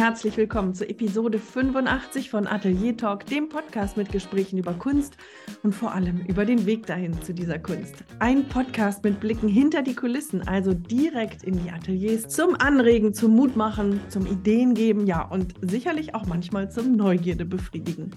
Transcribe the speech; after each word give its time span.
herzlich 0.00 0.38
willkommen 0.38 0.74
zur 0.74 0.88
Episode 0.88 1.38
85 1.38 2.30
von 2.30 2.46
Atelier 2.46 2.96
Talk, 2.96 3.26
dem 3.26 3.50
Podcast 3.50 3.98
mit 3.98 4.10
Gesprächen 4.10 4.56
über 4.58 4.72
Kunst 4.72 5.18
und 5.62 5.74
vor 5.74 5.92
allem 5.92 6.24
über 6.26 6.46
den 6.46 6.64
Weg 6.64 6.86
dahin 6.86 7.20
zu 7.20 7.34
dieser 7.34 7.58
Kunst. 7.58 7.96
Ein 8.18 8.48
Podcast 8.48 9.04
mit 9.04 9.20
Blicken 9.20 9.46
hinter 9.46 9.82
die 9.82 9.94
Kulissen, 9.94 10.48
also 10.48 10.72
direkt 10.72 11.42
in 11.42 11.62
die 11.62 11.70
Ateliers 11.70 12.28
zum 12.28 12.54
Anregen, 12.54 13.12
zum 13.12 13.36
Mutmachen, 13.36 14.00
zum 14.08 14.24
Ideen 14.24 14.72
geben, 14.72 15.06
ja 15.06 15.22
und 15.22 15.52
sicherlich 15.60 16.14
auch 16.14 16.24
manchmal 16.24 16.70
zum 16.70 16.96
Neugierde 16.96 17.44
befriedigen. 17.44 18.12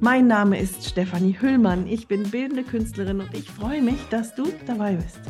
Mein 0.00 0.26
Name 0.26 0.60
ist 0.60 0.84
Stefanie 0.84 1.38
Hüllmann, 1.40 1.86
ich 1.86 2.06
bin 2.06 2.24
bildende 2.24 2.64
Künstlerin 2.64 3.20
und 3.20 3.32
ich 3.32 3.50
freue 3.50 3.80
mich, 3.80 3.98
dass 4.10 4.34
du 4.34 4.52
dabei 4.66 4.96
bist. 4.96 5.20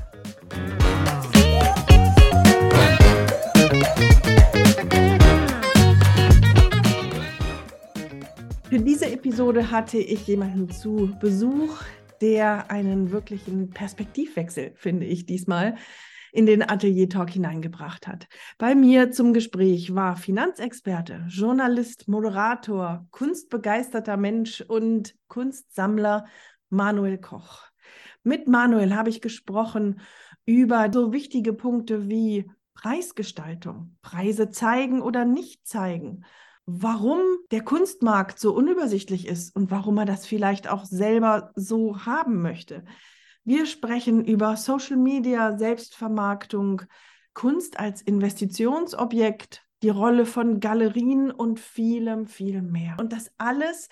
Für 8.68 8.78
diese 8.78 9.10
Episode 9.10 9.70
hatte 9.70 9.96
ich 9.96 10.26
jemanden 10.26 10.68
zu 10.68 11.16
Besuch, 11.20 11.80
der 12.20 12.70
einen 12.70 13.12
wirklichen 13.12 13.70
Perspektivwechsel, 13.70 14.72
finde 14.74 15.06
ich 15.06 15.24
diesmal, 15.24 15.76
in 16.32 16.44
den 16.44 16.62
Atelier 16.68 17.08
Talk 17.08 17.30
hineingebracht 17.30 18.06
hat. 18.06 18.28
Bei 18.58 18.74
mir 18.74 19.10
zum 19.10 19.32
Gespräch 19.32 19.94
war 19.94 20.18
Finanzexperte, 20.18 21.24
Journalist, 21.30 22.08
Moderator, 22.08 23.06
kunstbegeisterter 23.10 24.18
Mensch 24.18 24.60
und 24.60 25.14
Kunstsammler 25.28 26.26
Manuel 26.68 27.16
Koch. 27.16 27.62
Mit 28.22 28.48
Manuel 28.48 28.94
habe 28.94 29.08
ich 29.08 29.22
gesprochen 29.22 30.00
über 30.44 30.90
so 30.92 31.14
wichtige 31.14 31.54
Punkte 31.54 32.10
wie 32.10 32.50
Preisgestaltung, 32.74 33.96
Preise 34.02 34.50
zeigen 34.50 35.00
oder 35.00 35.24
nicht 35.24 35.66
zeigen, 35.66 36.26
warum 36.70 37.20
der 37.50 37.62
Kunstmarkt 37.64 38.38
so 38.38 38.54
unübersichtlich 38.54 39.26
ist 39.26 39.56
und 39.56 39.70
warum 39.70 39.96
er 39.96 40.04
das 40.04 40.26
vielleicht 40.26 40.68
auch 40.68 40.84
selber 40.84 41.50
so 41.54 42.04
haben 42.04 42.42
möchte. 42.42 42.84
Wir 43.42 43.64
sprechen 43.64 44.22
über 44.22 44.54
Social 44.58 44.98
Media, 44.98 45.56
Selbstvermarktung, 45.56 46.82
Kunst 47.32 47.80
als 47.80 48.02
Investitionsobjekt, 48.02 49.64
die 49.82 49.88
Rolle 49.88 50.26
von 50.26 50.60
Galerien 50.60 51.30
und 51.30 51.58
vielem, 51.58 52.26
vielem 52.26 52.70
mehr. 52.70 52.96
Und 53.00 53.14
das 53.14 53.30
alles 53.38 53.88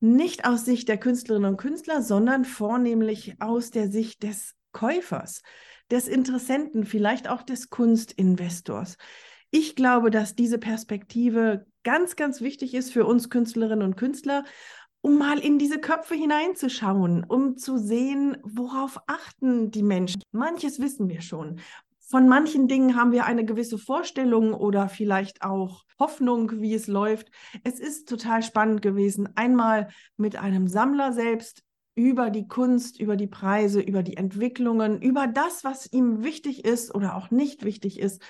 nicht 0.00 0.46
aus 0.46 0.64
Sicht 0.64 0.88
der 0.88 0.96
Künstlerinnen 0.96 1.50
und 1.50 1.56
Künstler, 1.58 2.00
sondern 2.00 2.46
vornehmlich 2.46 3.36
aus 3.40 3.70
der 3.70 3.90
Sicht 3.90 4.22
des 4.22 4.54
Käufers, 4.72 5.42
des 5.90 6.08
Interessenten, 6.08 6.86
vielleicht 6.86 7.28
auch 7.28 7.42
des 7.42 7.68
Kunstinvestors. 7.68 8.96
Ich 9.50 9.76
glaube, 9.76 10.10
dass 10.10 10.34
diese 10.34 10.58
Perspektive 10.58 11.66
ganz, 11.88 12.16
ganz 12.16 12.42
wichtig 12.42 12.74
ist 12.74 12.92
für 12.92 13.06
uns 13.06 13.30
Künstlerinnen 13.30 13.82
und 13.82 13.96
Künstler, 13.96 14.44
um 15.00 15.16
mal 15.16 15.38
in 15.38 15.58
diese 15.58 15.78
Köpfe 15.78 16.14
hineinzuschauen, 16.14 17.24
um 17.24 17.56
zu 17.56 17.78
sehen, 17.78 18.36
worauf 18.42 18.98
achten 19.06 19.70
die 19.70 19.82
Menschen. 19.82 20.20
Manches 20.30 20.80
wissen 20.80 21.08
wir 21.08 21.22
schon. 21.22 21.60
Von 21.98 22.28
manchen 22.28 22.68
Dingen 22.68 22.94
haben 22.94 23.10
wir 23.12 23.24
eine 23.24 23.46
gewisse 23.46 23.78
Vorstellung 23.78 24.52
oder 24.52 24.90
vielleicht 24.90 25.40
auch 25.40 25.84
Hoffnung, 25.98 26.60
wie 26.60 26.74
es 26.74 26.88
läuft. 26.88 27.30
Es 27.64 27.80
ist 27.80 28.06
total 28.06 28.42
spannend 28.42 28.82
gewesen, 28.82 29.30
einmal 29.34 29.88
mit 30.18 30.36
einem 30.36 30.68
Sammler 30.68 31.14
selbst 31.14 31.62
über 31.94 32.28
die 32.28 32.48
Kunst, 32.48 33.00
über 33.00 33.16
die 33.16 33.28
Preise, 33.28 33.80
über 33.80 34.02
die 34.02 34.18
Entwicklungen, 34.18 35.00
über 35.00 35.26
das, 35.26 35.64
was 35.64 35.90
ihm 35.90 36.22
wichtig 36.22 36.66
ist 36.66 36.94
oder 36.94 37.16
auch 37.16 37.30
nicht 37.30 37.64
wichtig 37.64 37.98
ist, 37.98 38.20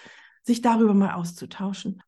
sich 0.45 0.63
darüber 0.63 0.95
mal 0.95 1.15
auszutauschen. 1.15 2.05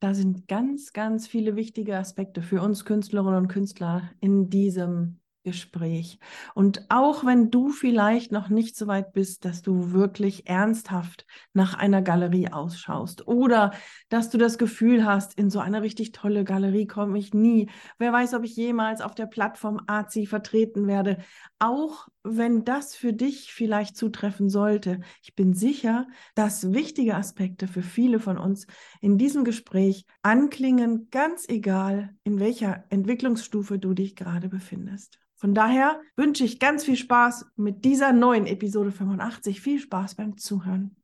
Da 0.00 0.14
sind 0.14 0.48
ganz, 0.48 0.92
ganz 0.94 1.28
viele 1.28 1.56
wichtige 1.56 1.96
Aspekte 1.98 2.40
für 2.42 2.62
uns 2.62 2.84
Künstlerinnen 2.86 3.36
und 3.36 3.48
Künstler 3.48 4.10
in 4.20 4.48
diesem 4.48 5.19
Gespräch. 5.50 6.20
Und 6.54 6.86
auch 6.90 7.24
wenn 7.24 7.50
du 7.50 7.70
vielleicht 7.70 8.30
noch 8.30 8.50
nicht 8.50 8.76
so 8.76 8.86
weit 8.86 9.12
bist, 9.12 9.44
dass 9.44 9.62
du 9.62 9.90
wirklich 9.90 10.46
ernsthaft 10.46 11.26
nach 11.54 11.74
einer 11.74 12.02
Galerie 12.02 12.52
ausschaust 12.52 13.26
oder 13.26 13.72
dass 14.10 14.30
du 14.30 14.38
das 14.38 14.58
Gefühl 14.58 15.04
hast, 15.04 15.36
in 15.36 15.50
so 15.50 15.58
eine 15.58 15.82
richtig 15.82 16.12
tolle 16.12 16.44
Galerie 16.44 16.86
komme 16.86 17.18
ich 17.18 17.34
nie. 17.34 17.68
Wer 17.98 18.12
weiß, 18.12 18.34
ob 18.34 18.44
ich 18.44 18.54
jemals 18.54 19.00
auf 19.00 19.16
der 19.16 19.26
Plattform 19.26 19.80
AZI 19.88 20.26
vertreten 20.26 20.86
werde. 20.86 21.18
Auch 21.58 22.06
wenn 22.22 22.64
das 22.64 22.94
für 22.94 23.12
dich 23.12 23.52
vielleicht 23.52 23.96
zutreffen 23.96 24.48
sollte. 24.48 25.00
Ich 25.22 25.34
bin 25.34 25.54
sicher, 25.54 26.06
dass 26.34 26.72
wichtige 26.72 27.16
Aspekte 27.16 27.66
für 27.66 27.82
viele 27.82 28.20
von 28.20 28.38
uns 28.38 28.66
in 29.00 29.18
diesem 29.18 29.44
Gespräch 29.44 30.04
anklingen, 30.22 31.08
ganz 31.10 31.48
egal, 31.48 32.14
in 32.24 32.38
welcher 32.38 32.84
Entwicklungsstufe 32.90 33.78
du 33.78 33.94
dich 33.94 34.16
gerade 34.16 34.48
befindest. 34.48 35.18
Von 35.40 35.54
daher 35.54 36.02
wünsche 36.16 36.44
ich 36.44 36.58
ganz 36.58 36.84
viel 36.84 36.96
Spaß 36.96 37.46
mit 37.56 37.86
dieser 37.86 38.12
neuen 38.12 38.46
Episode 38.46 38.92
85. 38.92 39.62
Viel 39.62 39.80
Spaß 39.80 40.16
beim 40.16 40.36
Zuhören. 40.36 40.94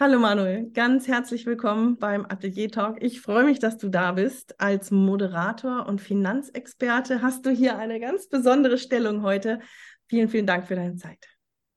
Hallo 0.00 0.18
Manuel, 0.18 0.70
ganz 0.70 1.06
herzlich 1.06 1.44
willkommen 1.44 1.98
beim 1.98 2.24
Atelier 2.24 2.70
Talk. 2.70 3.02
Ich 3.02 3.20
freue 3.20 3.44
mich, 3.44 3.58
dass 3.58 3.76
du 3.76 3.90
da 3.90 4.12
bist. 4.12 4.58
Als 4.58 4.90
Moderator 4.90 5.86
und 5.86 6.00
Finanzexperte 6.00 7.20
hast 7.20 7.44
du 7.44 7.50
hier 7.50 7.76
eine 7.76 8.00
ganz 8.00 8.26
besondere 8.26 8.78
Stellung 8.78 9.22
heute. 9.22 9.60
Vielen, 10.08 10.30
vielen 10.30 10.46
Dank 10.46 10.66
für 10.66 10.76
deine 10.76 10.96
Zeit. 10.96 11.28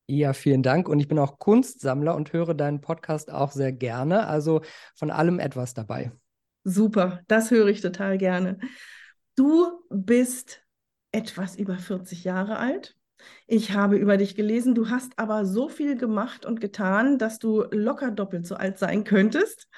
Ja, 0.08 0.32
vielen 0.32 0.64
Dank. 0.64 0.88
Und 0.88 1.02
ich 1.02 1.10
bin 1.10 1.20
auch 1.20 1.40
Kunstsammler 1.40 2.16
und 2.16 2.32
höre 2.32 2.54
deinen 2.54 2.80
Podcast 2.80 3.30
auch 3.30 3.52
sehr 3.52 3.74
gerne. 3.74 4.28
Also 4.28 4.62
von 4.96 5.12
allem 5.12 5.40
etwas 5.40 5.74
dabei. 5.74 6.14
Super, 6.64 7.20
das 7.28 7.52
höre 7.52 7.68
ich 7.68 7.82
total 7.82 8.18
gerne. 8.18 8.60
Du 9.36 9.84
bist 9.90 10.64
etwas 11.12 11.56
über 11.56 11.78
40 11.78 12.24
Jahre 12.24 12.58
alt. 12.58 12.96
Ich 13.48 13.72
habe 13.72 13.98
über 13.98 14.18
dich 14.18 14.36
gelesen, 14.36 14.76
du 14.76 14.90
hast 14.90 15.18
aber 15.18 15.46
so 15.46 15.70
viel 15.70 15.98
gemacht 15.98 16.46
und 16.46 16.60
getan, 16.60 17.18
dass 17.18 17.40
du 17.40 17.64
locker 17.72 18.12
doppelt 18.12 18.46
so 18.46 18.56
alt 18.56 18.78
sein 18.78 19.04
könntest. 19.04 19.70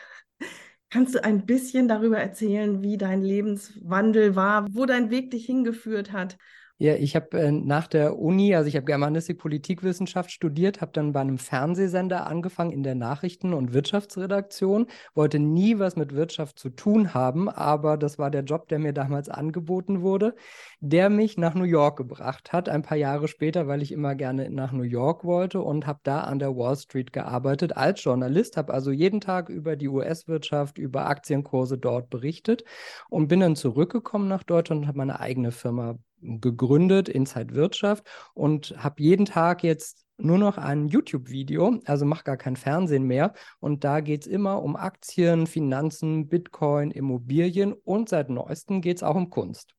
Kannst 0.89 1.15
du 1.15 1.23
ein 1.23 1.45
bisschen 1.45 1.87
darüber 1.87 2.17
erzählen, 2.17 2.81
wie 2.81 2.97
dein 2.97 3.21
Lebenswandel 3.21 4.35
war, 4.35 4.65
wo 4.71 4.85
dein 4.85 5.09
Weg 5.09 5.31
dich 5.31 5.45
hingeführt 5.45 6.11
hat 6.11 6.37
ja, 6.77 6.95
ich 6.95 7.15
habe 7.15 7.39
äh, 7.39 7.51
nach 7.53 7.87
der 7.87 8.19
Uni, 8.19 8.53
also 8.53 8.67
ich 8.67 8.75
habe 8.75 8.85
Germanistik, 8.85 9.37
Politikwissenschaft 9.37 10.29
studiert, 10.29 10.81
habe 10.81 10.91
dann 10.91 11.13
bei 11.13 11.21
einem 11.21 11.37
Fernsehsender 11.37 12.27
angefangen 12.27 12.71
in 12.71 12.83
der 12.83 12.95
Nachrichten- 12.95 13.53
und 13.53 13.73
Wirtschaftsredaktion, 13.73 14.87
wollte 15.13 15.39
nie 15.39 15.79
was 15.79 15.95
mit 15.95 16.13
Wirtschaft 16.13 16.59
zu 16.59 16.69
tun 16.69 17.13
haben, 17.13 17.47
aber 17.47 17.95
das 17.95 18.19
war 18.19 18.29
der 18.29 18.43
Job, 18.43 18.67
der 18.67 18.79
mir 18.79 18.91
damals 18.91 19.29
angeboten 19.29 20.01
wurde, 20.01 20.35
der 20.81 21.09
mich 21.09 21.37
nach 21.37 21.55
New 21.55 21.63
York 21.63 21.97
gebracht 21.97 22.51
hat, 22.51 22.67
ein 22.67 22.81
paar 22.81 22.97
Jahre 22.97 23.29
später, 23.29 23.67
weil 23.67 23.81
ich 23.81 23.93
immer 23.93 24.13
gerne 24.15 24.49
nach 24.49 24.73
New 24.73 24.83
York 24.83 25.23
wollte 25.23 25.61
und 25.61 25.87
habe 25.87 26.01
da 26.03 26.21
an 26.21 26.39
der 26.39 26.57
Wall 26.57 26.75
Street 26.75 27.13
gearbeitet 27.13 27.77
als 27.77 28.03
Journalist, 28.03 28.57
habe 28.57 28.73
also 28.73 28.91
jeden 28.91 29.21
Tag 29.21 29.47
über 29.47 29.77
die 29.77 29.87
US-Wirtschaft, 29.87 30.77
über 30.77 31.05
Aktienkurse 31.05 31.77
dort 31.77 32.09
berichtet 32.09 32.65
und 33.09 33.29
bin 33.29 33.39
dann 33.39 33.55
zurückgekommen 33.55 34.27
nach 34.27 34.43
Deutschland 34.43 34.81
und 34.81 34.87
habe 34.87 34.97
meine 34.97 35.21
eigene 35.21 35.53
Firma 35.53 35.95
gegründet, 36.41 37.09
Inside 37.09 37.55
Wirtschaft 37.55 38.05
und 38.33 38.75
habe 38.77 39.01
jeden 39.01 39.25
Tag 39.25 39.63
jetzt 39.63 40.05
nur 40.17 40.37
noch 40.37 40.57
ein 40.57 40.87
YouTube-Video, 40.87 41.79
also 41.85 42.05
mache 42.05 42.23
gar 42.23 42.37
kein 42.37 42.55
Fernsehen 42.55 43.03
mehr. 43.03 43.33
Und 43.59 43.83
da 43.83 43.99
geht 43.99 44.21
es 44.21 44.27
immer 44.27 44.63
um 44.63 44.75
Aktien, 44.75 45.47
Finanzen, 45.47 46.27
Bitcoin, 46.27 46.91
Immobilien 46.91 47.73
und 47.73 48.09
seit 48.09 48.29
neuestem 48.29 48.81
geht 48.81 48.97
es 48.97 49.03
auch 49.03 49.15
um 49.15 49.29
Kunst. 49.29 49.75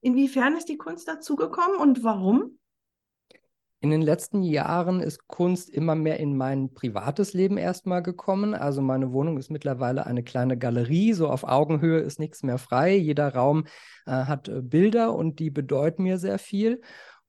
Inwiefern 0.00 0.56
ist 0.56 0.68
die 0.68 0.78
Kunst 0.78 1.06
dazugekommen 1.06 1.76
und 1.76 2.02
warum? 2.02 2.58
In 3.82 3.90
den 3.90 4.00
letzten 4.00 4.44
Jahren 4.44 5.00
ist 5.00 5.26
Kunst 5.26 5.68
immer 5.68 5.96
mehr 5.96 6.20
in 6.20 6.36
mein 6.36 6.72
privates 6.72 7.32
Leben 7.32 7.58
erstmal 7.58 8.00
gekommen. 8.00 8.54
Also 8.54 8.80
meine 8.80 9.10
Wohnung 9.10 9.38
ist 9.38 9.50
mittlerweile 9.50 10.06
eine 10.06 10.22
kleine 10.22 10.56
Galerie, 10.56 11.14
so 11.14 11.28
auf 11.28 11.42
Augenhöhe 11.42 11.98
ist 11.98 12.20
nichts 12.20 12.44
mehr 12.44 12.58
frei. 12.58 12.94
Jeder 12.94 13.34
Raum 13.34 13.64
äh, 14.06 14.12
hat 14.12 14.46
äh, 14.46 14.62
Bilder 14.62 15.16
und 15.16 15.40
die 15.40 15.50
bedeuten 15.50 16.04
mir 16.04 16.18
sehr 16.18 16.38
viel. 16.38 16.80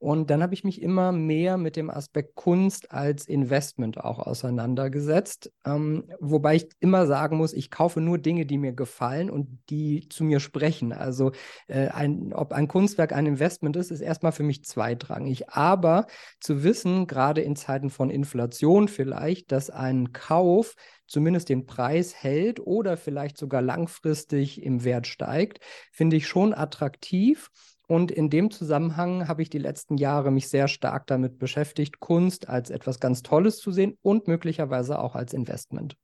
Und 0.03 0.29
dann 0.29 0.44
habe 0.44 0.53
ich 0.53 0.65
mich 0.65 0.81
immer 0.81 1.13
mehr 1.13 1.57
mit 1.57 1.77
dem 1.77 1.89
Aspekt 1.89 2.35
Kunst 2.35 2.91
als 2.91 3.25
Investment 3.25 4.03
auch 4.03 4.19
auseinandergesetzt. 4.19 5.50
Ähm, 5.65 6.09
wobei 6.19 6.55
ich 6.55 6.67
immer 6.81 7.07
sagen 7.07 7.38
muss, 7.38 7.53
ich 7.53 7.71
kaufe 7.71 8.01
nur 8.01 8.17
Dinge, 8.17 8.45
die 8.45 8.57
mir 8.57 8.73
gefallen 8.73 9.29
und 9.29 9.59
die 9.69 10.09
zu 10.09 10.25
mir 10.25 10.41
sprechen. 10.41 10.91
Also 10.91 11.31
äh, 11.67 11.88
ein, 11.88 12.33
ob 12.33 12.51
ein 12.51 12.67
Kunstwerk 12.67 13.13
ein 13.13 13.25
Investment 13.25 13.77
ist, 13.77 13.91
ist 13.91 14.01
erstmal 14.01 14.33
für 14.33 14.44
mich 14.44 14.65
zweitrangig. 14.65 15.50
Aber 15.51 16.06
zu 16.41 16.65
wissen, 16.65 17.07
gerade 17.07 17.39
in 17.39 17.56
Zeiten 17.56 17.89
von 17.89 18.09
Inflation 18.09 18.89
vielleicht, 18.89 19.53
dass 19.53 19.69
ein 19.69 20.11
Kauf 20.11 20.75
zumindest 21.07 21.47
den 21.47 21.65
Preis 21.65 22.13
hält 22.13 22.59
oder 22.59 22.97
vielleicht 22.97 23.38
sogar 23.38 23.61
langfristig 23.61 24.61
im 24.61 24.83
Wert 24.83 25.07
steigt, 25.07 25.59
finde 25.94 26.17
ich 26.17 26.27
schon 26.27 26.53
attraktiv. 26.53 27.49
Und 27.88 28.12
in 28.12 28.30
dem 28.30 28.50
Zusammenhang 28.50 29.27
habe 29.27 29.41
ich 29.41 29.50
die 29.50 29.59
letzten 29.59 29.97
Jahre 29.97 30.31
mich 30.31 30.50
sehr 30.50 30.68
stark 30.68 31.07
damit 31.07 31.38
beschäftigt, 31.38 32.00
Kunst 32.00 32.47
als 32.47 32.69
etwas 32.69 33.00
ganz 33.00 33.24
Tolles 33.24 33.57
zu 33.57 33.71
sehen 33.71 33.97
und 34.01 34.27
möglicherweise 34.27 35.00
auch 35.00 35.15
als 35.15 35.33
Investment. 35.33 35.95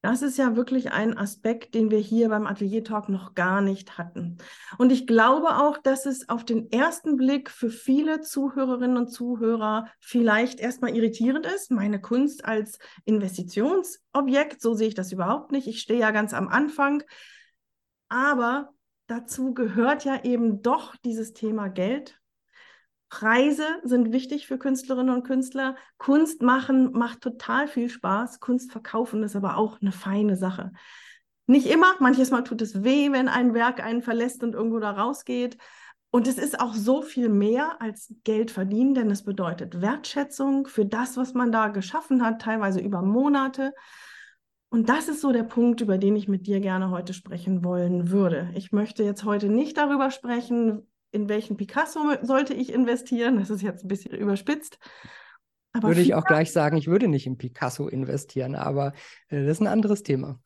Das 0.00 0.22
ist 0.22 0.38
ja 0.38 0.54
wirklich 0.54 0.92
ein 0.92 1.18
Aspekt, 1.18 1.74
den 1.74 1.90
wir 1.90 1.98
hier 1.98 2.28
beim 2.28 2.46
Atelier 2.46 2.84
Talk 2.84 3.08
noch 3.08 3.34
gar 3.34 3.60
nicht 3.60 3.98
hatten. 3.98 4.36
Und 4.78 4.92
ich 4.92 5.08
glaube 5.08 5.56
auch, 5.56 5.76
dass 5.76 6.06
es 6.06 6.28
auf 6.28 6.44
den 6.44 6.70
ersten 6.70 7.16
Blick 7.16 7.50
für 7.50 7.68
viele 7.68 8.20
Zuhörerinnen 8.20 8.96
und 8.96 9.08
Zuhörer 9.08 9.88
vielleicht 9.98 10.60
erstmal 10.60 10.94
irritierend 10.94 11.46
ist. 11.46 11.72
Meine 11.72 12.00
Kunst 12.00 12.44
als 12.44 12.78
Investitionsobjekt, 13.06 14.62
so 14.62 14.74
sehe 14.74 14.88
ich 14.88 14.94
das 14.94 15.10
überhaupt 15.10 15.50
nicht. 15.50 15.66
Ich 15.66 15.80
stehe 15.80 15.98
ja 15.98 16.12
ganz 16.12 16.32
am 16.32 16.46
Anfang. 16.46 17.02
Aber 18.08 18.72
dazu 19.08 19.52
gehört 19.54 20.04
ja 20.04 20.22
eben 20.24 20.62
doch 20.62 20.94
dieses 20.96 21.32
Thema 21.34 21.68
Geld 21.68 22.18
Preise 23.08 23.64
sind 23.84 24.12
wichtig 24.12 24.46
für 24.46 24.58
Künstlerinnen 24.58 25.14
und 25.14 25.24
Künstler. 25.24 25.76
Kunst 25.96 26.42
machen 26.42 26.92
macht 26.92 27.22
total 27.22 27.66
viel 27.66 27.88
Spaß. 27.88 28.40
Kunst 28.40 28.70
verkaufen 28.70 29.22
ist 29.22 29.34
aber 29.34 29.56
auch 29.56 29.80
eine 29.80 29.92
feine 29.92 30.36
Sache. 30.36 30.72
Nicht 31.46 31.66
immer, 31.66 31.94
manches 32.00 32.30
Mal 32.30 32.42
tut 32.42 32.60
es 32.60 32.84
weh, 32.84 33.10
wenn 33.10 33.28
ein 33.28 33.54
Werk 33.54 33.82
einen 33.82 34.02
verlässt 34.02 34.42
und 34.42 34.54
irgendwo 34.54 34.78
da 34.78 34.90
rausgeht. 34.90 35.56
Und 36.10 36.26
es 36.26 36.36
ist 36.36 36.60
auch 36.60 36.74
so 36.74 37.00
viel 37.00 37.30
mehr 37.30 37.80
als 37.80 38.14
Geld 38.24 38.50
verdienen, 38.50 38.94
denn 38.94 39.10
es 39.10 39.24
bedeutet 39.24 39.80
Wertschätzung 39.80 40.66
für 40.66 40.84
das, 40.84 41.16
was 41.16 41.32
man 41.32 41.50
da 41.50 41.68
geschaffen 41.68 42.22
hat, 42.22 42.42
teilweise 42.42 42.80
über 42.80 43.00
Monate. 43.00 43.72
Und 44.70 44.88
das 44.88 45.08
ist 45.08 45.20
so 45.20 45.32
der 45.32 45.44
Punkt, 45.44 45.80
über 45.80 45.96
den 45.96 46.14
ich 46.14 46.28
mit 46.28 46.46
dir 46.46 46.60
gerne 46.60 46.90
heute 46.90 47.14
sprechen 47.14 47.64
wollen 47.64 48.10
würde. 48.10 48.50
Ich 48.54 48.70
möchte 48.70 49.02
jetzt 49.02 49.24
heute 49.24 49.48
nicht 49.48 49.78
darüber 49.78 50.10
sprechen, 50.10 50.86
in 51.10 51.28
welchen 51.28 51.56
Picasso 51.56 52.00
sollte 52.22 52.52
ich 52.52 52.72
investieren? 52.72 53.38
Das 53.38 53.48
ist 53.48 53.62
jetzt 53.62 53.84
ein 53.84 53.88
bisschen 53.88 54.14
überspitzt. 54.14 54.78
Aber 55.72 55.88
würde 55.88 56.02
ich 56.02 56.14
auch 56.14 56.24
gleich 56.24 56.52
sagen, 56.52 56.76
ich 56.76 56.86
würde 56.86 57.08
nicht 57.08 57.26
in 57.26 57.38
Picasso 57.38 57.88
investieren, 57.88 58.54
aber 58.54 58.92
äh, 59.28 59.42
das 59.42 59.52
ist 59.52 59.60
ein 59.60 59.66
anderes 59.68 60.02
Thema. 60.02 60.40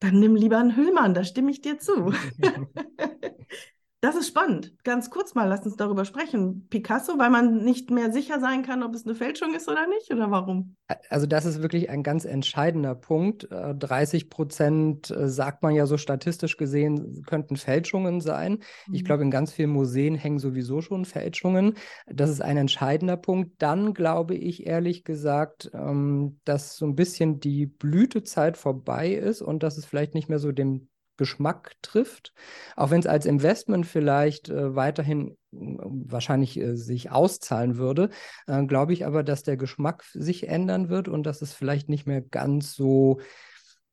Dann 0.00 0.18
nimm 0.18 0.34
lieber 0.34 0.58
einen 0.58 0.76
Hüllmann, 0.76 1.14
da 1.14 1.24
stimme 1.24 1.50
ich 1.50 1.60
dir 1.60 1.78
zu. 1.78 2.12
Das 4.00 4.14
ist 4.14 4.28
spannend. 4.28 4.72
Ganz 4.84 5.10
kurz 5.10 5.34
mal, 5.34 5.48
lass 5.48 5.66
uns 5.66 5.74
darüber 5.74 6.04
sprechen. 6.04 6.68
Picasso, 6.70 7.18
weil 7.18 7.30
man 7.30 7.64
nicht 7.64 7.90
mehr 7.90 8.12
sicher 8.12 8.38
sein 8.38 8.62
kann, 8.62 8.84
ob 8.84 8.94
es 8.94 9.04
eine 9.04 9.16
Fälschung 9.16 9.54
ist 9.54 9.68
oder 9.68 9.88
nicht, 9.88 10.12
oder 10.12 10.30
warum? 10.30 10.76
Also 11.10 11.26
das 11.26 11.44
ist 11.44 11.62
wirklich 11.62 11.90
ein 11.90 12.04
ganz 12.04 12.24
entscheidender 12.24 12.94
Punkt. 12.94 13.48
30 13.50 14.22
äh, 14.22 14.26
Prozent 14.26 15.10
äh, 15.10 15.28
sagt 15.28 15.64
man 15.64 15.74
ja 15.74 15.86
so 15.86 15.96
statistisch 15.96 16.56
gesehen, 16.56 17.24
könnten 17.26 17.56
Fälschungen 17.56 18.20
sein. 18.20 18.60
Mhm. 18.86 18.94
Ich 18.94 19.04
glaube, 19.04 19.24
in 19.24 19.32
ganz 19.32 19.52
vielen 19.52 19.70
Museen 19.70 20.14
hängen 20.14 20.38
sowieso 20.38 20.80
schon 20.80 21.04
Fälschungen. 21.04 21.74
Das 22.06 22.30
ist 22.30 22.40
ein 22.40 22.56
entscheidender 22.56 23.16
Punkt. 23.16 23.60
Dann 23.60 23.94
glaube 23.94 24.36
ich 24.36 24.64
ehrlich 24.64 25.02
gesagt, 25.02 25.72
ähm, 25.74 26.38
dass 26.44 26.76
so 26.76 26.86
ein 26.86 26.94
bisschen 26.94 27.40
die 27.40 27.66
Blütezeit 27.66 28.56
vorbei 28.56 29.10
ist 29.10 29.42
und 29.42 29.64
dass 29.64 29.76
es 29.76 29.86
vielleicht 29.86 30.14
nicht 30.14 30.28
mehr 30.28 30.38
so 30.38 30.52
dem 30.52 30.87
Geschmack 31.18 31.72
trifft. 31.82 32.32
Auch 32.76 32.90
wenn 32.90 33.00
es 33.00 33.06
als 33.06 33.26
Investment 33.26 33.86
vielleicht 33.86 34.48
äh, 34.48 34.74
weiterhin 34.74 35.36
äh, 35.52 35.56
wahrscheinlich 35.56 36.58
äh, 36.58 36.76
sich 36.76 37.10
auszahlen 37.10 37.76
würde, 37.76 38.08
äh, 38.46 38.64
glaube 38.64 38.94
ich 38.94 39.04
aber, 39.04 39.22
dass 39.22 39.42
der 39.42 39.58
Geschmack 39.58 40.04
sich 40.14 40.48
ändern 40.48 40.88
wird 40.88 41.08
und 41.08 41.24
dass 41.24 41.42
es 41.42 41.52
vielleicht 41.52 41.90
nicht 41.90 42.06
mehr 42.06 42.22
ganz 42.22 42.74
so 42.74 43.20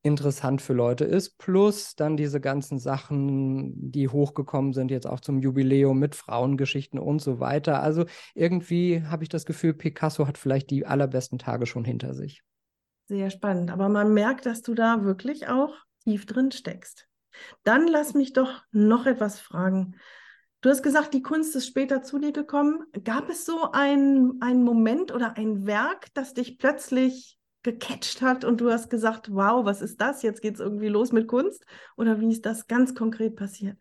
interessant 0.06 0.62
für 0.62 0.72
Leute 0.72 1.04
ist. 1.04 1.36
Plus 1.36 1.96
dann 1.96 2.16
diese 2.16 2.40
ganzen 2.40 2.78
Sachen, 2.78 3.90
die 3.90 4.08
hochgekommen 4.08 4.72
sind, 4.72 4.90
jetzt 4.90 5.06
auch 5.06 5.20
zum 5.20 5.40
Jubiläum 5.40 5.98
mit 5.98 6.14
Frauengeschichten 6.14 6.98
und 6.98 7.20
so 7.20 7.40
weiter. 7.40 7.82
Also 7.82 8.06
irgendwie 8.34 9.02
habe 9.02 9.24
ich 9.24 9.28
das 9.28 9.44
Gefühl, 9.44 9.74
Picasso 9.74 10.26
hat 10.26 10.38
vielleicht 10.38 10.70
die 10.70 10.86
allerbesten 10.86 11.38
Tage 11.38 11.66
schon 11.66 11.84
hinter 11.84 12.14
sich. 12.14 12.42
Sehr 13.08 13.30
spannend. 13.30 13.70
Aber 13.70 13.88
man 13.88 14.14
merkt, 14.14 14.46
dass 14.46 14.62
du 14.62 14.74
da 14.74 15.02
wirklich 15.04 15.48
auch 15.48 15.74
tief 16.04 16.26
drin 16.26 16.52
steckst. 16.52 17.08
Dann 17.64 17.86
lass 17.86 18.14
mich 18.14 18.32
doch 18.32 18.62
noch 18.72 19.06
etwas 19.06 19.40
fragen. 19.40 19.96
Du 20.60 20.70
hast 20.70 20.82
gesagt, 20.82 21.14
die 21.14 21.22
Kunst 21.22 21.54
ist 21.54 21.66
später 21.66 22.02
zu 22.02 22.18
dir 22.18 22.32
gekommen. 22.32 22.84
Gab 23.04 23.28
es 23.28 23.44
so 23.44 23.70
einen 23.72 24.38
Moment 24.40 25.12
oder 25.12 25.36
ein 25.36 25.66
Werk, 25.66 26.12
das 26.14 26.34
dich 26.34 26.58
plötzlich 26.58 27.38
gecatcht 27.62 28.22
hat 28.22 28.44
und 28.44 28.60
du 28.60 28.70
hast 28.70 28.90
gesagt, 28.90 29.32
wow, 29.32 29.64
was 29.64 29.82
ist 29.82 30.00
das? 30.00 30.22
Jetzt 30.22 30.40
geht 30.40 30.54
es 30.54 30.60
irgendwie 30.60 30.88
los 30.88 31.12
mit 31.12 31.28
Kunst? 31.28 31.66
Oder 31.96 32.20
wie 32.20 32.30
ist 32.30 32.46
das 32.46 32.66
ganz 32.66 32.94
konkret 32.94 33.36
passiert? 33.36 33.76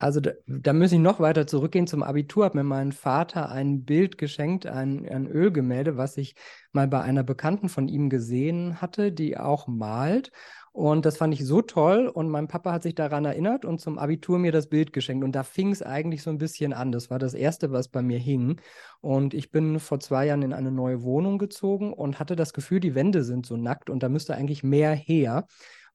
Also 0.00 0.20
da, 0.20 0.30
da 0.46 0.72
muss 0.72 0.92
ich 0.92 0.98
noch 0.98 1.20
weiter 1.20 1.46
zurückgehen 1.46 1.86
zum 1.86 2.02
Abitur. 2.02 2.46
Hat 2.46 2.54
mir 2.54 2.64
mein 2.64 2.92
Vater 2.92 3.50
ein 3.50 3.84
Bild 3.84 4.16
geschenkt, 4.16 4.64
ein, 4.64 5.06
ein 5.06 5.26
Ölgemälde, 5.26 5.98
was 5.98 6.16
ich 6.16 6.34
mal 6.72 6.88
bei 6.88 7.02
einer 7.02 7.22
Bekannten 7.22 7.68
von 7.68 7.86
ihm 7.86 8.08
gesehen 8.08 8.80
hatte, 8.80 9.12
die 9.12 9.36
auch 9.36 9.66
malt. 9.66 10.32
Und 10.72 11.04
das 11.04 11.16
fand 11.16 11.34
ich 11.34 11.44
so 11.44 11.62
toll. 11.62 12.06
Und 12.06 12.28
mein 12.28 12.46
Papa 12.46 12.72
hat 12.72 12.82
sich 12.82 12.94
daran 12.94 13.24
erinnert 13.24 13.64
und 13.64 13.80
zum 13.80 13.98
Abitur 13.98 14.38
mir 14.38 14.52
das 14.52 14.68
Bild 14.68 14.92
geschenkt. 14.92 15.24
Und 15.24 15.32
da 15.32 15.42
fing 15.42 15.72
es 15.72 15.82
eigentlich 15.82 16.22
so 16.22 16.30
ein 16.30 16.38
bisschen 16.38 16.72
an. 16.72 16.92
Das 16.92 17.10
war 17.10 17.18
das 17.18 17.34
Erste, 17.34 17.72
was 17.72 17.88
bei 17.88 18.02
mir 18.02 18.18
hing. 18.18 18.60
Und 19.00 19.34
ich 19.34 19.50
bin 19.50 19.80
vor 19.80 19.98
zwei 19.98 20.26
Jahren 20.26 20.42
in 20.42 20.52
eine 20.52 20.70
neue 20.70 21.02
Wohnung 21.02 21.38
gezogen 21.38 21.92
und 21.92 22.20
hatte 22.20 22.36
das 22.36 22.52
Gefühl, 22.52 22.80
die 22.80 22.94
Wände 22.94 23.24
sind 23.24 23.46
so 23.46 23.56
nackt 23.56 23.90
und 23.90 24.02
da 24.02 24.08
müsste 24.08 24.36
eigentlich 24.36 24.62
mehr 24.62 24.92
her. 24.94 25.46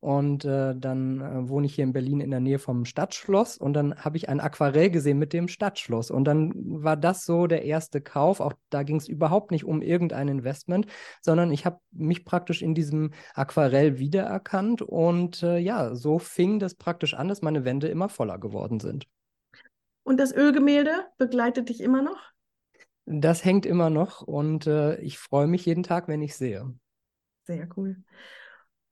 Und 0.06 0.46
äh, 0.46 0.75
dann 0.75 1.19
äh, 1.19 1.50
wohne 1.50 1.66
ich 1.66 1.74
hier 1.74 1.84
in 1.84 1.92
Berlin 1.92 2.19
in 2.19 2.30
der 2.30 2.40
Nähe 2.40 2.60
vom 2.60 2.86
Stadtschloss 2.86 3.57
und 3.57 3.74
dann 3.74 3.96
habe 3.96 4.18
ich 4.18 4.30
ein 4.30 4.40
Aquarell 4.40 4.92
gesehen 4.92 5.18
mit 5.18 5.34
dem 5.34 5.48
Stadtschloss. 5.48 6.12
Und 6.12 6.25
dann 6.25 6.54
war 6.56 6.96
das 6.96 7.25
so 7.25 7.48
der 7.48 7.66
erste 7.66 8.02
Kauf. 8.02 8.40
Auch 8.40 8.54
da 8.69 8.84
ging 8.84 8.98
es 8.98 9.07
überhaupt 9.07 9.50
nicht 9.50 9.66
um 9.66 9.81
irgendein 9.81 10.28
Investment, 10.28 10.86
sondern 11.22 11.50
ich 11.50 11.66
habe 11.66 11.80
mich 11.90 12.24
praktisch 12.24 12.62
in 12.62 12.75
diesem 12.75 13.13
Aquarell 13.34 13.98
wiedererkannt. 13.98 14.84
Und 14.84 15.42
äh, 15.42 15.57
ja, 15.57 15.96
so 15.96 16.19
fing 16.19 16.60
das 16.60 16.75
praktisch 16.75 17.16
an, 17.16 17.28
dass 17.28 17.42
meine 17.42 17.66
Wände 17.66 17.88
immer 17.88 18.08
voller 18.08 18.38
geworden 18.38 18.80
sind. 18.80 19.08
Und 20.04 20.19
das 20.19 20.31
Ölgemälde 20.31 21.08
begleitet 21.18 21.69
dich 21.69 21.81
immer 21.81 22.04
noch? 22.04 22.22
Das 23.08 23.44
hängt 23.44 23.66
immer 23.66 23.90
noch 23.90 24.22
und 24.22 24.68
äh, 24.68 24.98
ich 24.98 25.18
freue 25.18 25.48
mich 25.48 25.66
jeden 25.66 25.81
Tag, 25.81 26.08
wenn 26.08 26.22
ich 26.22 26.36
sehe. 26.36 26.72
Sehr 27.46 27.68
cool. 27.75 27.98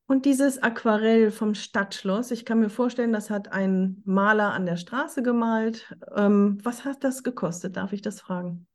Und 0.06 0.26
dieses 0.26 0.62
Aquarell 0.62 1.32
vom 1.32 1.56
Stadtschloss, 1.56 2.32
ich 2.32 2.46
kann 2.46 2.60
mir 2.60 2.70
vorstellen, 2.70 3.14
das 3.14 3.30
hat 3.30 3.52
ein 3.52 4.02
Maler 4.06 4.52
an 4.52 4.66
der 4.66 4.76
Straße 4.76 5.24
gemalt. 5.24 5.96
Ähm, 6.16 6.58
was 6.62 6.84
hat 6.84 7.04
das 7.04 7.24
gekostet? 7.24 7.78
Darf 7.78 7.94
ich 7.94 8.02
das 8.02 8.20
fragen? 8.20 8.68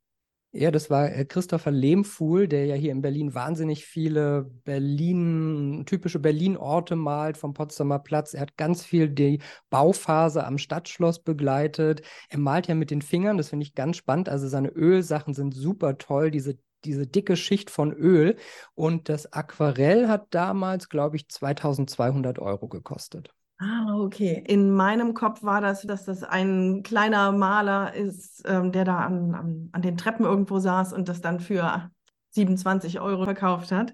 Ja, 0.51 0.71
das 0.71 0.89
war 0.89 1.11
äh, 1.11 1.25
Christopher 1.25 1.69
Lehmfuhl, 1.69 2.47
der 2.47 2.65
ja 2.65 2.73
hier 2.73 2.91
in 2.91 3.03
Berlin 3.03 3.35
wahnsinnig 3.35 3.85
viele 3.85 4.49
Berlin, 4.63 5.83
typische 5.85 6.17
Berlin-Orte 6.17 6.95
malt, 6.95 7.37
vom 7.37 7.53
Potsdamer 7.53 7.99
Platz. 7.99 8.33
Er 8.33 8.41
hat 8.41 8.57
ganz 8.57 8.83
viel 8.83 9.09
die 9.09 9.41
Bauphase 9.69 10.43
am 10.43 10.57
Stadtschloss 10.57 11.19
begleitet. 11.19 12.01
Er 12.29 12.39
malt 12.39 12.65
ja 12.67 12.73
mit 12.73 12.89
den 12.89 13.03
Fingern, 13.03 13.37
das 13.37 13.49
finde 13.49 13.63
ich 13.63 13.75
ganz 13.75 13.97
spannend. 13.97 14.27
Also 14.27 14.47
seine 14.47 14.69
Ölsachen 14.69 15.35
sind 15.35 15.53
super 15.53 15.99
toll, 15.99 16.31
diese 16.31 16.57
diese 16.85 17.07
dicke 17.07 17.35
Schicht 17.35 17.69
von 17.69 17.93
Öl. 17.93 18.35
Und 18.75 19.09
das 19.09 19.33
Aquarell 19.33 20.07
hat 20.07 20.27
damals, 20.31 20.89
glaube 20.89 21.15
ich, 21.15 21.29
2200 21.29 22.39
Euro 22.39 22.67
gekostet. 22.67 23.33
Ah, 23.61 23.97
okay. 23.97 24.41
In 24.47 24.71
meinem 24.71 25.13
Kopf 25.13 25.43
war 25.43 25.59
das, 25.59 25.81
dass 25.81 26.05
das 26.05 26.23
ein 26.23 26.81
kleiner 26.81 27.33
Maler 27.33 27.93
ist, 27.93 28.43
ähm, 28.45 28.71
der 28.71 28.85
da 28.85 28.99
an, 28.99 29.35
an, 29.35 29.69
an 29.73 29.81
den 29.81 29.97
Treppen 29.97 30.25
irgendwo 30.25 30.59
saß 30.59 30.93
und 30.93 31.09
das 31.09 31.19
dann 31.19 31.41
für 31.41 31.91
27 32.29 33.01
Euro 33.01 33.25
verkauft 33.25 33.71
hat. 33.73 33.93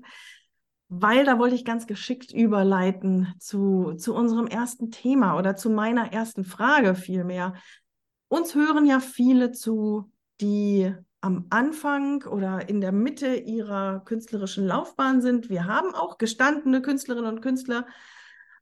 Weil 0.88 1.25
da 1.25 1.39
wollte 1.39 1.56
ich 1.56 1.65
ganz 1.65 1.88
geschickt 1.88 2.32
überleiten 2.32 3.34
zu, 3.39 3.94
zu 3.94 4.13
unserem 4.13 4.46
ersten 4.46 4.92
Thema 4.92 5.36
oder 5.36 5.56
zu 5.56 5.72
meiner 5.72 6.13
ersten 6.13 6.44
Frage 6.44 6.94
vielmehr. 6.94 7.56
Uns 8.27 8.54
hören 8.54 8.86
ja 8.86 9.00
viele 9.00 9.51
zu, 9.51 10.12
die 10.42 10.94
am 11.25 11.48
Anfang 11.50 12.24
oder 12.25 12.70
in 12.70 12.82
der 12.82 12.91
Mitte 12.91 13.34
ihrer 13.36 14.01
künstlerischen 14.05 14.67
Laufbahn 14.67 15.24
sind. 15.24 15.50
Wir 15.50 15.65
haben 15.65 15.96
auch 15.96 16.20
gestandene 16.20 16.84
Künstlerinnen 16.84 17.34
und 17.34 17.41
Künstler, 17.41 17.88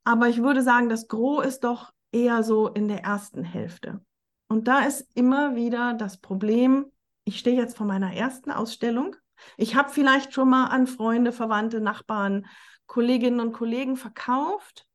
aber 0.06 0.30
ich 0.30 0.42
würde 0.42 0.62
sagen, 0.62 0.88
das 0.88 1.10
Gros 1.10 1.46
ist 1.46 1.66
doch 1.66 1.92
eher 2.14 2.42
so 2.42 2.70
in 2.70 2.88
der 2.88 3.04
ersten 3.04 3.44
Hälfte. 3.44 4.00
Und 4.48 4.70
da 4.70 4.86
ist 4.86 5.06
immer 5.14 5.58
wieder 5.58 5.94
das 5.94 6.18
Problem, 6.22 6.86
ich 7.26 7.38
stehe 7.38 7.58
jetzt 7.58 7.76
vor 7.76 7.86
meiner 7.86 8.14
ersten 8.14 8.50
Ausstellung. 8.50 9.18
Ich 9.58 9.76
habe 9.76 9.90
vielleicht 9.90 10.34
schon 10.34 10.50
mal 10.50 10.68
an 10.68 10.88
Freunde, 10.88 11.34
Verwandte, 11.34 11.82
Nachbarn, 11.82 12.46
Kolleginnen 12.86 13.42
und 13.42 13.52
Kollegen 13.52 13.98
verkauft. 13.98 14.88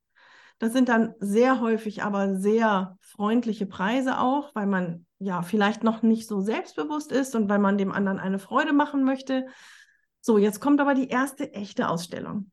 Das 0.58 0.72
sind 0.72 0.88
dann 0.88 1.14
sehr 1.20 1.60
häufig 1.60 2.02
aber 2.02 2.36
sehr 2.36 2.96
freundliche 3.00 3.66
Preise 3.66 4.18
auch, 4.18 4.54
weil 4.54 4.66
man 4.66 5.06
ja 5.18 5.42
vielleicht 5.42 5.84
noch 5.84 6.02
nicht 6.02 6.26
so 6.28 6.40
selbstbewusst 6.40 7.12
ist 7.12 7.34
und 7.34 7.48
weil 7.48 7.58
man 7.58 7.78
dem 7.78 7.92
anderen 7.92 8.18
eine 8.18 8.38
Freude 8.38 8.72
machen 8.72 9.04
möchte. 9.04 9.46
So, 10.20 10.36
jetzt 10.38 10.60
kommt 10.60 10.80
aber 10.80 10.94
die 10.94 11.08
erste 11.08 11.52
echte 11.52 11.88
Ausstellung. 11.88 12.50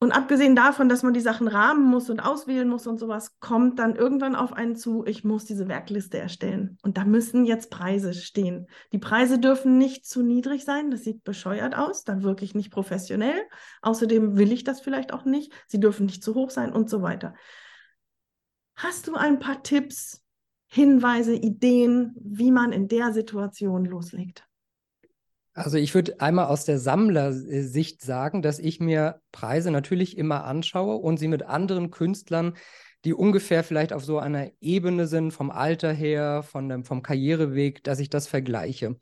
Und 0.00 0.12
abgesehen 0.12 0.54
davon, 0.54 0.88
dass 0.88 1.02
man 1.02 1.12
die 1.12 1.20
Sachen 1.20 1.48
rahmen 1.48 1.84
muss 1.84 2.08
und 2.08 2.20
auswählen 2.20 2.68
muss 2.68 2.86
und 2.86 3.00
sowas, 3.00 3.40
kommt 3.40 3.80
dann 3.80 3.96
irgendwann 3.96 4.36
auf 4.36 4.52
einen 4.52 4.76
zu, 4.76 5.04
ich 5.04 5.24
muss 5.24 5.44
diese 5.44 5.66
Werkliste 5.66 6.18
erstellen. 6.18 6.78
Und 6.82 6.96
da 6.96 7.04
müssen 7.04 7.44
jetzt 7.44 7.70
Preise 7.70 8.14
stehen. 8.14 8.68
Die 8.92 9.00
Preise 9.00 9.40
dürfen 9.40 9.76
nicht 9.76 10.06
zu 10.06 10.22
niedrig 10.22 10.64
sein, 10.64 10.92
das 10.92 11.02
sieht 11.02 11.24
bescheuert 11.24 11.76
aus, 11.76 12.04
dann 12.04 12.22
wirklich 12.22 12.54
nicht 12.54 12.70
professionell. 12.70 13.40
Außerdem 13.82 14.38
will 14.38 14.52
ich 14.52 14.62
das 14.62 14.80
vielleicht 14.80 15.12
auch 15.12 15.24
nicht. 15.24 15.52
Sie 15.66 15.80
dürfen 15.80 16.06
nicht 16.06 16.22
zu 16.22 16.36
hoch 16.36 16.50
sein 16.50 16.72
und 16.72 16.88
so 16.88 17.02
weiter. 17.02 17.34
Hast 18.76 19.08
du 19.08 19.16
ein 19.16 19.40
paar 19.40 19.64
Tipps, 19.64 20.22
Hinweise, 20.68 21.34
Ideen, 21.34 22.14
wie 22.20 22.52
man 22.52 22.70
in 22.70 22.86
der 22.86 23.12
Situation 23.12 23.84
loslegt? 23.84 24.47
Also 25.58 25.76
ich 25.76 25.92
würde 25.94 26.20
einmal 26.20 26.46
aus 26.46 26.64
der 26.64 26.78
Sammlersicht 26.78 28.00
sagen, 28.00 28.42
dass 28.42 28.60
ich 28.60 28.78
mir 28.78 29.20
Preise 29.32 29.72
natürlich 29.72 30.16
immer 30.16 30.44
anschaue 30.44 30.96
und 30.96 31.16
sie 31.18 31.26
mit 31.26 31.42
anderen 31.42 31.90
Künstlern, 31.90 32.54
die 33.04 33.12
ungefähr 33.12 33.64
vielleicht 33.64 33.92
auf 33.92 34.04
so 34.04 34.18
einer 34.18 34.50
Ebene 34.60 35.08
sind, 35.08 35.32
vom 35.32 35.50
Alter 35.50 35.92
her, 35.92 36.44
von 36.44 36.68
dem, 36.68 36.84
vom 36.84 37.02
Karriereweg, 37.02 37.82
dass 37.82 37.98
ich 37.98 38.08
das 38.08 38.28
vergleiche. 38.28 38.96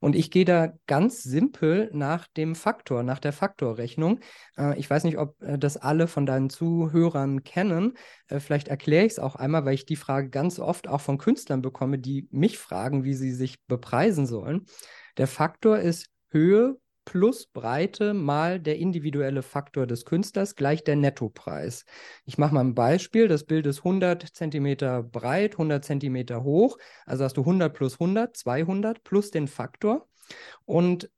Und 0.00 0.14
ich 0.14 0.30
gehe 0.30 0.44
da 0.44 0.72
ganz 0.86 1.22
simpel 1.22 1.90
nach 1.94 2.26
dem 2.26 2.54
Faktor, 2.54 3.02
nach 3.02 3.18
der 3.18 3.32
Faktorrechnung. 3.32 4.20
Äh, 4.58 4.78
ich 4.78 4.88
weiß 4.88 5.04
nicht, 5.04 5.16
ob 5.18 5.40
äh, 5.42 5.58
das 5.58 5.76
alle 5.78 6.08
von 6.08 6.26
deinen 6.26 6.50
Zuhörern 6.50 7.42
kennen. 7.42 7.94
Äh, 8.28 8.40
vielleicht 8.40 8.68
erkläre 8.68 9.06
ich 9.06 9.12
es 9.12 9.18
auch 9.18 9.36
einmal, 9.36 9.64
weil 9.64 9.74
ich 9.74 9.86
die 9.86 9.96
Frage 9.96 10.28
ganz 10.28 10.58
oft 10.58 10.88
auch 10.88 11.00
von 11.00 11.18
Künstlern 11.18 11.62
bekomme, 11.62 11.98
die 11.98 12.28
mich 12.30 12.58
fragen, 12.58 13.04
wie 13.04 13.14
sie 13.14 13.32
sich 13.32 13.64
bepreisen 13.66 14.26
sollen. 14.26 14.66
Der 15.16 15.26
Faktor 15.26 15.78
ist 15.78 16.06
Höhe 16.30 16.78
plus 17.04 17.46
Breite 17.46 18.14
mal 18.14 18.60
der 18.60 18.78
individuelle 18.78 19.42
Faktor 19.42 19.86
des 19.86 20.04
Künstlers 20.04 20.54
gleich 20.54 20.84
der 20.84 20.96
Nettopreis. 20.96 21.84
Ich 22.24 22.38
mache 22.38 22.54
mal 22.54 22.60
ein 22.60 22.74
Beispiel. 22.74 23.28
Das 23.28 23.44
Bild 23.44 23.66
ist 23.66 23.78
100 23.78 24.22
cm 24.22 25.10
breit, 25.10 25.54
100 25.54 25.84
cm 25.84 26.42
hoch. 26.42 26.78
Also 27.04 27.24
hast 27.24 27.36
du 27.36 27.42
100 27.42 27.74
plus 27.74 27.94
100, 27.94 28.36
200 28.36 29.02
plus 29.02 29.30
den 29.30 29.48
Faktor. 29.48 30.08
Und 30.64 31.10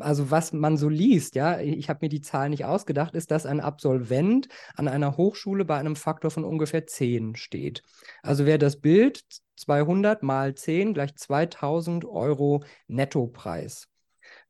also 0.00 0.30
was 0.30 0.52
man 0.52 0.76
so 0.76 0.88
liest, 0.88 1.34
ja, 1.36 1.60
ich 1.60 1.88
habe 1.88 2.00
mir 2.02 2.08
die 2.08 2.20
Zahl 2.20 2.48
nicht 2.48 2.64
ausgedacht, 2.64 3.14
ist, 3.14 3.30
dass 3.30 3.46
ein 3.46 3.60
Absolvent 3.60 4.48
an 4.74 4.88
einer 4.88 5.16
Hochschule 5.16 5.64
bei 5.64 5.78
einem 5.78 5.96
Faktor 5.96 6.30
von 6.30 6.44
ungefähr 6.44 6.86
10 6.86 7.36
steht. 7.36 7.82
Also 8.22 8.44
wäre 8.44 8.58
das 8.58 8.80
Bild 8.80 9.22
200 9.56 10.22
mal 10.22 10.54
10 10.54 10.94
gleich 10.94 11.14
2000 11.14 12.04
Euro 12.04 12.64
Nettopreis. 12.88 13.88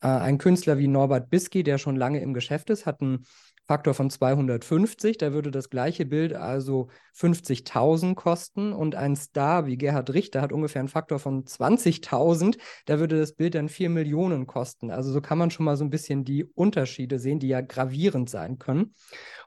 Äh, 0.00 0.08
ein 0.08 0.38
Künstler 0.38 0.78
wie 0.78 0.88
Norbert 0.88 1.28
Bisky, 1.28 1.62
der 1.62 1.78
schon 1.78 1.96
lange 1.96 2.20
im 2.20 2.32
Geschäft 2.32 2.70
ist, 2.70 2.86
hat 2.86 3.02
einen 3.02 3.26
Faktor 3.68 3.94
von 3.94 4.10
250, 4.10 5.18
da 5.18 5.32
würde 5.32 5.50
das 5.50 5.70
gleiche 5.70 6.04
Bild 6.04 6.34
also 6.34 6.88
50.000 7.16 8.14
kosten 8.14 8.72
und 8.72 8.96
ein 8.96 9.14
Star 9.16 9.66
wie 9.66 9.76
Gerhard 9.76 10.12
Richter 10.12 10.42
hat 10.42 10.52
ungefähr 10.52 10.80
einen 10.80 10.88
Faktor 10.88 11.18
von 11.18 11.44
20.000, 11.44 12.58
da 12.86 12.98
würde 12.98 13.18
das 13.18 13.34
Bild 13.34 13.54
dann 13.54 13.68
4 13.68 13.88
Millionen 13.88 14.46
kosten. 14.46 14.90
Also 14.90 15.12
so 15.12 15.20
kann 15.20 15.38
man 15.38 15.50
schon 15.50 15.64
mal 15.64 15.76
so 15.76 15.84
ein 15.84 15.90
bisschen 15.90 16.24
die 16.24 16.44
Unterschiede 16.44 17.18
sehen, 17.18 17.38
die 17.38 17.48
ja 17.48 17.60
gravierend 17.60 18.28
sein 18.28 18.58
können. 18.58 18.94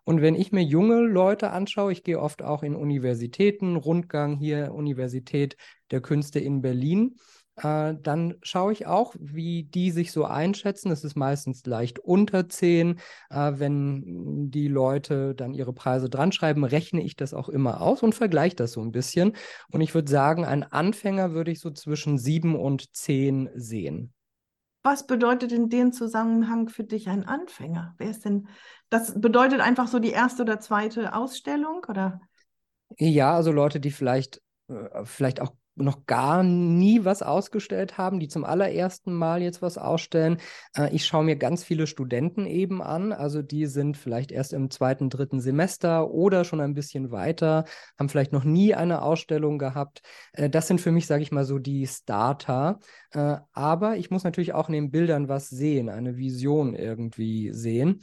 Und 0.06 0.22
wenn 0.22 0.36
ich 0.36 0.52
mir 0.52 0.64
junge 0.64 1.02
Leute 1.02 1.52
anschaue, 1.52 1.92
ich 1.92 2.04
gehe 2.04 2.20
oft 2.20 2.42
auch 2.42 2.64
in 2.64 2.76
Universitäten, 2.76 3.76
Rundgang 3.76 4.38
hier 4.38 4.74
Universität 4.74 5.58
der 5.92 6.02
Künste 6.02 6.40
in 6.40 6.62
Berlin, 6.62 7.18
äh, 7.58 7.94
dann 8.02 8.36
schaue 8.42 8.74
ich 8.74 8.86
auch, 8.86 9.16
wie 9.18 9.64
die 9.64 9.92
sich 9.92 10.12
so 10.12 10.26
einschätzen. 10.26 10.92
Es 10.92 11.04
ist 11.04 11.16
meistens 11.16 11.66
leicht 11.66 12.00
unter 12.00 12.50
10. 12.50 13.00
Äh, 13.30 13.54
wenn 13.56 14.52
die 14.52 14.68
Leute 14.68 15.36
dann 15.36 15.54
ihre 15.54 15.74
Preise 15.74 16.10
dran 16.10 16.32
schreiben, 16.32 16.66
rechne 16.66 17.02
ich 17.02 17.16
das 17.16 17.34
auch 17.34 17.50
immer 17.50 17.82
aus 17.82 18.04
und 18.04 18.14
vergleiche 18.14 18.56
das 18.56 18.74
so 18.74 18.82
ein 18.82 18.92
bisschen. 18.92 19.36
Und 19.72 19.82
ich 19.82 19.94
würde 19.94 20.12
sagen, 20.12 20.46
ein 20.46 20.64
Anfänger 20.64 21.32
würde 21.32 21.52
ich 21.52 21.60
so 21.60 21.72
zwischen 21.72 22.18
7 22.18 22.56
und 22.56 22.94
10 22.94 23.50
sehen. 23.56 24.14
Was 24.84 25.08
bedeutet 25.08 25.52
in 25.52 25.70
dem 25.70 25.94
Zusammenhang 25.94 26.70
für 26.70 26.84
dich 26.84 27.08
ein 27.08 27.26
Anfänger? 27.26 27.96
Wer 27.98 28.12
ist 28.12 28.26
denn, 28.26 28.48
das 28.90 29.20
bedeutet 29.20 29.62
einfach 29.62 29.88
so 29.88 29.98
die 29.98 30.12
erste 30.12 30.44
oder 30.44 30.60
zweite 30.60 31.16
Ausstellung, 31.16 31.84
oder? 31.88 32.22
Ja, 33.00 33.34
also 33.34 33.52
Leute, 33.52 33.80
die 33.80 33.90
vielleicht, 33.90 34.44
äh, 34.68 35.04
vielleicht 35.04 35.42
auch 35.42 35.54
noch 35.76 36.06
gar 36.06 36.44
nie 36.44 37.04
was 37.04 37.22
ausgestellt 37.22 37.98
haben, 37.98 38.20
die 38.20 38.28
zum 38.28 38.46
allerersten 38.46 39.14
Mal 39.14 39.42
jetzt 39.42 39.62
was 39.62 39.78
ausstellen. 39.78 40.38
Äh, 40.76 40.94
ich 40.96 41.06
schaue 41.06 41.24
mir 41.24 41.36
ganz 41.36 41.64
viele 41.64 41.88
Studenten 41.88 42.46
eben 42.46 42.82
an, 42.82 43.12
also 43.12 43.42
die 43.42 43.66
sind 43.66 43.98
vielleicht 43.98 44.32
erst 44.32 44.54
im 44.54 44.70
zweiten, 44.70 45.10
dritten 45.10 45.42
Semester 45.42 46.10
oder 46.12 46.46
schon 46.46 46.62
ein 46.62 46.74
bisschen 46.74 47.12
weiter, 47.12 47.66
haben 48.00 48.10
vielleicht 48.10 48.32
noch 48.32 48.46
nie 48.46 48.74
eine 48.74 49.02
Ausstellung 49.02 49.58
gehabt. 49.58 50.02
Äh, 50.34 50.50
das 50.50 50.68
sind 50.68 50.80
für 50.80 50.92
mich, 50.92 51.08
sage 51.08 51.24
ich 51.24 51.32
mal, 51.32 51.46
so 51.46 51.60
die 51.60 51.86
Starter. 51.88 52.80
Äh, 53.12 53.38
aber 53.52 53.98
ich 53.98 54.10
muss 54.10 54.24
natürlich 54.24 54.54
auch 54.54 54.70
in 54.70 54.74
den 54.74 54.92
Bildern 54.92 55.28
was 55.28 55.50
sehen, 55.50 55.90
eine 55.90 56.18
Vision 56.18 56.74
irgendwie 56.74 57.52
sehen. 57.54 58.02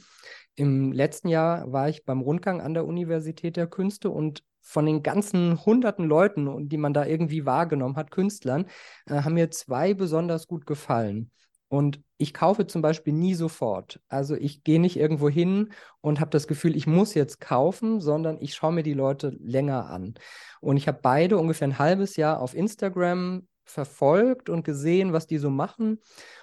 Im 0.55 0.91
letzten 0.91 1.29
Jahr 1.29 1.71
war 1.71 1.89
ich 1.89 2.05
beim 2.05 2.21
Rundgang 2.21 2.61
an 2.61 2.75
der 2.75 2.85
Universität 2.85 3.57
der 3.57 3.67
Künste 3.67 4.11
und 4.11 4.43
von 4.63 4.85
den 4.85 5.03
ganzen 5.03 5.63
hunderten 5.65 6.05
Leuten, 6.05 6.69
die 6.69 6.77
man 6.77 6.93
da 6.93 7.05
irgendwie 7.05 7.45
wahrgenommen 7.45 7.97
hat, 7.97 8.11
Künstlern, 8.11 8.65
äh, 9.05 9.21
haben 9.21 9.35
mir 9.35 9.51
zwei 9.51 9.93
besonders 9.93 10.47
gut 10.47 10.65
gefallen. 10.65 11.29
Und 11.67 12.01
ich 12.17 12.33
kaufe 12.33 12.67
zum 12.67 12.81
Beispiel 12.81 13.13
nie 13.13 13.33
sofort. 13.33 13.99
Also 14.07 14.35
ich 14.35 14.63
gehe 14.63 14.79
nicht 14.79 14.95
irgendwo 14.95 15.27
hin 15.27 15.73
und 16.01 16.19
habe 16.19 16.29
das 16.29 16.47
Gefühl, 16.47 16.75
ich 16.75 16.85
muss 16.87 17.15
jetzt 17.15 17.41
kaufen, 17.41 17.99
sondern 17.99 18.37
ich 18.39 18.53
schaue 18.53 18.73
mir 18.73 18.83
die 18.83 18.93
Leute 18.93 19.35
länger 19.41 19.89
an. 19.89 20.13
Und 20.61 20.77
ich 20.77 20.87
habe 20.87 20.99
beide 21.01 21.37
ungefähr 21.37 21.67
ein 21.67 21.79
halbes 21.79 22.15
Jahr 22.15 22.41
auf 22.41 22.53
Instagram 22.53 23.47
verfolgt 23.65 24.49
und 24.49 24.63
gesehen, 24.63 25.13
was 25.13 25.25
die 25.25 25.39
so 25.39 25.49
machen 25.49 25.99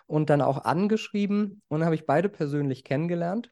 und 0.07 0.31
dann 0.31 0.43
auch 0.43 0.65
angeschrieben. 0.65 1.62
Und 1.69 1.79
dann 1.79 1.85
habe 1.85 1.95
ich 1.95 2.07
beide 2.07 2.29
persönlich 2.29 2.83
kennengelernt. 2.83 3.50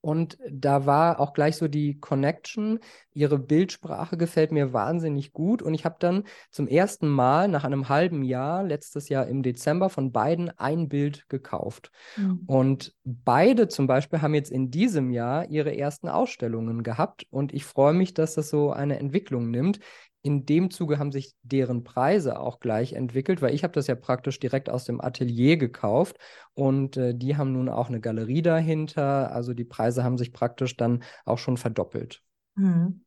Und 0.00 0.38
da 0.48 0.86
war 0.86 1.18
auch 1.18 1.32
gleich 1.32 1.56
so 1.56 1.66
die 1.66 1.98
Connection. 1.98 2.78
Ihre 3.12 3.38
Bildsprache 3.38 4.16
gefällt 4.16 4.52
mir 4.52 4.72
wahnsinnig 4.72 5.32
gut. 5.32 5.62
Und 5.62 5.74
ich 5.74 5.84
habe 5.84 5.96
dann 5.98 6.24
zum 6.50 6.68
ersten 6.68 7.08
Mal 7.08 7.48
nach 7.48 7.64
einem 7.64 7.88
halben 7.88 8.22
Jahr, 8.22 8.62
letztes 8.62 9.08
Jahr 9.08 9.26
im 9.26 9.42
Dezember, 9.42 9.90
von 9.90 10.12
beiden 10.12 10.50
ein 10.58 10.88
Bild 10.88 11.28
gekauft. 11.28 11.90
Mhm. 12.16 12.42
Und 12.46 12.94
beide 13.04 13.68
zum 13.68 13.86
Beispiel 13.86 14.22
haben 14.22 14.34
jetzt 14.34 14.52
in 14.52 14.70
diesem 14.70 15.10
Jahr 15.10 15.48
ihre 15.50 15.76
ersten 15.76 16.08
Ausstellungen 16.08 16.82
gehabt. 16.82 17.26
Und 17.30 17.52
ich 17.52 17.64
freue 17.64 17.94
mich, 17.94 18.14
dass 18.14 18.34
das 18.34 18.48
so 18.48 18.70
eine 18.70 18.98
Entwicklung 18.98 19.50
nimmt 19.50 19.80
in 20.26 20.44
dem 20.44 20.72
Zuge 20.72 20.98
haben 20.98 21.12
sich 21.12 21.34
deren 21.44 21.84
Preise 21.84 22.40
auch 22.40 22.58
gleich 22.58 22.94
entwickelt, 22.94 23.42
weil 23.42 23.54
ich 23.54 23.62
habe 23.62 23.72
das 23.72 23.86
ja 23.86 23.94
praktisch 23.94 24.40
direkt 24.40 24.68
aus 24.68 24.84
dem 24.84 25.00
Atelier 25.00 25.56
gekauft 25.56 26.18
und 26.52 26.96
äh, 26.96 27.14
die 27.14 27.36
haben 27.36 27.52
nun 27.52 27.68
auch 27.68 27.88
eine 27.88 28.00
Galerie 28.00 28.42
dahinter. 28.42 29.30
Also 29.30 29.54
die 29.54 29.64
Preise 29.64 30.02
haben 30.02 30.18
sich 30.18 30.32
praktisch 30.32 30.76
dann 30.76 31.04
auch 31.24 31.38
schon 31.38 31.56
verdoppelt. 31.56 32.22
Hm. 32.56 33.04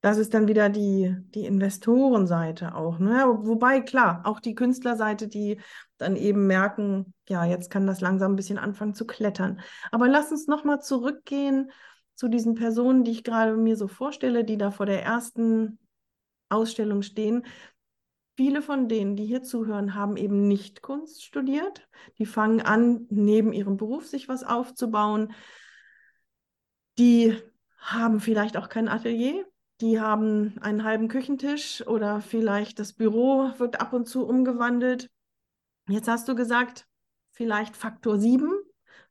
Das 0.00 0.16
ist 0.16 0.32
dann 0.32 0.46
wieder 0.46 0.68
die, 0.68 1.12
die 1.34 1.44
Investorenseite 1.44 2.76
auch. 2.76 3.00
Ne? 3.00 3.24
Wobei, 3.40 3.80
klar, 3.80 4.20
auch 4.22 4.38
die 4.38 4.54
Künstlerseite, 4.54 5.26
die 5.26 5.60
dann 5.96 6.14
eben 6.14 6.46
merken, 6.46 7.14
ja, 7.28 7.44
jetzt 7.44 7.68
kann 7.68 7.88
das 7.88 8.00
langsam 8.00 8.34
ein 8.34 8.36
bisschen 8.36 8.58
anfangen 8.58 8.94
zu 8.94 9.08
klettern. 9.08 9.60
Aber 9.90 10.06
lass 10.06 10.30
uns 10.30 10.46
nochmal 10.46 10.80
zurückgehen 10.80 11.72
zu 12.14 12.28
diesen 12.28 12.54
Personen, 12.54 13.02
die 13.02 13.10
ich 13.10 13.24
gerade 13.24 13.56
mir 13.56 13.74
so 13.74 13.88
vorstelle, 13.88 14.44
die 14.44 14.56
da 14.56 14.70
vor 14.70 14.86
der 14.86 15.02
ersten 15.02 15.80
Ausstellung 16.48 17.02
stehen. 17.02 17.44
Viele 18.36 18.62
von 18.62 18.88
denen, 18.88 19.16
die 19.16 19.26
hier 19.26 19.42
zuhören, 19.42 19.94
haben 19.94 20.16
eben 20.16 20.46
nicht 20.46 20.80
Kunst 20.80 21.24
studiert. 21.24 21.88
Die 22.18 22.26
fangen 22.26 22.60
an, 22.60 23.06
neben 23.10 23.52
ihrem 23.52 23.76
Beruf 23.76 24.06
sich 24.06 24.28
was 24.28 24.44
aufzubauen. 24.44 25.32
Die 26.98 27.36
haben 27.78 28.20
vielleicht 28.20 28.56
auch 28.56 28.68
kein 28.68 28.88
Atelier. 28.88 29.44
Die 29.80 30.00
haben 30.00 30.56
einen 30.60 30.84
halben 30.84 31.08
Küchentisch 31.08 31.86
oder 31.86 32.20
vielleicht 32.20 32.78
das 32.78 32.92
Büro 32.92 33.50
wird 33.58 33.80
ab 33.80 33.92
und 33.92 34.06
zu 34.06 34.26
umgewandelt. 34.26 35.08
Jetzt 35.88 36.08
hast 36.08 36.28
du 36.28 36.34
gesagt, 36.34 36.86
vielleicht 37.32 37.76
Faktor 37.76 38.18
7. 38.18 38.52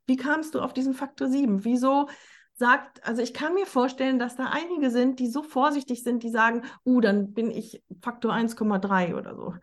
Wie 0.06 0.18
kamst 0.18 0.56
du 0.56 0.62
auf 0.62 0.74
diesen 0.74 0.94
Faktor 0.94 1.28
7? 1.28 1.66
Wieso 1.66 2.08
sagt, 2.58 3.06
also 3.06 3.22
ich 3.22 3.34
kann 3.34 3.54
mir 3.54 3.66
vorstellen, 3.66 4.20
dass 4.20 4.36
da 4.36 4.52
einige 4.52 4.90
sind, 4.90 5.20
die 5.20 5.28
so 5.28 5.44
vorsichtig 5.44 6.04
sind, 6.04 6.24
die 6.24 6.32
sagen, 6.32 6.64
uh, 6.86 7.02
dann 7.02 7.34
bin 7.34 7.52
ich 7.52 7.84
Faktor 8.02 8.34
1,3 8.34 9.16
oder 9.16 9.36
so. 9.36 9.54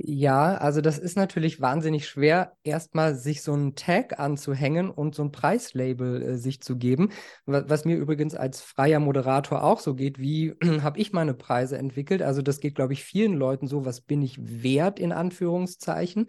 Ja, 0.00 0.54
also 0.54 0.80
das 0.80 0.96
ist 0.96 1.16
natürlich 1.16 1.60
wahnsinnig 1.60 2.06
schwer, 2.06 2.56
erstmal 2.62 3.16
sich 3.16 3.42
so 3.42 3.52
einen 3.52 3.74
Tag 3.74 4.20
anzuhängen 4.20 4.90
und 4.90 5.16
so 5.16 5.24
ein 5.24 5.32
Preislabel 5.32 6.22
äh, 6.22 6.36
sich 6.36 6.60
zu 6.62 6.76
geben. 6.76 7.10
Was, 7.46 7.84
mir 7.84 7.96
übrigens 7.96 8.36
als 8.36 8.60
freier 8.60 9.00
Moderator 9.00 9.64
auch 9.64 9.80
so 9.80 9.96
geht, 9.96 10.20
wie 10.20 10.54
habe 10.82 11.00
ich 11.00 11.12
meine 11.12 11.34
Preise 11.34 11.78
entwickelt? 11.78 12.22
Also 12.22 12.42
das 12.42 12.60
geht, 12.60 12.76
glaube 12.76 12.92
ich, 12.92 13.02
vielen 13.02 13.34
Leuten 13.34 13.66
so, 13.66 13.84
was 13.84 14.00
bin 14.00 14.22
ich 14.22 14.38
wert 14.40 15.00
in 15.00 15.10
Anführungszeichen? 15.10 16.28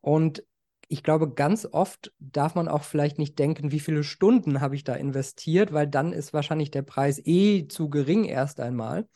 Und 0.00 0.44
ich 0.88 1.02
glaube, 1.02 1.32
ganz 1.34 1.66
oft 1.70 2.12
darf 2.18 2.54
man 2.54 2.66
auch 2.66 2.82
vielleicht 2.82 3.18
nicht 3.18 3.38
denken, 3.38 3.72
wie 3.72 3.80
viele 3.80 4.02
Stunden 4.02 4.60
habe 4.60 4.74
ich 4.74 4.84
da 4.84 4.94
investiert, 4.94 5.72
weil 5.72 5.86
dann 5.86 6.12
ist 6.12 6.32
wahrscheinlich 6.32 6.70
der 6.70 6.82
Preis 6.82 7.20
eh 7.24 7.68
zu 7.68 7.90
gering 7.90 8.24
erst 8.24 8.58
einmal. 8.60 9.06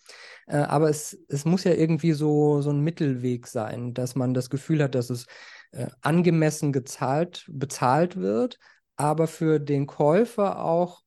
Äh, 0.46 0.58
aber 0.58 0.90
es, 0.90 1.18
es 1.28 1.44
muss 1.44 1.64
ja 1.64 1.72
irgendwie 1.72 2.12
so, 2.12 2.60
so 2.60 2.70
ein 2.70 2.80
Mittelweg 2.80 3.46
sein, 3.46 3.94
dass 3.94 4.14
man 4.14 4.34
das 4.34 4.50
Gefühl 4.50 4.82
hat, 4.82 4.94
dass 4.94 5.10
es 5.10 5.26
äh, 5.72 5.86
angemessen 6.02 6.72
gezahlt, 6.72 7.46
bezahlt 7.48 8.16
wird, 8.16 8.58
aber 8.96 9.26
für 9.26 9.58
den 9.58 9.86
Käufer 9.86 10.62
auch 10.64 11.02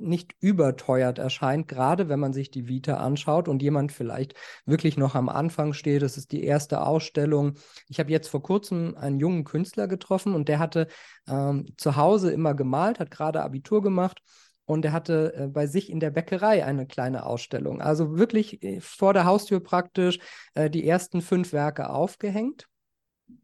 nicht 0.00 0.34
überteuert 0.40 1.18
erscheint, 1.18 1.68
gerade 1.68 2.08
wenn 2.08 2.20
man 2.20 2.32
sich 2.32 2.50
die 2.50 2.68
Vita 2.68 2.94
anschaut 2.94 3.48
und 3.48 3.62
jemand 3.62 3.92
vielleicht 3.92 4.34
wirklich 4.66 4.96
noch 4.96 5.14
am 5.14 5.28
Anfang 5.28 5.72
steht. 5.72 6.02
Das 6.02 6.16
ist 6.16 6.32
die 6.32 6.44
erste 6.44 6.82
Ausstellung. 6.82 7.54
Ich 7.88 8.00
habe 8.00 8.10
jetzt 8.10 8.28
vor 8.28 8.42
kurzem 8.42 8.96
einen 8.96 9.18
jungen 9.20 9.44
Künstler 9.44 9.88
getroffen 9.88 10.34
und 10.34 10.48
der 10.48 10.58
hatte 10.58 10.88
ähm, 11.28 11.66
zu 11.76 11.96
Hause 11.96 12.32
immer 12.32 12.54
gemalt, 12.54 13.00
hat 13.00 13.10
gerade 13.10 13.42
Abitur 13.42 13.82
gemacht 13.82 14.20
und 14.70 14.84
er 14.84 14.92
hatte 14.92 15.34
äh, 15.34 15.46
bei 15.48 15.66
sich 15.66 15.90
in 15.90 15.98
der 15.98 16.10
Bäckerei 16.10 16.64
eine 16.64 16.86
kleine 16.86 17.26
Ausstellung. 17.26 17.80
Also 17.80 18.16
wirklich 18.16 18.62
äh, 18.62 18.80
vor 18.80 19.12
der 19.12 19.24
Haustür 19.24 19.60
praktisch 19.60 20.20
äh, 20.54 20.70
die 20.70 20.86
ersten 20.86 21.22
fünf 21.22 21.52
Werke 21.52 21.90
aufgehängt. 21.90 22.69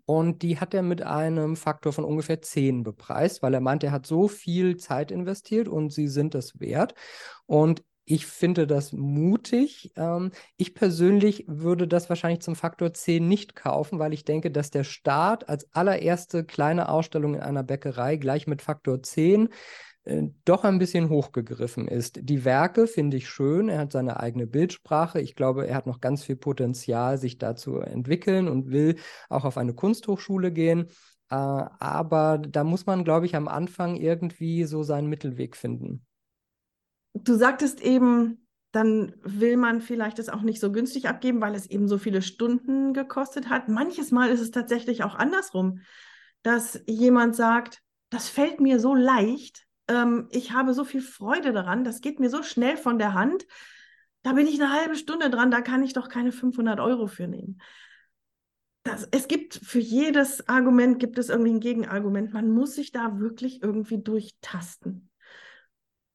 Und 0.05 0.43
die 0.43 0.61
hat 0.61 0.73
er 0.75 0.83
mit 0.83 1.02
einem 1.02 1.57
Faktor 1.57 1.93
von 1.93 2.05
ungefähr 2.05 2.40
10 2.40 2.85
bepreist, 2.85 3.43
weil 3.43 3.55
er 3.55 3.61
meint, 3.61 3.83
er 3.83 3.93
hat 3.93 4.07
so 4.07 4.28
viel 4.28 4.76
Zeit 4.76 5.11
investiert 5.11 5.69
und 5.69 5.93
sie 5.93 6.09
sind 6.09 6.35
es 6.35 6.61
wert. 6.61 6.95
Und 7.47 7.83
ich 8.09 8.25
finde 8.26 8.69
das 8.69 8.93
mutig. 8.93 9.93
Ähm, 9.97 10.31
ich 10.57 10.75
persönlich 10.75 11.45
würde 11.49 11.88
das 11.88 12.09
wahrscheinlich 12.09 12.40
zum 12.40 12.55
Faktor 12.55 12.95
10 12.95 13.26
nicht 13.26 13.57
kaufen, 13.57 13.99
weil 13.99 14.12
ich 14.12 14.25
denke, 14.25 14.52
dass 14.52 14.71
der 14.71 14.85
Start 14.85 15.49
als 15.49 15.69
allererste 15.75 16.45
kleine 16.45 16.88
Ausstellung 16.88 17.35
in 17.35 17.40
einer 17.40 17.64
Bäckerei 17.64 18.16
gleich 18.16 18.47
mit 18.47 18.62
Faktor 18.62 19.02
10 19.02 19.47
äh, 19.47 19.49
doch 20.44 20.62
ein 20.62 20.78
bisschen 20.78 21.08
hochgegriffen 21.08 21.88
ist. 21.88 22.20
Die 22.22 22.44
Werke 22.44 22.86
finde 22.86 23.16
ich 23.16 23.28
schön. 23.28 23.68
Er 23.68 23.80
hat 23.80 23.92
seine 23.92 24.20
eigene 24.20 24.46
Bildsprache. 24.46 25.20
Ich 25.20 25.34
glaube, 25.34 25.66
er 25.66 25.75
hat 25.75 25.86
noch 25.86 26.00
ganz 26.00 26.22
viel 26.22 26.36
Potenzial, 26.36 27.18
sich 27.18 27.38
da 27.38 27.56
zu 27.56 27.80
entwickeln 27.80 28.46
und 28.46 28.70
will 28.70 28.96
auch 29.28 29.44
auf 29.44 29.58
eine 29.58 29.75
Kunsthochschule 29.75 30.52
gehen. 30.52 30.88
Äh, 31.28 31.34
aber 31.34 32.38
da 32.38 32.62
muss 32.62 32.86
man, 32.86 33.02
glaube 33.02 33.26
ich, 33.26 33.34
am 33.34 33.48
Anfang 33.48 33.96
irgendwie 33.96 34.64
so 34.64 34.84
seinen 34.84 35.08
Mittelweg 35.08 35.56
finden. 35.56 36.06
Du 37.14 37.34
sagtest 37.34 37.80
eben, 37.80 38.46
dann 38.70 39.14
will 39.22 39.56
man 39.56 39.80
vielleicht 39.80 40.18
es 40.18 40.28
auch 40.28 40.42
nicht 40.42 40.60
so 40.60 40.70
günstig 40.70 41.08
abgeben, 41.08 41.40
weil 41.40 41.54
es 41.54 41.66
eben 41.66 41.88
so 41.88 41.98
viele 41.98 42.22
Stunden 42.22 42.92
gekostet 42.92 43.48
hat. 43.48 43.68
Manches 43.68 44.12
Mal 44.12 44.30
ist 44.30 44.40
es 44.40 44.50
tatsächlich 44.52 45.02
auch 45.02 45.14
andersrum, 45.16 45.80
dass 46.42 46.80
jemand 46.86 47.34
sagt, 47.34 47.82
das 48.10 48.28
fällt 48.28 48.60
mir 48.60 48.78
so 48.78 48.94
leicht, 48.94 49.65
ähm, 49.88 50.28
ich 50.31 50.52
habe 50.52 50.75
so 50.75 50.85
viel 50.85 51.02
Freude 51.02 51.52
daran, 51.52 51.85
das 51.85 52.00
geht 52.00 52.21
mir 52.21 52.31
so 52.31 52.43
schnell 52.43 52.76
von 52.76 52.99
der 52.99 53.14
Hand. 53.14 53.47
Da 54.23 54.33
bin 54.33 54.47
ich 54.47 54.61
eine 54.61 54.73
halbe 54.73 54.97
Stunde 54.97 55.31
dran, 55.31 55.50
da 55.50 55.61
kann 55.61 55.83
ich 55.83 55.93
doch 55.93 56.09
keine 56.09 56.33
500 56.33 56.81
Euro 56.81 57.07
für 57.07 57.28
nehmen. 57.28 57.61
Das, 58.83 59.09
es 59.11 59.28
gibt 59.28 59.55
für 59.55 59.81
jedes 59.81 60.49
Argument 60.49 60.99
gibt 60.99 61.19
es 61.19 61.28
irgendwie 61.28 61.52
ein 61.52 61.61
Gegenargument. 61.61 62.33
Man 62.33 62.50
muss 62.50 62.75
sich 62.75 62.93
da 62.93 63.19
wirklich 63.19 63.62
irgendwie 63.62 63.99
durchtasten. 64.00 65.11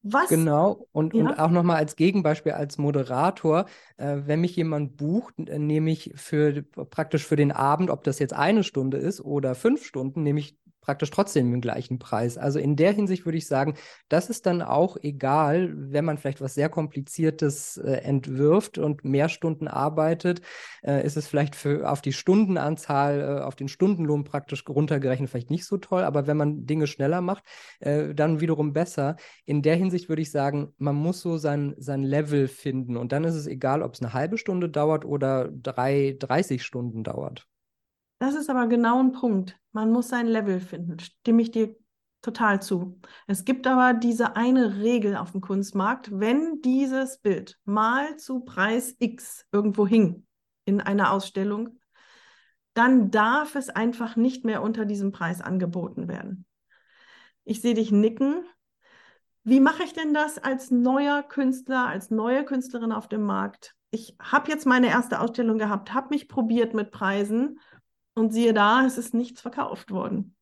Was? 0.03 0.29
Genau, 0.29 0.87
und, 0.91 1.13
ja? 1.13 1.21
und 1.21 1.37
auch 1.37 1.51
nochmal 1.51 1.77
als 1.77 1.95
Gegenbeispiel, 1.95 2.53
als 2.53 2.79
Moderator, 2.79 3.65
äh, 3.97 4.17
wenn 4.25 4.41
mich 4.41 4.55
jemand 4.55 4.97
bucht, 4.97 5.35
äh, 5.37 5.59
nehme 5.59 5.91
ich 5.91 6.11
für 6.15 6.63
praktisch 6.63 7.25
für 7.25 7.35
den 7.35 7.51
Abend, 7.51 7.91
ob 7.91 8.03
das 8.03 8.17
jetzt 8.17 8.33
eine 8.33 8.63
Stunde 8.63 8.97
ist 8.97 9.21
oder 9.21 9.53
fünf 9.53 9.85
Stunden, 9.85 10.23
nehme 10.23 10.39
ich 10.39 10.57
praktisch 10.81 11.11
trotzdem 11.11 11.51
den 11.51 11.61
gleichen 11.61 11.99
Preis. 11.99 12.37
Also 12.37 12.59
in 12.59 12.75
der 12.75 12.91
Hinsicht 12.91 13.25
würde 13.25 13.37
ich 13.37 13.47
sagen, 13.47 13.75
das 14.09 14.29
ist 14.29 14.45
dann 14.45 14.61
auch 14.61 14.97
egal, 15.01 15.71
wenn 15.75 16.05
man 16.05 16.17
vielleicht 16.17 16.41
was 16.41 16.55
sehr 16.55 16.69
Kompliziertes 16.69 17.77
äh, 17.77 18.01
entwirft 18.03 18.77
und 18.77 19.05
mehr 19.05 19.29
Stunden 19.29 19.67
arbeitet, 19.67 20.41
äh, 20.83 21.05
ist 21.05 21.17
es 21.17 21.27
vielleicht 21.27 21.55
für 21.55 21.89
auf 21.89 22.01
die 22.01 22.13
Stundenanzahl, 22.13 23.21
äh, 23.21 23.41
auf 23.43 23.55
den 23.55 23.67
Stundenlohn 23.67 24.23
praktisch 24.23 24.67
runtergerechnet 24.67 25.29
vielleicht 25.29 25.51
nicht 25.51 25.65
so 25.65 25.77
toll, 25.77 26.03
aber 26.03 26.27
wenn 26.27 26.37
man 26.37 26.65
Dinge 26.65 26.87
schneller 26.87 27.21
macht, 27.21 27.43
äh, 27.79 28.13
dann 28.13 28.41
wiederum 28.41 28.73
besser. 28.73 29.15
In 29.45 29.61
der 29.61 29.75
Hinsicht 29.75 30.09
würde 30.09 30.21
ich 30.21 30.31
sagen, 30.31 30.73
man 30.77 30.95
muss 30.95 31.21
so 31.21 31.37
sein, 31.37 31.75
sein 31.77 32.03
Level 32.03 32.47
finden 32.47 32.97
und 32.97 33.11
dann 33.11 33.23
ist 33.23 33.35
es 33.35 33.47
egal, 33.47 33.83
ob 33.83 33.93
es 33.93 34.01
eine 34.01 34.13
halbe 34.13 34.37
Stunde 34.37 34.69
dauert 34.69 35.05
oder 35.05 35.49
drei, 35.51 36.15
30 36.19 36.63
Stunden 36.63 37.03
dauert. 37.03 37.50
Das 38.21 38.35
ist 38.35 38.51
aber 38.51 38.67
genau 38.67 38.99
ein 38.99 39.13
Punkt. 39.13 39.59
Man 39.71 39.91
muss 39.91 40.09
sein 40.09 40.27
Level 40.27 40.59
finden. 40.59 40.99
Stimme 40.99 41.41
ich 41.41 41.49
dir 41.49 41.75
total 42.21 42.61
zu. 42.61 42.99
Es 43.25 43.45
gibt 43.45 43.65
aber 43.65 43.95
diese 43.95 44.35
eine 44.35 44.77
Regel 44.77 45.17
auf 45.17 45.31
dem 45.31 45.41
Kunstmarkt, 45.41 46.11
wenn 46.19 46.61
dieses 46.61 47.17
Bild 47.17 47.57
mal 47.65 48.17
zu 48.17 48.41
Preis 48.41 48.95
X 48.99 49.47
irgendwo 49.51 49.87
hing 49.87 50.27
in 50.65 50.81
einer 50.81 51.13
Ausstellung, 51.13 51.79
dann 52.75 53.09
darf 53.09 53.55
es 53.55 53.69
einfach 53.69 54.15
nicht 54.15 54.45
mehr 54.45 54.61
unter 54.61 54.85
diesem 54.85 55.11
Preis 55.11 55.41
angeboten 55.41 56.07
werden. 56.07 56.45
Ich 57.43 57.61
sehe 57.61 57.73
dich 57.73 57.91
nicken. 57.91 58.43
Wie 59.43 59.59
mache 59.59 59.81
ich 59.81 59.93
denn 59.93 60.13
das 60.13 60.37
als 60.37 60.69
neuer 60.69 61.23
Künstler, 61.23 61.87
als 61.87 62.11
neue 62.11 62.45
Künstlerin 62.45 62.91
auf 62.91 63.07
dem 63.07 63.23
Markt? 63.23 63.75
Ich 63.89 64.15
habe 64.21 64.51
jetzt 64.51 64.67
meine 64.67 64.89
erste 64.89 65.21
Ausstellung 65.21 65.57
gehabt, 65.57 65.95
habe 65.95 66.09
mich 66.11 66.29
probiert 66.29 66.75
mit 66.75 66.91
Preisen 66.91 67.59
und 68.13 68.33
siehe 68.33 68.53
da, 68.53 68.85
es 68.85 68.97
ist 68.97 69.13
nichts 69.13 69.41
verkauft 69.41 69.91
worden. 69.91 70.35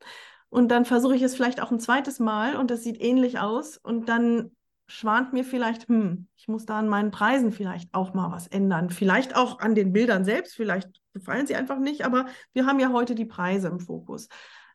Und 0.50 0.70
dann 0.70 0.86
versuche 0.86 1.16
ich 1.16 1.22
es 1.22 1.36
vielleicht 1.36 1.62
auch 1.62 1.72
ein 1.72 1.80
zweites 1.80 2.20
Mal 2.20 2.56
und 2.56 2.72
das 2.72 2.84
sieht 2.84 3.00
ähnlich 3.02 3.40
aus. 3.40 3.78
Und 3.78 4.10
dann 4.10 4.52
schwant 4.88 5.34
mir 5.34 5.44
vielleicht, 5.44 5.88
hm, 5.88 6.28
ich 6.36 6.48
muss 6.48 6.66
da 6.66 6.80
an 6.80 6.90
meinen 6.90 7.12
Preisen 7.12 7.52
vielleicht 7.52 7.94
auch 7.94 8.14
mal 8.16 8.32
was 8.32 8.48
ändern. 8.48 8.90
Vielleicht 8.90 9.36
auch 9.36 9.60
an 9.60 9.76
den 9.76 9.94
Bildern 9.94 10.26
selbst, 10.26 10.56
vielleicht 10.56 10.90
gefallen 11.14 11.46
sie 11.46 11.56
einfach 11.56 11.80
nicht, 11.80 12.06
aber 12.06 12.26
wir 12.54 12.66
haben 12.66 12.80
ja 12.80 12.92
heute 12.92 13.14
die 13.14 13.26
Preise 13.26 13.68
im 13.68 13.80
Fokus. 13.80 14.28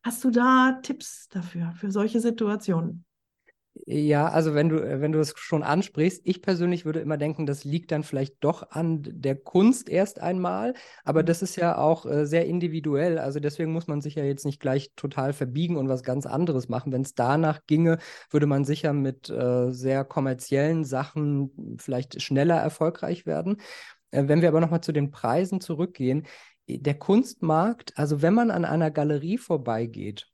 Hast 0.05 0.23
du 0.23 0.31
da 0.31 0.79
Tipps 0.83 1.29
dafür, 1.29 1.73
für 1.77 1.91
solche 1.91 2.21
Situationen? 2.21 3.05
Ja, 3.87 4.29
also 4.29 4.55
wenn 4.55 4.69
du, 4.69 4.79
äh, 4.79 5.01
wenn 5.01 5.11
du 5.13 5.19
es 5.19 5.35
schon 5.37 5.65
ansprichst, 5.65 6.23
ich 6.25 6.43
persönlich 6.43 6.85
würde 6.85 7.01
immer 7.01 7.17
denken, 7.17 7.45
das 7.45 7.65
liegt 7.65 7.91
dann 7.91 8.05
vielleicht 8.05 8.37
doch 8.41 8.71
an 8.71 9.03
der 9.03 9.35
Kunst 9.35 9.89
erst 9.89 10.21
einmal, 10.21 10.75
aber 11.05 11.23
mhm. 11.23 11.27
das 11.27 11.43
ist 11.43 11.57
ja 11.57 11.77
auch 11.77 12.07
äh, 12.07 12.25
sehr 12.25 12.47
individuell. 12.47 13.19
Also 13.19 13.41
deswegen 13.41 13.73
muss 13.73 13.89
man 13.89 14.01
sich 14.01 14.15
ja 14.15 14.25
jetzt 14.25 14.47
nicht 14.47 14.61
gleich 14.61 14.93
total 14.95 15.33
verbiegen 15.33 15.77
und 15.77 15.89
was 15.89 16.05
ganz 16.05 16.25
anderes 16.25 16.69
machen. 16.69 16.93
Wenn 16.93 17.03
es 17.03 17.15
danach 17.15 17.67
ginge, 17.67 17.99
würde 18.31 18.47
man 18.47 18.65
sicher 18.65 18.93
mit 18.93 19.29
äh, 19.29 19.73
sehr 19.73 20.05
kommerziellen 20.05 20.85
Sachen 20.85 21.77
vielleicht 21.79 22.23
schneller 22.23 22.57
erfolgreich 22.57 23.27
werden. 23.27 23.57
Äh, 24.13 24.29
wenn 24.29 24.41
wir 24.41 24.49
aber 24.49 24.61
nochmal 24.61 24.83
zu 24.83 24.93
den 24.93 25.11
Preisen 25.11 25.61
zurückgehen, 25.61 26.27
der 26.69 26.95
Kunstmarkt, 26.95 27.93
also 27.97 28.23
wenn 28.23 28.35
man 28.35 28.51
an 28.51 28.65
einer 28.65 28.91
Galerie 28.91 29.37
vorbeigeht 29.37 30.29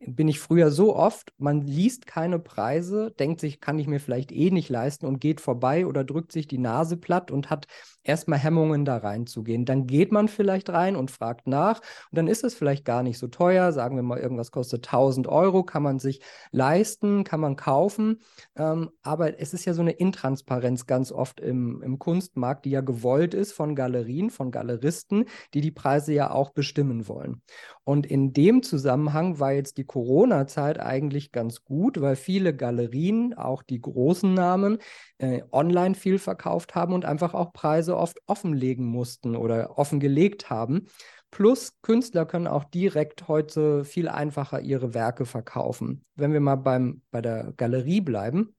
bin 0.00 0.28
ich 0.28 0.38
früher 0.38 0.70
so 0.70 0.94
oft, 0.94 1.32
man 1.38 1.62
liest 1.62 2.06
keine 2.06 2.38
Preise, 2.38 3.10
denkt 3.18 3.40
sich, 3.40 3.60
kann 3.60 3.78
ich 3.78 3.86
mir 3.86 4.00
vielleicht 4.00 4.32
eh 4.32 4.50
nicht 4.50 4.68
leisten 4.68 5.06
und 5.06 5.20
geht 5.20 5.40
vorbei 5.40 5.86
oder 5.86 6.04
drückt 6.04 6.32
sich 6.32 6.46
die 6.46 6.58
Nase 6.58 6.96
platt 6.96 7.30
und 7.30 7.50
hat 7.50 7.66
erstmal 8.08 8.38
Hemmungen 8.38 8.84
da 8.84 8.96
reinzugehen. 8.96 9.64
Dann 9.64 9.86
geht 9.86 10.12
man 10.12 10.28
vielleicht 10.28 10.70
rein 10.70 10.96
und 10.96 11.10
fragt 11.10 11.46
nach 11.46 11.80
und 12.10 12.16
dann 12.18 12.26
ist 12.26 12.42
es 12.42 12.54
vielleicht 12.54 12.84
gar 12.84 13.02
nicht 13.02 13.18
so 13.18 13.28
teuer. 13.28 13.72
Sagen 13.72 13.96
wir 13.96 14.02
mal, 14.02 14.18
irgendwas 14.18 14.50
kostet 14.50 14.86
1000 14.86 15.28
Euro, 15.28 15.62
kann 15.62 15.82
man 15.82 15.98
sich 15.98 16.20
leisten, 16.50 17.24
kann 17.24 17.40
man 17.40 17.56
kaufen. 17.56 18.20
Ähm, 18.56 18.90
aber 19.02 19.40
es 19.40 19.52
ist 19.52 19.66
ja 19.66 19.74
so 19.74 19.82
eine 19.82 19.92
Intransparenz 19.92 20.86
ganz 20.86 21.12
oft 21.12 21.40
im, 21.40 21.82
im 21.82 21.98
Kunstmarkt, 21.98 22.64
die 22.64 22.70
ja 22.70 22.80
gewollt 22.80 23.34
ist 23.34 23.52
von 23.52 23.74
Galerien, 23.74 24.30
von 24.30 24.50
Galeristen, 24.50 25.26
die 25.54 25.60
die 25.60 25.70
Preise 25.70 26.14
ja 26.14 26.30
auch 26.30 26.50
bestimmen 26.50 27.08
wollen. 27.08 27.42
Und 27.84 28.06
in 28.06 28.32
dem 28.32 28.62
Zusammenhang 28.62 29.38
war 29.40 29.52
jetzt 29.52 29.78
die 29.78 29.84
Corona-Zeit 29.84 30.78
eigentlich 30.78 31.32
ganz 31.32 31.64
gut, 31.64 32.00
weil 32.00 32.16
viele 32.16 32.54
Galerien, 32.54 33.34
auch 33.34 33.62
die 33.62 33.80
großen 33.80 34.32
Namen, 34.32 34.78
äh, 35.18 35.42
online 35.52 35.94
viel 35.94 36.18
verkauft 36.18 36.74
haben 36.74 36.92
und 36.92 37.04
einfach 37.04 37.34
auch 37.34 37.52
Preise 37.52 37.96
oft 37.96 38.18
offenlegen 38.26 38.86
mussten 38.86 39.36
oder 39.36 39.78
offengelegt 39.78 40.50
haben. 40.50 40.86
Plus 41.30 41.80
Künstler 41.82 42.24
können 42.24 42.46
auch 42.46 42.64
direkt 42.64 43.28
heute 43.28 43.84
viel 43.84 44.08
einfacher 44.08 44.60
ihre 44.60 44.94
Werke 44.94 45.26
verkaufen. 45.26 46.04
Wenn 46.14 46.32
wir 46.32 46.40
mal 46.40 46.56
beim, 46.56 47.02
bei 47.10 47.20
der 47.20 47.52
Galerie 47.56 48.00
bleiben, 48.00 48.54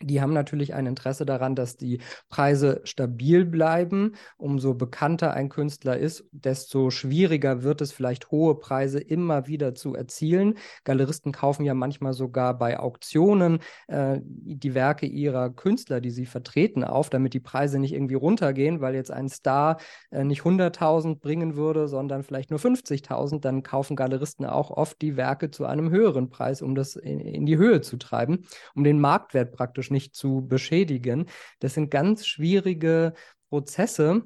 Die 0.00 0.20
haben 0.20 0.32
natürlich 0.32 0.74
ein 0.74 0.86
Interesse 0.86 1.26
daran, 1.26 1.56
dass 1.56 1.76
die 1.76 2.00
Preise 2.28 2.80
stabil 2.84 3.44
bleiben. 3.44 4.14
Umso 4.36 4.74
bekannter 4.74 5.34
ein 5.34 5.48
Künstler 5.48 5.96
ist, 5.96 6.24
desto 6.30 6.90
schwieriger 6.90 7.64
wird 7.64 7.80
es 7.80 7.90
vielleicht, 7.90 8.30
hohe 8.30 8.58
Preise 8.58 9.00
immer 9.00 9.48
wieder 9.48 9.74
zu 9.74 9.94
erzielen. 9.94 10.54
Galeristen 10.84 11.32
kaufen 11.32 11.64
ja 11.64 11.74
manchmal 11.74 12.12
sogar 12.12 12.56
bei 12.56 12.78
Auktionen 12.78 13.58
äh, 13.88 14.20
die 14.22 14.74
Werke 14.74 15.06
ihrer 15.06 15.50
Künstler, 15.50 16.00
die 16.00 16.10
sie 16.10 16.26
vertreten, 16.26 16.84
auf, 16.84 17.10
damit 17.10 17.34
die 17.34 17.40
Preise 17.40 17.80
nicht 17.80 17.92
irgendwie 17.92 18.14
runtergehen, 18.14 18.80
weil 18.80 18.94
jetzt 18.94 19.10
ein 19.10 19.28
Star 19.28 19.78
äh, 20.10 20.22
nicht 20.22 20.42
100.000 20.42 21.18
bringen 21.18 21.56
würde, 21.56 21.88
sondern 21.88 22.22
vielleicht 22.22 22.50
nur 22.50 22.60
50.000. 22.60 23.40
Dann 23.40 23.64
kaufen 23.64 23.96
Galeristen 23.96 24.46
auch 24.46 24.70
oft 24.70 25.02
die 25.02 25.16
Werke 25.16 25.50
zu 25.50 25.66
einem 25.66 25.90
höheren 25.90 26.30
Preis, 26.30 26.62
um 26.62 26.76
das 26.76 26.94
in, 26.94 27.18
in 27.18 27.46
die 27.46 27.58
Höhe 27.58 27.80
zu 27.80 27.96
treiben, 27.96 28.46
um 28.76 28.84
den 28.84 29.00
Marktwert 29.00 29.50
praktisch 29.52 29.87
praktisch 29.88 29.90
nicht 29.90 30.14
zu 30.14 30.46
beschädigen. 30.46 31.26
Das 31.60 31.74
sind 31.74 31.90
ganz 31.90 32.26
schwierige 32.26 33.14
Prozesse. 33.50 34.22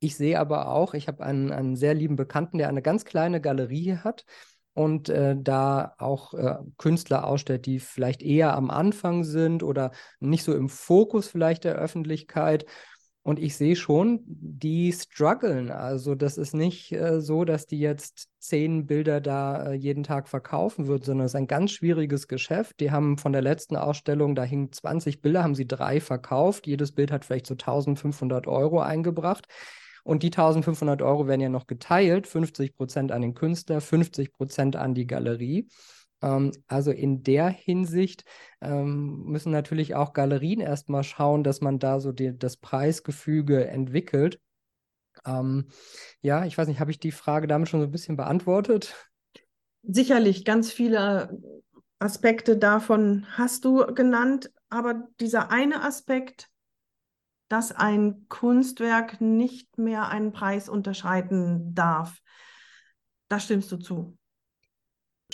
Ich 0.00 0.16
sehe 0.16 0.38
aber 0.38 0.68
auch, 0.68 0.94
ich 0.94 1.08
habe 1.08 1.22
einen, 1.24 1.52
einen 1.52 1.76
sehr 1.76 1.94
lieben 1.94 2.16
Bekannten, 2.16 2.58
der 2.58 2.68
eine 2.68 2.82
ganz 2.82 3.04
kleine 3.04 3.40
Galerie 3.40 3.96
hat 3.96 4.24
und 4.74 5.08
äh, 5.08 5.36
da 5.38 5.94
auch 5.98 6.34
äh, 6.34 6.56
Künstler 6.78 7.26
ausstellt, 7.26 7.66
die 7.66 7.80
vielleicht 7.80 8.22
eher 8.22 8.54
am 8.54 8.70
Anfang 8.70 9.24
sind 9.24 9.62
oder 9.62 9.90
nicht 10.20 10.44
so 10.44 10.54
im 10.54 10.68
Fokus 10.68 11.28
vielleicht 11.28 11.64
der 11.64 11.74
Öffentlichkeit. 11.74 12.64
Und 13.22 13.38
ich 13.38 13.54
sehe 13.56 13.76
schon, 13.76 14.20
die 14.24 14.92
strugglen. 14.92 15.70
Also 15.70 16.14
das 16.14 16.38
ist 16.38 16.54
nicht 16.54 16.90
äh, 16.92 17.20
so, 17.20 17.44
dass 17.44 17.66
die 17.66 17.78
jetzt 17.78 18.28
zehn 18.38 18.86
Bilder 18.86 19.20
da 19.20 19.66
äh, 19.66 19.74
jeden 19.74 20.04
Tag 20.04 20.26
verkaufen 20.26 20.86
wird, 20.86 21.04
sondern 21.04 21.26
es 21.26 21.32
ist 21.32 21.36
ein 21.36 21.46
ganz 21.46 21.72
schwieriges 21.72 22.28
Geschäft. 22.28 22.80
Die 22.80 22.90
haben 22.90 23.18
von 23.18 23.32
der 23.32 23.42
letzten 23.42 23.76
Ausstellung, 23.76 24.34
da 24.34 24.42
hingen 24.44 24.72
20 24.72 25.20
Bilder, 25.20 25.42
haben 25.42 25.54
sie 25.54 25.66
drei 25.66 26.00
verkauft. 26.00 26.66
Jedes 26.66 26.92
Bild 26.92 27.12
hat 27.12 27.26
vielleicht 27.26 27.46
so 27.46 27.54
1500 27.54 28.46
Euro 28.46 28.80
eingebracht. 28.80 29.46
Und 30.02 30.22
die 30.22 30.28
1500 30.28 31.02
Euro 31.02 31.28
werden 31.28 31.42
ja 31.42 31.50
noch 31.50 31.66
geteilt, 31.66 32.26
50 32.26 32.74
Prozent 32.74 33.12
an 33.12 33.20
den 33.20 33.34
Künstler, 33.34 33.82
50 33.82 34.32
Prozent 34.32 34.76
an 34.76 34.94
die 34.94 35.06
Galerie. 35.06 35.68
Ähm, 36.22 36.52
also 36.66 36.90
in 36.90 37.22
der 37.22 37.48
Hinsicht 37.48 38.24
ähm, 38.60 39.24
müssen 39.24 39.52
natürlich 39.52 39.94
auch 39.94 40.12
Galerien 40.12 40.60
erstmal 40.60 41.04
schauen, 41.04 41.44
dass 41.44 41.60
man 41.60 41.78
da 41.78 42.00
so 42.00 42.12
die, 42.12 42.36
das 42.36 42.56
Preisgefüge 42.56 43.66
entwickelt. 43.66 44.40
Ähm, 45.24 45.68
ja, 46.20 46.44
ich 46.44 46.56
weiß 46.56 46.68
nicht, 46.68 46.80
habe 46.80 46.90
ich 46.90 47.00
die 47.00 47.12
Frage 47.12 47.46
damit 47.46 47.68
schon 47.68 47.80
so 47.80 47.86
ein 47.86 47.92
bisschen 47.92 48.16
beantwortet? 48.16 48.94
Sicherlich, 49.82 50.44
ganz 50.44 50.70
viele 50.70 51.40
Aspekte 51.98 52.56
davon 52.56 53.26
hast 53.30 53.64
du 53.64 53.86
genannt, 53.94 54.50
aber 54.68 55.08
dieser 55.20 55.50
eine 55.50 55.82
Aspekt, 55.82 56.48
dass 57.48 57.72
ein 57.72 58.26
Kunstwerk 58.28 59.20
nicht 59.20 59.76
mehr 59.76 60.08
einen 60.08 60.32
Preis 60.32 60.68
unterscheiden 60.68 61.74
darf, 61.74 62.20
da 63.28 63.40
stimmst 63.40 63.72
du 63.72 63.76
zu. 63.76 64.16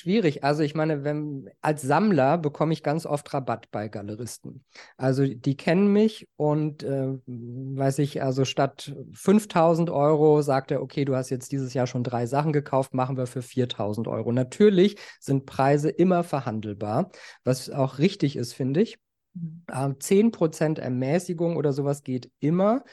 Schwierig. 0.01 0.45
Also 0.45 0.63
ich 0.63 0.75
meine, 0.75 1.05
wenn 1.05 1.49
als 1.61 1.83
Sammler 1.83 2.39
bekomme 2.39 2.73
ich 2.73 2.83
ganz 2.83 3.07
oft 3.07 3.33
Rabatt 3.33 3.71
bei 3.71 3.89
Galeristen. 3.89 4.65
Also 4.97 5.27
die 5.27 5.57
kennen 5.57 5.93
mich 5.93 6.29
und 6.37 6.83
äh, 6.83 7.19
weiß 7.27 7.99
ich, 8.01 8.23
also 8.23 8.45
statt 8.45 8.95
5000 9.13 9.91
Euro 9.91 10.43
sagt 10.43 10.71
er, 10.71 10.83
okay, 10.83 11.05
du 11.05 11.15
hast 11.17 11.31
jetzt 11.31 11.53
dieses 11.53 11.75
Jahr 11.75 11.87
schon 11.87 12.05
drei 12.05 12.27
Sachen 12.27 12.53
gekauft, 12.53 12.95
machen 12.95 13.17
wir 13.17 13.27
für 13.27 13.43
4000 13.43 14.09
Euro. 14.09 14.33
Natürlich 14.33 14.97
sind 15.21 15.47
Preise 15.47 15.91
immer 15.91 16.25
verhandelbar, 16.25 17.11
was 17.45 17.71
auch 17.71 17.99
richtig 17.99 18.37
ist, 18.37 18.53
finde 18.53 18.83
ich. 18.83 18.99
Mhm. 19.35 19.63
Äh, 19.69 19.95
10% 19.99 20.79
Ermäßigung 20.79 21.57
oder 21.57 21.73
sowas 21.73 22.03
geht 22.03 22.31
immer. 22.41 22.85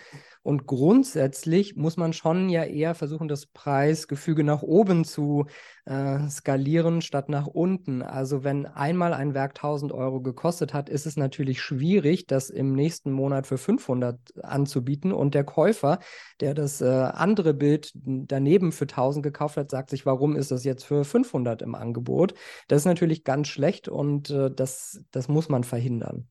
Und 0.43 0.67
grundsätzlich 0.67 1.77
muss 1.77 1.95
man 1.95 2.11
schon 2.11 2.49
ja 2.49 2.63
eher 2.65 2.95
versuchen, 2.95 3.29
das 3.29 3.45
Preisgefüge 3.45 4.43
nach 4.43 4.61
oben 4.61 5.05
zu 5.05 5.45
äh, 5.85 6.27
skalieren 6.29 7.01
statt 7.01 7.29
nach 7.29 7.47
unten. 7.47 8.01
Also 8.01 8.43
wenn 8.43 8.65
einmal 8.65 9.13
ein 9.13 9.33
Werk 9.33 9.51
1000 9.51 9.93
Euro 9.93 10.21
gekostet 10.21 10.73
hat, 10.73 10.89
ist 10.89 11.05
es 11.05 11.15
natürlich 11.15 11.61
schwierig, 11.61 12.27
das 12.27 12.49
im 12.49 12.73
nächsten 12.73 13.13
Monat 13.13 13.47
für 13.47 13.57
500 13.57 14.19
anzubieten. 14.43 15.13
Und 15.13 15.33
der 15.33 15.45
Käufer, 15.45 15.99
der 16.41 16.53
das 16.53 16.81
äh, 16.81 16.87
andere 16.87 17.53
Bild 17.53 17.91
daneben 17.95 18.73
für 18.73 18.85
1000 18.85 19.23
gekauft 19.23 19.55
hat, 19.55 19.71
sagt 19.71 19.89
sich, 19.89 20.05
warum 20.05 20.35
ist 20.35 20.51
das 20.51 20.65
jetzt 20.65 20.83
für 20.83 21.05
500 21.05 21.61
im 21.61 21.73
Angebot? 21.73 22.33
Das 22.67 22.81
ist 22.81 22.85
natürlich 22.85 23.23
ganz 23.23 23.47
schlecht 23.47 23.87
und 23.87 24.29
äh, 24.29 24.51
das, 24.51 25.05
das 25.11 25.29
muss 25.29 25.47
man 25.47 25.63
verhindern. 25.63 26.27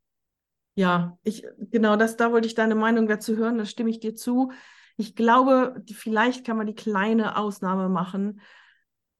Ja, 0.74 1.18
ich, 1.22 1.44
genau 1.70 1.96
das, 1.96 2.16
da 2.16 2.32
wollte 2.32 2.46
ich 2.46 2.54
deine 2.54 2.74
Meinung 2.74 3.06
dazu 3.06 3.36
hören, 3.36 3.58
da 3.58 3.64
stimme 3.64 3.90
ich 3.90 4.00
dir 4.00 4.14
zu. 4.14 4.52
Ich 4.96 5.14
glaube, 5.14 5.82
vielleicht 5.92 6.46
kann 6.46 6.56
man 6.56 6.66
die 6.66 6.74
kleine 6.74 7.36
Ausnahme 7.36 7.88
machen. 7.88 8.40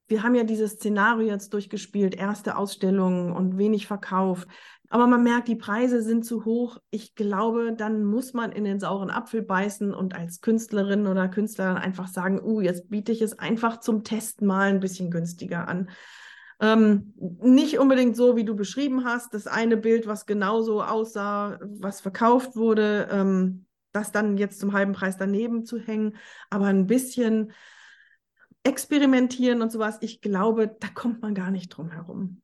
Wir 0.08 0.22
haben 0.22 0.34
ja 0.34 0.44
dieses 0.44 0.72
Szenario 0.72 1.28
jetzt 1.28 1.52
durchgespielt, 1.54 2.14
erste 2.14 2.56
Ausstellung 2.56 3.32
und 3.32 3.58
wenig 3.58 3.86
Verkauf. 3.86 4.46
Aber 4.88 5.06
man 5.06 5.22
merkt, 5.22 5.48
die 5.48 5.56
Preise 5.56 6.02
sind 6.02 6.26
zu 6.26 6.44
hoch. 6.44 6.76
Ich 6.90 7.14
glaube, 7.14 7.72
dann 7.74 8.04
muss 8.04 8.34
man 8.34 8.52
in 8.52 8.64
den 8.64 8.78
sauren 8.78 9.10
Apfel 9.10 9.40
beißen 9.40 9.94
und 9.94 10.14
als 10.14 10.42
Künstlerin 10.42 11.06
oder 11.06 11.28
Künstler 11.28 11.76
einfach 11.76 12.08
sagen, 12.08 12.42
uh, 12.42 12.60
jetzt 12.60 12.90
biete 12.90 13.10
ich 13.10 13.22
es 13.22 13.38
einfach 13.38 13.80
zum 13.80 14.04
Testen 14.04 14.46
mal 14.46 14.68
ein 14.68 14.80
bisschen 14.80 15.10
günstiger 15.10 15.66
an. 15.66 15.88
Ähm, 16.60 17.14
nicht 17.40 17.78
unbedingt 17.78 18.16
so, 18.16 18.36
wie 18.36 18.44
du 18.44 18.54
beschrieben 18.54 19.04
hast, 19.04 19.34
das 19.34 19.46
eine 19.46 19.76
Bild, 19.76 20.06
was 20.06 20.26
genauso 20.26 20.82
aussah, 20.82 21.58
was 21.62 22.00
verkauft 22.00 22.56
wurde, 22.56 23.08
ähm, 23.10 23.66
das 23.92 24.12
dann 24.12 24.36
jetzt 24.36 24.60
zum 24.60 24.72
halben 24.72 24.92
Preis 24.92 25.16
daneben 25.16 25.64
zu 25.64 25.78
hängen, 25.78 26.16
aber 26.50 26.66
ein 26.66 26.86
bisschen 26.86 27.52
experimentieren 28.64 29.60
und 29.60 29.72
sowas, 29.72 29.98
ich 30.00 30.20
glaube, 30.20 30.76
da 30.80 30.88
kommt 30.88 31.22
man 31.22 31.34
gar 31.34 31.50
nicht 31.50 31.68
drum 31.68 31.90
herum. 31.90 32.42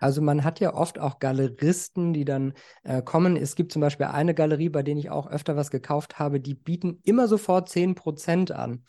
Also 0.00 0.20
man 0.20 0.44
hat 0.44 0.60
ja 0.60 0.74
oft 0.74 0.98
auch 0.98 1.18
Galeristen, 1.18 2.12
die 2.12 2.26
dann 2.26 2.52
äh, 2.82 3.00
kommen. 3.00 3.36
Es 3.36 3.54
gibt 3.54 3.72
zum 3.72 3.80
Beispiel 3.80 4.06
eine 4.06 4.34
Galerie, 4.34 4.68
bei 4.68 4.82
denen 4.82 5.00
ich 5.00 5.08
auch 5.08 5.26
öfter 5.26 5.56
was 5.56 5.70
gekauft 5.70 6.18
habe, 6.18 6.40
die 6.40 6.54
bieten 6.54 7.00
immer 7.04 7.26
sofort 7.26 7.70
10% 7.70 8.52
an. 8.52 8.84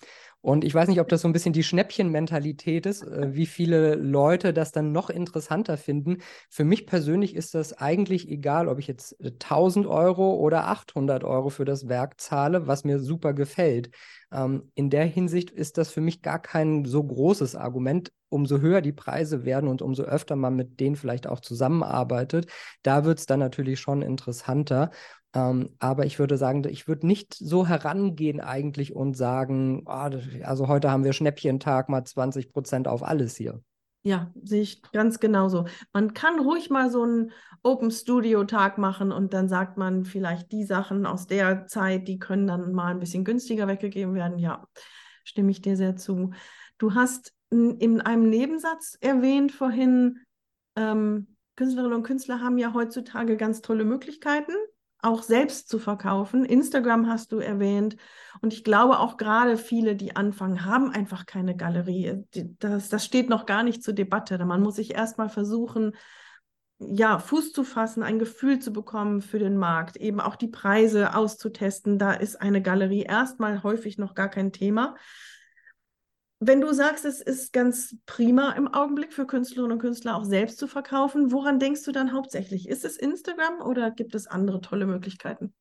Und 0.45 0.63
ich 0.63 0.75
weiß 0.75 0.89
nicht, 0.89 0.99
ob 0.99 1.09
das 1.09 1.21
so 1.23 1.27
ein 1.27 1.33
bisschen 1.33 1.53
die 1.53 1.63
Schnäppchenmentalität 1.63 2.85
ist, 2.85 3.01
äh, 3.01 3.33
wie 3.33 3.47
viele 3.47 3.95
Leute 3.95 4.53
das 4.53 4.71
dann 4.71 4.91
noch 4.91 5.09
interessanter 5.09 5.75
finden. 5.75 6.17
Für 6.51 6.63
mich 6.63 6.85
persönlich 6.85 7.35
ist 7.35 7.55
das 7.55 7.73
eigentlich 7.73 8.29
egal, 8.29 8.67
ob 8.67 8.77
ich 8.77 8.85
jetzt 8.85 9.15
1000 9.39 9.87
Euro 9.87 10.35
oder 10.35 10.67
800 10.67 11.23
Euro 11.23 11.49
für 11.49 11.65
das 11.65 11.87
Werk 11.87 12.21
zahle, 12.21 12.67
was 12.67 12.83
mir 12.83 12.99
super 12.99 13.33
gefällt. 13.33 13.89
Ähm, 14.31 14.71
in 14.75 14.91
der 14.91 15.05
Hinsicht 15.05 15.49
ist 15.49 15.79
das 15.79 15.89
für 15.89 16.01
mich 16.01 16.21
gar 16.21 16.39
kein 16.39 16.85
so 16.85 17.03
großes 17.03 17.55
Argument. 17.55 18.11
Umso 18.29 18.59
höher 18.59 18.81
die 18.81 18.93
Preise 18.93 19.45
werden 19.45 19.67
und 19.67 19.81
umso 19.81 20.03
öfter 20.03 20.35
man 20.35 20.55
mit 20.55 20.79
denen 20.79 20.95
vielleicht 20.95 21.25
auch 21.25 21.39
zusammenarbeitet, 21.39 22.51
da 22.83 23.03
wird 23.03 23.17
es 23.17 23.25
dann 23.25 23.39
natürlich 23.39 23.79
schon 23.79 24.03
interessanter. 24.03 24.91
Ähm, 25.35 25.71
aber 25.79 26.05
ich 26.05 26.17
würde 26.17 26.37
sagen, 26.37 26.63
ich 26.69 26.87
würde 26.87 27.05
nicht 27.05 27.33
so 27.33 27.67
herangehen 27.67 28.39
eigentlich 28.39 28.95
und 28.95 29.17
sagen, 29.17 29.83
oh, 29.85 30.09
also 30.43 30.67
heute 30.69 30.89
haben 30.89 31.03
wir 31.03 31.11
Schnäppchentag, 31.11 31.89
mal 31.89 32.05
20 32.05 32.53
Prozent 32.53 32.87
auf 32.87 33.03
alles 33.03 33.35
hier. 33.35 33.61
Ja, 34.03 34.31
sehe 34.43 34.61
ich 34.61 34.81
ganz 34.93 35.19
genauso. 35.19 35.65
Man 35.91 36.13
kann 36.13 36.39
ruhig 36.39 36.69
mal 36.69 36.89
so 36.89 37.03
einen 37.03 37.31
Open 37.63 37.91
Studio 37.91 38.43
Tag 38.45 38.77
machen 38.77 39.11
und 39.11 39.33
dann 39.33 39.49
sagt 39.49 39.77
man 39.77 40.05
vielleicht 40.05 40.51
die 40.51 40.63
Sachen 40.63 41.05
aus 41.05 41.27
der 41.27 41.65
Zeit, 41.67 42.07
die 42.07 42.19
können 42.19 42.47
dann 42.47 42.71
mal 42.71 42.91
ein 42.91 42.99
bisschen 42.99 43.25
günstiger 43.25 43.67
weggegeben 43.67 44.13
werden. 44.13 44.37
Ja, 44.37 44.67
stimme 45.23 45.51
ich 45.51 45.61
dir 45.61 45.75
sehr 45.75 45.95
zu. 45.97 46.31
Du 46.77 46.93
hast 46.93 47.33
in 47.49 47.99
einem 48.01 48.29
Nebensatz 48.29 48.97
erwähnt 49.01 49.51
vorhin, 49.51 50.19
ähm, 50.75 51.35
Künstlerinnen 51.55 51.97
und 51.97 52.03
Künstler 52.03 52.41
haben 52.41 52.57
ja 52.57 52.73
heutzutage 52.73 53.37
ganz 53.37 53.61
tolle 53.61 53.85
Möglichkeiten 53.85 54.53
auch 55.05 55.23
selbst 55.23 55.69
zu 55.69 55.79
verkaufen. 55.79 56.45
Instagram 56.45 57.07
hast 57.07 57.31
du 57.31 57.39
erwähnt. 57.39 57.95
Und 58.41 58.53
ich 58.53 58.63
glaube 58.63 58.99
auch 58.99 59.17
gerade 59.17 59.57
viele, 59.57 59.95
die 59.95 60.15
anfangen, 60.15 60.65
haben 60.65 60.91
einfach 60.91 61.25
keine 61.25 61.55
Galerie. 61.55 62.23
Das, 62.59 62.89
das 62.89 63.05
steht 63.05 63.29
noch 63.29 63.45
gar 63.45 63.63
nicht 63.63 63.83
zur 63.83 63.93
Debatte. 63.93 64.43
Man 64.45 64.61
muss 64.61 64.75
sich 64.75 64.93
erstmal 64.93 65.29
versuchen, 65.29 65.95
ja, 66.79 67.19
Fuß 67.19 67.53
zu 67.53 67.63
fassen, 67.63 68.03
ein 68.03 68.19
Gefühl 68.19 68.59
zu 68.59 68.73
bekommen 68.73 69.21
für 69.21 69.39
den 69.39 69.57
Markt, 69.57 69.95
eben 69.95 70.19
auch 70.19 70.35
die 70.35 70.49
Preise 70.49 71.15
auszutesten. 71.15 71.97
Da 71.97 72.11
ist 72.11 72.41
eine 72.41 72.61
Galerie 72.61 73.03
erstmal 73.03 73.63
häufig 73.63 73.97
noch 73.97 74.13
gar 74.13 74.29
kein 74.29 74.51
Thema. 74.51 74.95
Wenn 76.39 76.59
du 76.59 76.73
sagst, 76.73 77.05
es 77.05 77.21
ist 77.21 77.53
ganz 77.53 77.95
prima 78.05 78.51
im 78.51 78.67
Augenblick 78.67 79.13
für 79.13 79.25
Künstlerinnen 79.25 79.73
und 79.73 79.79
Künstler 79.79 80.17
auch 80.17 80.25
selbst 80.25 80.57
zu 80.57 80.67
verkaufen, 80.67 81.31
woran 81.31 81.59
denkst 81.59 81.83
du 81.83 81.91
dann 81.91 82.13
hauptsächlich? 82.13 82.67
Ist 82.67 82.83
es 82.83 82.97
Instagram 82.97 83.61
oder 83.61 83.91
gibt 83.91 84.15
es 84.15 84.27
andere 84.27 84.59
tolle 84.59 84.85
Möglichkeiten? 84.85 85.53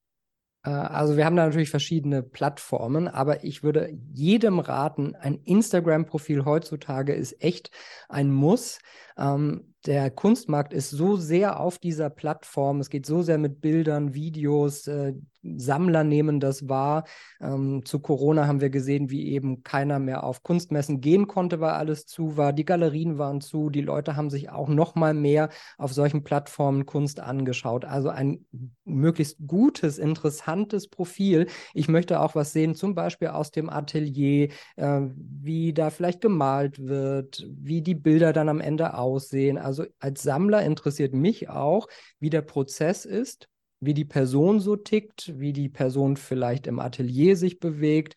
Äh, 0.64 0.70
also 0.70 1.16
wir 1.16 1.24
haben 1.26 1.36
da 1.36 1.46
natürlich 1.46 1.70
verschiedene 1.70 2.22
Plattformen, 2.22 3.06
aber 3.06 3.44
ich 3.44 3.62
würde 3.62 3.96
jedem 4.12 4.58
raten, 4.58 5.14
ein 5.14 5.36
Instagram-Profil 5.36 6.44
heutzutage 6.44 7.14
ist 7.14 7.40
echt 7.42 7.70
ein 8.08 8.32
Muss. 8.32 8.80
Ähm, 9.16 9.73
der 9.86 10.10
Kunstmarkt 10.10 10.72
ist 10.72 10.90
so 10.90 11.16
sehr 11.16 11.60
auf 11.60 11.78
dieser 11.78 12.10
Plattform, 12.10 12.80
es 12.80 12.90
geht 12.90 13.06
so 13.06 13.22
sehr 13.22 13.38
mit 13.38 13.60
Bildern, 13.60 14.14
Videos, 14.14 14.86
äh, 14.86 15.14
Sammler 15.56 16.04
nehmen 16.04 16.40
das 16.40 16.68
wahr. 16.68 17.04
Ähm, 17.40 17.82
zu 17.84 18.00
Corona 18.00 18.46
haben 18.46 18.60
wir 18.60 18.70
gesehen, 18.70 19.10
wie 19.10 19.28
eben 19.28 19.62
keiner 19.62 19.98
mehr 19.98 20.24
auf 20.24 20.42
Kunstmessen 20.42 21.00
gehen 21.00 21.26
konnte, 21.26 21.60
weil 21.60 21.72
alles 21.72 22.06
zu 22.06 22.36
war. 22.36 22.52
Die 22.52 22.64
Galerien 22.64 23.18
waren 23.18 23.40
zu. 23.40 23.70
Die 23.70 23.82
Leute 23.82 24.16
haben 24.16 24.30
sich 24.30 24.50
auch 24.50 24.68
noch 24.68 24.94
mal 24.94 25.14
mehr 25.14 25.50
auf 25.76 25.92
solchen 25.92 26.24
Plattformen 26.24 26.86
Kunst 26.86 27.20
angeschaut. 27.20 27.84
Also 27.84 28.08
ein 28.08 28.46
möglichst 28.84 29.38
gutes, 29.46 29.98
interessantes 29.98 30.88
Profil. 30.88 31.46
Ich 31.74 31.88
möchte 31.88 32.20
auch 32.20 32.34
was 32.34 32.52
sehen, 32.52 32.74
zum 32.74 32.94
Beispiel 32.94 33.28
aus 33.28 33.50
dem 33.50 33.68
Atelier, 33.68 34.48
äh, 34.76 35.00
wie 35.16 35.72
da 35.72 35.90
vielleicht 35.90 36.20
gemalt 36.20 36.86
wird, 36.86 37.46
wie 37.50 37.82
die 37.82 37.94
Bilder 37.94 38.32
dann 38.32 38.48
am 38.48 38.60
Ende 38.60 38.96
aussehen. 38.96 39.58
Also 39.58 39.73
als 39.98 40.22
Sammler 40.22 40.62
interessiert 40.62 41.14
mich 41.14 41.48
auch, 41.48 41.88
wie 42.20 42.30
der 42.30 42.42
Prozess 42.42 43.04
ist 43.04 43.48
wie 43.84 43.94
die 43.94 44.04
Person 44.04 44.60
so 44.60 44.76
tickt, 44.76 45.38
wie 45.38 45.52
die 45.52 45.68
Person 45.68 46.16
vielleicht 46.16 46.66
im 46.66 46.78
Atelier 46.78 47.36
sich 47.36 47.60
bewegt. 47.60 48.16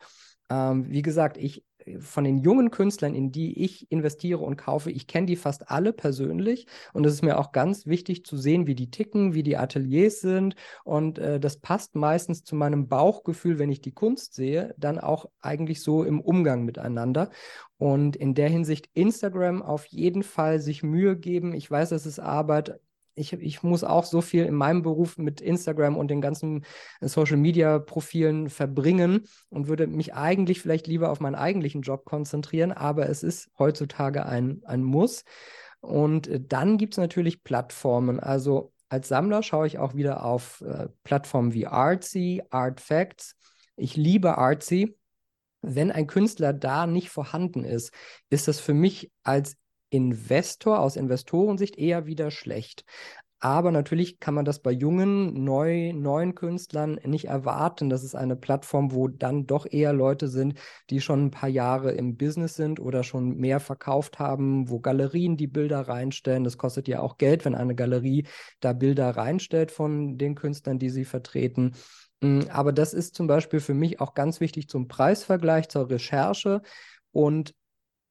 Ähm, 0.49 0.89
wie 0.89 1.01
gesagt, 1.01 1.37
ich 1.37 1.63
von 1.99 2.23
den 2.23 2.37
jungen 2.37 2.71
Künstlern, 2.71 3.13
in 3.13 3.31
die 3.31 3.63
ich 3.63 3.91
investiere 3.91 4.39
und 4.39 4.57
kaufe, 4.57 4.91
ich 4.91 5.07
kenne 5.07 5.27
die 5.27 5.35
fast 5.35 5.69
alle 5.69 5.93
persönlich 5.93 6.67
und 6.93 7.05
es 7.05 7.13
ist 7.13 7.23
mir 7.23 7.39
auch 7.39 7.51
ganz 7.51 7.85
wichtig 7.85 8.25
zu 8.25 8.37
sehen, 8.37 8.67
wie 8.67 8.75
die 8.75 8.91
ticken, 8.91 9.33
wie 9.33 9.43
die 9.43 9.57
Ateliers 9.57 10.21
sind 10.21 10.55
und 10.83 11.19
äh, 11.19 11.39
das 11.39 11.57
passt 11.57 11.95
meistens 11.95 12.43
zu 12.43 12.55
meinem 12.55 12.87
Bauchgefühl, 12.87 13.59
wenn 13.59 13.71
ich 13.71 13.81
die 13.81 13.93
Kunst 13.93 14.33
sehe, 14.33 14.73
dann 14.77 14.99
auch 14.99 15.25
eigentlich 15.41 15.81
so 15.81 16.03
im 16.03 16.19
Umgang 16.21 16.65
miteinander 16.65 17.29
und 17.77 18.15
in 18.15 18.33
der 18.33 18.49
Hinsicht 18.49 18.89
Instagram 18.93 19.61
auf 19.61 19.85
jeden 19.85 20.23
Fall 20.23 20.59
sich 20.59 20.83
Mühe 20.83 21.17
geben. 21.17 21.53
Ich 21.53 21.69
weiß, 21.69 21.91
es 21.91 22.05
ist 22.05 22.19
Arbeit, 22.19 22.79
ich, 23.17 23.33
ich 23.33 23.63
muss 23.63 23.83
auch 23.83 24.05
so 24.05 24.21
viel 24.21 24.45
in 24.45 24.53
meinem 24.53 24.83
Beruf 24.83 25.17
mit 25.17 25.41
Instagram 25.41 25.97
und 25.97 26.09
den 26.09 26.21
ganzen 26.21 26.63
äh, 27.01 27.07
Social 27.07 27.37
Media 27.37 27.79
Profilen 27.79 28.49
verbringen 28.49 29.27
und 29.49 29.67
würde 29.67 29.87
mich 29.87 30.13
eigentlich 30.13 30.61
vielleicht 30.61 30.87
lieber 30.87 31.09
auf 31.09 31.19
meinen 31.19 31.35
eigentlichen 31.35 31.81
Job 31.81 32.05
konzentrieren, 32.05 32.71
aber 32.71 33.09
es 33.09 33.23
ist 33.23 33.49
heutzutage 33.57 34.25
ein, 34.25 34.61
ein 34.65 34.83
Muss. 34.83 35.23
Und 35.81 36.27
äh, 36.27 36.39
dann 36.39 36.77
gibt 36.77 36.93
es 36.93 36.97
natürlich 36.97 37.43
Plattformen. 37.43 38.19
Also 38.19 38.73
als 38.89 39.07
Sammler 39.07 39.43
schaue 39.43 39.67
ich 39.67 39.79
auch 39.79 39.95
wieder 39.95 40.23
auf 40.23 40.61
äh, 40.61 40.87
Plattformen 41.03 41.53
wie 41.53 41.67
Artsy, 41.67 42.43
Artfacts. 42.49 43.35
Ich 43.75 43.95
liebe 43.95 44.37
Artsy. 44.37 44.95
Wenn 45.61 45.91
ein 45.91 46.07
Künstler 46.07 46.53
da 46.53 46.85
nicht 46.85 47.09
vorhanden 47.09 47.63
ist, 47.63 47.91
ist 48.29 48.47
das 48.47 48.59
für 48.59 48.75
mich 48.75 49.11
als 49.23 49.57
Investor 49.89 50.79
aus 50.79 50.95
Investorensicht 50.95 51.77
eher 51.77 52.05
wieder 52.05 52.31
schlecht. 52.31 52.83
Aber 53.39 53.71
natürlich 53.71 54.19
kann 54.19 54.33
man 54.33 54.45
das 54.45 54.59
bei 54.59 54.71
jungen, 54.71 55.43
neu, 55.43 55.93
neuen 55.93 56.33
Künstlern 56.33 56.99
nicht 57.05 57.25
erwarten. 57.25 57.87
Das 57.87 58.03
ist 58.03 58.15
eine 58.15 58.35
Plattform, 58.35 58.91
wo 58.91 59.07
dann 59.07 59.45
doch 59.45 59.67
eher 59.69 59.93
Leute 59.93 60.27
sind, 60.27 60.59
die 60.89 61.01
schon 61.01 61.25
ein 61.25 61.31
paar 61.31 61.49
Jahre 61.49 61.91
im 61.91 62.17
Business 62.17 62.55
sind 62.55 62.79
oder 62.79 63.03
schon 63.03 63.37
mehr 63.37 63.59
verkauft 63.59 64.17
haben, 64.17 64.69
wo 64.69 64.79
Galerien 64.79 65.37
die 65.37 65.45
Bilder 65.45 65.81
reinstellen. 65.81 66.43
Das 66.45 66.57
kostet 66.57 66.87
ja 66.87 66.99
auch 67.01 67.17
Geld, 67.19 67.45
wenn 67.45 67.53
eine 67.53 67.75
Galerie 67.75 68.25
da 68.59 68.73
Bilder 68.73 69.11
reinstellt 69.11 69.69
von 69.71 70.17
den 70.17 70.33
Künstlern, 70.33 70.79
die 70.79 70.89
sie 70.89 71.05
vertreten. 71.05 71.75
Hm, 72.23 72.47
aber 72.49 72.73
das 72.73 72.95
ist 72.95 73.13
zum 73.13 73.27
Beispiel 73.27 73.59
für 73.59 73.75
mich 73.75 74.01
auch 74.01 74.15
ganz 74.15 74.39
wichtig 74.39 74.67
zum 74.67 74.87
Preisvergleich, 74.87 75.69
zur 75.69 75.91
Recherche. 75.91 76.63
Und 77.11 77.53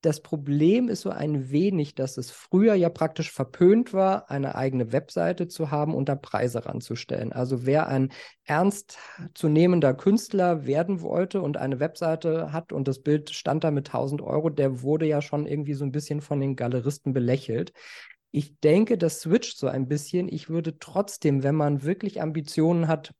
das 0.07 0.21
Problem 0.21 0.89
ist 0.89 1.01
so 1.01 1.11
ein 1.11 1.51
wenig, 1.51 1.97
dass 1.97 2.17
es 2.17 2.31
früher 2.31 2.75
ja 2.75 2.91
praktisch 2.91 3.33
verpönt 3.33 3.93
war, 3.93 4.31
eine 4.31 4.55
eigene 4.55 4.93
Webseite 4.93 5.49
zu 5.49 5.73
haben 5.73 5.97
und 5.97 6.09
da 6.09 6.15
Preise 6.15 6.65
ranzustellen. 6.65 7.33
Also 7.33 7.67
wer 7.67 7.89
ein 7.89 8.13
ernstzunehmender 8.45 9.95
Künstler 9.95 10.65
werden 10.65 11.01
wollte 11.01 11.43
und 11.43 11.57
eine 11.57 11.81
Webseite 11.81 12.53
hat 12.53 12.73
und 12.73 12.87
das 12.87 13.01
Bild 13.01 13.31
stand 13.31 13.65
da 13.65 13.73
mit 13.73 13.89
1000 13.89 14.23
Euro, 14.23 14.49
der 14.49 14.81
wurde 14.83 15.07
ja 15.07 15.21
schon 15.21 15.45
irgendwie 15.45 15.75
so 15.75 15.85
ein 15.85 15.91
bisschen 15.91 16.21
von 16.21 16.39
den 16.39 16.55
Galeristen 16.55 17.13
belächelt. 17.13 17.73
Ich 18.31 18.61
denke, 18.61 18.99
das 18.99 19.23
switcht 19.23 19.59
so 19.59 19.67
ein 19.67 19.89
bisschen. 19.89 20.29
Ich 20.29 20.49
würde 20.49 20.79
trotzdem, 20.79 21.43
wenn 21.43 21.57
man 21.57 21.83
wirklich 21.83 22.23
Ambitionen 22.23 22.87
hat, 22.87 23.13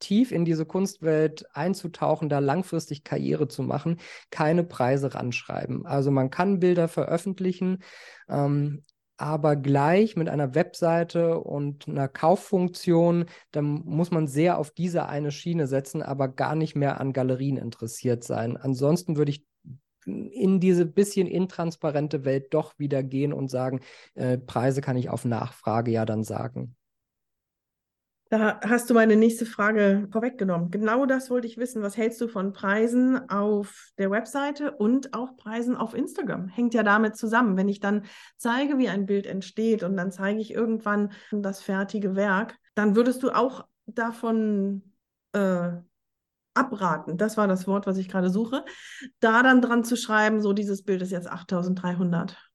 tief 0.00 0.32
in 0.32 0.44
diese 0.44 0.66
Kunstwelt 0.66 1.44
einzutauchen, 1.54 2.28
da 2.28 2.40
langfristig 2.40 3.04
Karriere 3.04 3.48
zu 3.48 3.62
machen, 3.62 3.98
keine 4.30 4.64
Preise 4.64 5.14
ranschreiben. 5.14 5.86
Also 5.86 6.10
man 6.10 6.30
kann 6.30 6.60
Bilder 6.60 6.88
veröffentlichen, 6.88 7.82
ähm, 8.28 8.84
aber 9.20 9.54
gleich 9.54 10.16
mit 10.16 10.30
einer 10.30 10.54
Webseite 10.54 11.38
und 11.40 11.86
einer 11.86 12.08
Kauffunktion, 12.08 13.26
dann 13.50 13.82
muss 13.84 14.10
man 14.10 14.26
sehr 14.26 14.58
auf 14.58 14.70
diese 14.70 15.06
eine 15.06 15.30
Schiene 15.30 15.66
setzen, 15.66 16.02
aber 16.02 16.28
gar 16.28 16.54
nicht 16.54 16.74
mehr 16.74 17.00
an 17.00 17.12
Galerien 17.12 17.58
interessiert 17.58 18.24
sein. 18.24 18.56
Ansonsten 18.56 19.18
würde 19.18 19.32
ich 19.32 19.44
in 20.06 20.60
diese 20.60 20.86
bisschen 20.86 21.26
intransparente 21.26 22.24
Welt 22.24 22.54
doch 22.54 22.78
wieder 22.78 23.02
gehen 23.02 23.34
und 23.34 23.50
sagen, 23.50 23.80
äh, 24.14 24.38
Preise 24.38 24.80
kann 24.80 24.96
ich 24.96 25.10
auf 25.10 25.26
Nachfrage 25.26 25.90
ja 25.90 26.06
dann 26.06 26.24
sagen. 26.24 26.74
Da 28.30 28.60
hast 28.60 28.88
du 28.88 28.94
meine 28.94 29.16
nächste 29.16 29.44
Frage 29.44 30.06
vorweggenommen. 30.12 30.70
Genau 30.70 31.04
das 31.04 31.30
wollte 31.30 31.48
ich 31.48 31.56
wissen. 31.56 31.82
Was 31.82 31.96
hältst 31.96 32.20
du 32.20 32.28
von 32.28 32.52
Preisen 32.52 33.28
auf 33.28 33.90
der 33.98 34.12
Webseite 34.12 34.70
und 34.70 35.14
auch 35.14 35.36
Preisen 35.36 35.74
auf 35.74 35.94
Instagram? 35.94 36.46
Hängt 36.46 36.72
ja 36.72 36.84
damit 36.84 37.16
zusammen. 37.16 37.56
Wenn 37.56 37.68
ich 37.68 37.80
dann 37.80 38.04
zeige, 38.36 38.78
wie 38.78 38.88
ein 38.88 39.06
Bild 39.06 39.26
entsteht 39.26 39.82
und 39.82 39.96
dann 39.96 40.12
zeige 40.12 40.38
ich 40.38 40.54
irgendwann 40.54 41.10
das 41.32 41.60
fertige 41.60 42.14
Werk, 42.14 42.56
dann 42.76 42.94
würdest 42.94 43.24
du 43.24 43.30
auch 43.30 43.66
davon 43.86 44.94
äh, 45.32 45.72
abraten. 46.54 47.18
Das 47.18 47.36
war 47.36 47.48
das 47.48 47.66
Wort, 47.66 47.88
was 47.88 47.98
ich 47.98 48.08
gerade 48.08 48.30
suche. 48.30 48.64
Da 49.18 49.42
dann 49.42 49.60
dran 49.60 49.82
zu 49.82 49.96
schreiben, 49.96 50.40
so 50.40 50.52
dieses 50.52 50.84
Bild 50.84 51.02
ist 51.02 51.10
jetzt 51.10 51.28
8300 51.28 52.49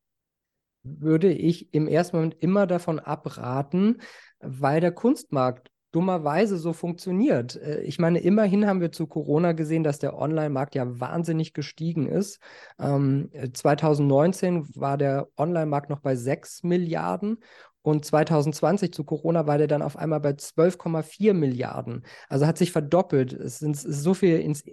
würde 0.86 1.32
ich 1.32 1.74
im 1.74 1.88
ersten 1.88 2.18
Moment 2.18 2.36
immer 2.40 2.68
davon 2.68 3.00
abraten, 3.00 4.02
weil 4.40 4.80
der 4.82 4.92
Kunstmarkt 4.92 5.72
dummerweise 5.92 6.58
so 6.58 6.74
funktioniert. 6.74 7.56
Äh, 7.56 7.82
ich 7.82 8.00
meine, 8.00 8.20
immerhin 8.20 8.68
haben 8.68 8.82
wir 8.82 8.92
zu 8.92 9.08
Corona 9.08 9.54
gesehen, 9.54 9.84
dass 9.84 10.00
der 10.00 10.18
Online-Markt 10.18 10.76
ja 10.76 11.00
wahnsinnig 11.00 11.54
gestiegen 11.54 12.08
ist. 12.08 12.40
2019 12.78 14.56
ähm, 14.56 14.68
war 14.76 14.98
der 14.98 15.28
Online-Markt 15.38 15.90
noch 15.90 16.02
bei 16.02 16.16
6 16.16 16.64
Milliarden 16.64 17.38
und 17.86 18.04
2020 18.04 18.92
zu 18.92 19.04
Corona 19.04 19.46
war 19.46 19.60
der 19.60 19.68
dann 19.68 19.84
auf 19.84 19.96
einmal 19.96 20.20
bei 20.20 20.32
12,4 20.32 21.34
Milliarden. 21.34 22.04
Also 22.30 22.48
hat 22.48 22.58
sich 22.58 22.72
verdoppelt. 22.72 23.32
Es 23.32 23.60
sind 23.60 23.78
so 23.78 24.16
viel 24.16 24.40
ins 24.40 24.64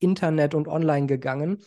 Internet 0.00 0.54
und 0.54 0.68
online 0.68 1.06
gegangen, 1.06 1.58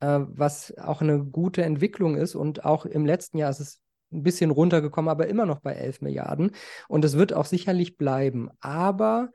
äh, 0.00 0.20
was 0.20 0.76
auch 0.78 1.00
eine 1.00 1.24
gute 1.24 1.62
Entwicklung 1.62 2.16
ist. 2.16 2.34
Und 2.34 2.64
auch 2.64 2.86
im 2.86 3.04
letzten 3.04 3.38
Jahr 3.38 3.50
ist 3.50 3.60
es 3.60 3.80
ein 4.12 4.22
bisschen 4.22 4.50
runtergekommen, 4.50 5.10
aber 5.10 5.26
immer 5.26 5.46
noch 5.46 5.60
bei 5.60 5.72
11 5.72 6.00
Milliarden. 6.00 6.52
Und 6.88 7.04
es 7.04 7.16
wird 7.16 7.32
auch 7.32 7.44
sicherlich 7.46 7.96
bleiben. 7.96 8.50
Aber 8.60 9.30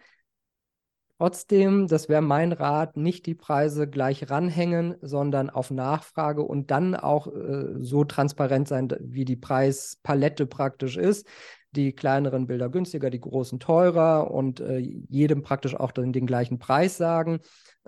trotzdem, 1.20 1.88
das 1.88 2.10
wäre 2.10 2.22
mein 2.22 2.52
Rat, 2.52 2.98
nicht 2.98 3.26
die 3.26 3.36
Preise 3.36 3.88
gleich 3.88 4.30
ranhängen, 4.30 4.96
sondern 5.02 5.50
auf 5.50 5.70
Nachfrage 5.70 6.42
und 6.44 6.72
dann 6.72 6.96
auch 6.96 7.28
äh, 7.28 7.76
so 7.80 8.04
transparent 8.04 8.68
sein, 8.68 8.89
wie 9.00 9.26
die 9.26 9.36
Preispalette 9.36 10.46
praktisch 10.46 10.98
ist 10.98 11.28
die 11.76 11.94
kleineren 11.94 12.48
Bilder 12.48 12.70
günstiger, 12.70 13.10
die 13.10 13.20
großen 13.20 13.60
teurer 13.60 14.32
und 14.32 14.60
äh, 14.60 14.78
jedem 14.78 15.42
praktisch 15.42 15.76
auch 15.76 15.92
dann 15.92 16.13
den 16.13 16.28
gleichen 16.28 16.60
Preis 16.60 16.98
sagen 16.98 17.39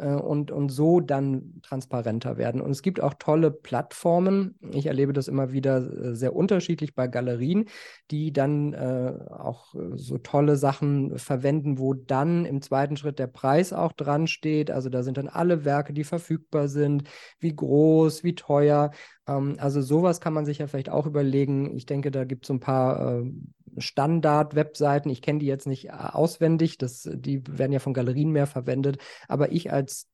und, 0.03 0.51
und 0.51 0.69
so 0.69 0.99
dann 0.99 1.61
transparenter 1.61 2.37
werden. 2.37 2.61
Und 2.61 2.71
es 2.71 2.81
gibt 2.81 3.01
auch 3.01 3.13
tolle 3.13 3.51
Plattformen. 3.51 4.55
Ich 4.71 4.87
erlebe 4.87 5.13
das 5.13 5.27
immer 5.27 5.51
wieder 5.53 5.77
äh, 5.77 6.15
sehr 6.15 6.35
unterschiedlich 6.35 6.95
bei 6.95 7.07
Galerien, 7.07 7.65
die 8.11 8.33
dann 8.33 8.73
äh, 8.73 9.13
auch 9.29 9.73
äh, 9.75 9.95
so 9.95 10.17
tolle 10.17 10.57
Sachen 10.57 11.17
verwenden, 11.17 11.79
wo 11.79 11.93
dann 11.93 12.45
im 12.45 12.61
zweiten 12.61 12.97
Schritt 12.97 13.19
der 13.19 13.27
Preis 13.27 13.71
auch 13.71 13.93
dran 13.93 14.27
steht. 14.27 14.69
Also 14.69 14.89
da 14.89 15.01
sind 15.03 15.17
dann 15.17 15.29
alle 15.29 15.63
Werke, 15.63 15.93
die 15.93 16.03
verfügbar 16.03 16.67
sind, 16.67 17.03
wie 17.39 17.55
groß, 17.55 18.23
wie 18.23 18.35
teuer. 18.35 18.91
Ähm, 19.27 19.55
also 19.59 19.81
sowas 19.81 20.19
kann 20.19 20.33
man 20.33 20.45
sich 20.45 20.57
ja 20.57 20.67
vielleicht 20.67 20.89
auch 20.89 21.05
überlegen. 21.05 21.75
Ich 21.75 21.85
denke, 21.85 22.11
da 22.11 22.25
gibt 22.25 22.45
es 22.45 22.47
so 22.47 22.53
ein 22.53 22.59
paar 22.59 23.19
äh, 23.19 23.31
Standard-Webseiten. 23.77 25.09
Ich 25.09 25.21
kenne 25.21 25.39
die 25.39 25.45
jetzt 25.45 25.67
nicht 25.67 25.87
äh, 25.87 25.91
auswendig, 25.91 26.77
das, 26.77 27.09
die 27.11 27.41
werden 27.47 27.71
ja 27.71 27.79
von 27.79 27.93
Galerien 27.93 28.31
mehr 28.31 28.47
verwendet. 28.47 28.97
Aber 29.27 29.51
ich 29.51 29.71
als 29.71 30.07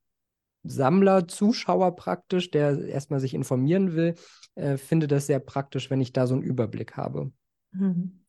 Sammler, 0.63 1.28
Zuschauer 1.28 1.95
praktisch, 1.95 2.52
der 2.52 2.86
erstmal 2.86 3.19
sich 3.19 3.34
informieren 3.34 3.95
will, 3.95 4.15
äh, 4.56 4.78
finde 4.78 5.08
das 5.08 5.28
sehr 5.28 5.39
praktisch, 5.39 5.89
wenn 5.89 6.02
ich 6.02 6.13
da 6.13 6.28
so 6.28 6.36
einen 6.36 6.43
Überblick 6.43 6.97
habe. 6.97 7.32
Mhm. 7.71 8.26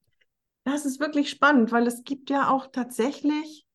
Das 0.65 0.87
ist 0.87 1.01
wirklich 1.01 1.29
spannend, 1.29 1.73
weil 1.73 1.87
es 1.87 2.05
gibt 2.05 2.31
ja 2.31 2.49
auch 2.49 2.69
tatsächlich 2.69 3.67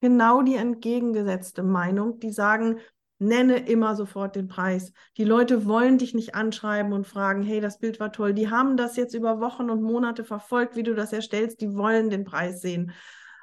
genau 0.00 0.42
die 0.42 0.56
entgegengesetzte 0.56 1.62
Meinung, 1.62 2.18
die 2.18 2.30
sagen, 2.30 2.78
nenne 3.18 3.56
immer 3.66 3.94
sofort 3.96 4.36
den 4.36 4.48
Preis. 4.48 4.92
Die 5.16 5.24
Leute 5.24 5.66
wollen 5.66 5.98
dich 5.98 6.14
nicht 6.14 6.34
anschreiben 6.34 6.92
und 6.92 7.06
fragen, 7.06 7.42
hey, 7.42 7.60
das 7.60 7.78
Bild 7.78 8.00
war 8.00 8.12
toll. 8.12 8.34
Die 8.34 8.50
haben 8.50 8.76
das 8.76 8.96
jetzt 8.96 9.14
über 9.14 9.40
Wochen 9.40 9.70
und 9.70 9.82
Monate 9.82 10.24
verfolgt, 10.24 10.76
wie 10.76 10.82
du 10.82 10.94
das 10.94 11.12
erstellst. 11.12 11.60
Die 11.60 11.74
wollen 11.74 12.10
den 12.10 12.24
Preis 12.24 12.60
sehen. 12.60 12.92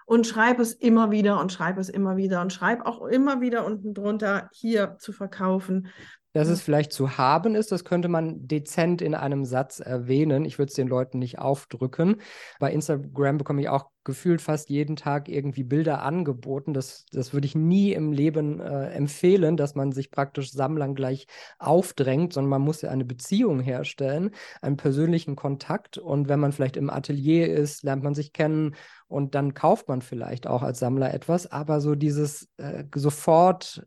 Und 0.06 0.28
schreib 0.28 0.60
es 0.60 0.74
immer 0.74 1.12
wieder 1.12 1.40
und 1.40 1.54
schreib 1.54 1.78
es 1.78 1.88
immer 1.88 2.18
wieder 2.18 2.42
und 2.42 2.52
schreib 2.52 2.86
auch 2.86 3.06
immer 3.06 3.40
wieder 3.40 3.66
unten 3.66 3.94
drunter, 3.94 4.50
hier 4.52 4.98
zu 5.00 5.14
verkaufen. 5.14 5.88
Dass 6.34 6.48
es 6.48 6.62
vielleicht 6.62 6.94
zu 6.94 7.17
haben 7.17 7.56
ist, 7.56 7.72
das 7.72 7.84
könnte 7.84 8.08
man 8.08 8.48
dezent 8.48 9.02
in 9.02 9.15
einem 9.15 9.44
Satz 9.44 9.80
erwähnen. 9.80 10.46
Ich 10.46 10.58
würde 10.58 10.70
es 10.70 10.76
den 10.76 10.88
Leuten 10.88 11.20
nicht 11.20 11.39
aufdrücken. 11.39 12.22
Bei 12.60 12.72
Instagram 12.72 13.38
bekomme 13.38 13.62
ich 13.62 13.67
auch 13.67 13.89
gefühlt 14.04 14.41
fast 14.41 14.70
jeden 14.70 14.96
Tag 14.96 15.30
irgendwie 15.30 15.63
Bilder 15.63 16.02
angeboten. 16.02 16.74
Das, 16.74 17.06
das 17.12 17.34
würde 17.34 17.46
ich 17.46 17.56
nie 17.56 17.91
im 17.94 18.13
Leben 18.13 18.60
äh, 18.60 18.89
empfehlen, 18.91 19.58
dass 19.58 19.76
man 19.76 19.91
sich 19.91 20.10
praktisch 20.10 20.52
Sammlern 20.52 20.96
gleich 20.96 21.28
aufdrängt, 21.60 22.34
sondern 22.34 22.50
man 22.50 22.62
muss 22.62 22.82
ja 22.82 22.89
eine 22.89 23.06
Beziehung 23.06 23.60
herstellen, 23.60 24.32
einen 24.62 24.78
persönlichen 24.78 25.36
Kontakt. 25.36 25.98
Und 25.98 26.30
wenn 26.30 26.39
man 26.39 26.52
vielleicht 26.54 26.78
im 26.78 26.89
Atelier 26.89 27.54
ist, 27.54 27.84
lernt 27.84 28.04
man 28.04 28.15
sich 28.15 28.34
kennen 28.34 28.76
und 29.08 29.36
dann 29.36 29.54
kauft 29.54 29.88
man 29.88 30.02
vielleicht 30.02 30.48
auch 30.48 30.63
als 30.63 30.80
Sammler 30.80 31.13
etwas. 31.13 31.52
Aber 31.52 31.82
so 31.82 31.94
dieses 31.96 32.50
äh, 32.58 32.86
sofort 32.96 33.86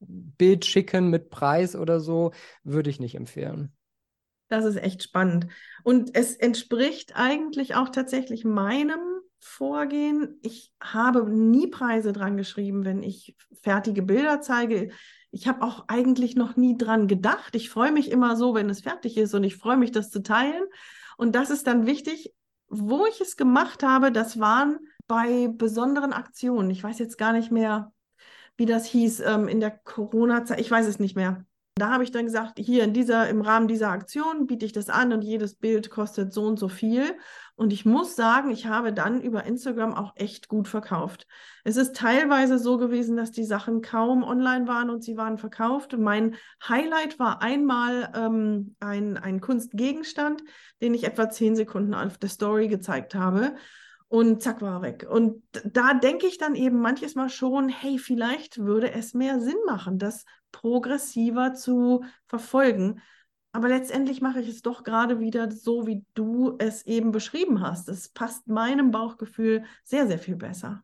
Bild 0.00 0.64
schicken 0.64 1.08
mit 1.08 1.30
Preis 1.30 1.76
oder 1.76 2.00
so, 2.00 2.32
würde 2.64 2.90
ich 2.90 3.00
nicht 3.00 3.14
empfehlen. 3.14 3.72
Das 4.48 4.64
ist 4.64 4.76
echt 4.76 5.02
spannend. 5.02 5.46
Und 5.84 6.16
es 6.16 6.34
entspricht 6.34 7.12
eigentlich 7.14 7.76
auch 7.76 7.88
tatsächlich 7.88 8.44
meinem 8.44 8.98
Vorgehen. 9.38 10.38
Ich 10.42 10.72
habe 10.82 11.30
nie 11.30 11.68
Preise 11.68 12.12
dran 12.12 12.36
geschrieben, 12.36 12.84
wenn 12.84 13.02
ich 13.02 13.36
fertige 13.62 14.02
Bilder 14.02 14.40
zeige. 14.40 14.90
Ich 15.30 15.46
habe 15.46 15.62
auch 15.62 15.84
eigentlich 15.86 16.34
noch 16.34 16.56
nie 16.56 16.76
dran 16.76 17.06
gedacht. 17.06 17.54
Ich 17.54 17.70
freue 17.70 17.92
mich 17.92 18.10
immer 18.10 18.36
so, 18.36 18.54
wenn 18.54 18.68
es 18.68 18.80
fertig 18.80 19.16
ist 19.16 19.34
und 19.34 19.44
ich 19.44 19.56
freue 19.56 19.76
mich, 19.76 19.92
das 19.92 20.10
zu 20.10 20.22
teilen. 20.22 20.64
Und 21.16 21.34
das 21.36 21.50
ist 21.50 21.66
dann 21.66 21.86
wichtig. 21.86 22.34
Wo 22.68 23.06
ich 23.06 23.20
es 23.20 23.36
gemacht 23.36 23.82
habe, 23.82 24.12
das 24.12 24.38
waren 24.40 24.78
bei 25.06 25.48
besonderen 25.48 26.12
Aktionen. 26.12 26.70
Ich 26.70 26.82
weiß 26.82 26.98
jetzt 26.98 27.18
gar 27.18 27.32
nicht 27.32 27.50
mehr, 27.50 27.92
wie 28.60 28.66
das 28.66 28.84
hieß, 28.84 29.20
ähm, 29.20 29.48
in 29.48 29.58
der 29.58 29.70
Corona-Zeit, 29.70 30.60
ich 30.60 30.70
weiß 30.70 30.86
es 30.86 30.98
nicht 30.98 31.16
mehr. 31.16 31.46
Da 31.76 31.92
habe 31.92 32.04
ich 32.04 32.10
dann 32.10 32.26
gesagt, 32.26 32.58
hier 32.58 32.84
in 32.84 32.92
dieser, 32.92 33.26
im 33.30 33.40
Rahmen 33.40 33.68
dieser 33.68 33.88
Aktion 33.88 34.46
biete 34.46 34.66
ich 34.66 34.72
das 34.72 34.90
an 34.90 35.14
und 35.14 35.22
jedes 35.22 35.54
Bild 35.54 35.88
kostet 35.88 36.34
so 36.34 36.44
und 36.44 36.58
so 36.58 36.68
viel. 36.68 37.16
Und 37.54 37.72
ich 37.72 37.86
muss 37.86 38.16
sagen, 38.16 38.50
ich 38.50 38.66
habe 38.66 38.92
dann 38.92 39.22
über 39.22 39.44
Instagram 39.44 39.94
auch 39.94 40.12
echt 40.16 40.48
gut 40.48 40.68
verkauft. 40.68 41.26
Es 41.64 41.78
ist 41.78 41.96
teilweise 41.96 42.58
so 42.58 42.76
gewesen, 42.76 43.16
dass 43.16 43.30
die 43.30 43.44
Sachen 43.44 43.80
kaum 43.80 44.22
online 44.22 44.68
waren 44.68 44.90
und 44.90 45.02
sie 45.02 45.16
waren 45.16 45.38
verkauft. 45.38 45.96
Mein 45.96 46.34
Highlight 46.68 47.18
war 47.18 47.40
einmal 47.40 48.12
ähm, 48.14 48.76
ein, 48.78 49.16
ein 49.16 49.40
Kunstgegenstand, 49.40 50.42
den 50.82 50.92
ich 50.92 51.04
etwa 51.04 51.30
zehn 51.30 51.56
Sekunden 51.56 51.94
auf 51.94 52.18
der 52.18 52.28
Story 52.28 52.68
gezeigt 52.68 53.14
habe 53.14 53.54
und 54.10 54.42
zack 54.42 54.60
war 54.60 54.78
er 54.78 54.82
weg. 54.82 55.06
Und 55.08 55.40
da 55.64 55.94
denke 55.94 56.26
ich 56.26 56.36
dann 56.36 56.56
eben 56.56 56.80
manches 56.80 57.14
Mal 57.14 57.28
schon, 57.28 57.68
hey, 57.68 57.96
vielleicht 57.96 58.58
würde 58.58 58.90
es 58.90 59.14
mehr 59.14 59.38
Sinn 59.40 59.58
machen, 59.66 59.98
das 59.98 60.24
progressiver 60.50 61.54
zu 61.54 62.02
verfolgen. 62.26 63.00
Aber 63.52 63.68
letztendlich 63.68 64.20
mache 64.20 64.40
ich 64.40 64.48
es 64.48 64.62
doch 64.62 64.82
gerade 64.82 65.20
wieder 65.20 65.48
so, 65.52 65.86
wie 65.86 66.04
du 66.14 66.56
es 66.58 66.84
eben 66.86 67.12
beschrieben 67.12 67.60
hast. 67.60 67.88
Es 67.88 68.08
passt 68.08 68.48
meinem 68.48 68.90
Bauchgefühl 68.90 69.62
sehr, 69.84 70.08
sehr 70.08 70.18
viel 70.18 70.36
besser. 70.36 70.82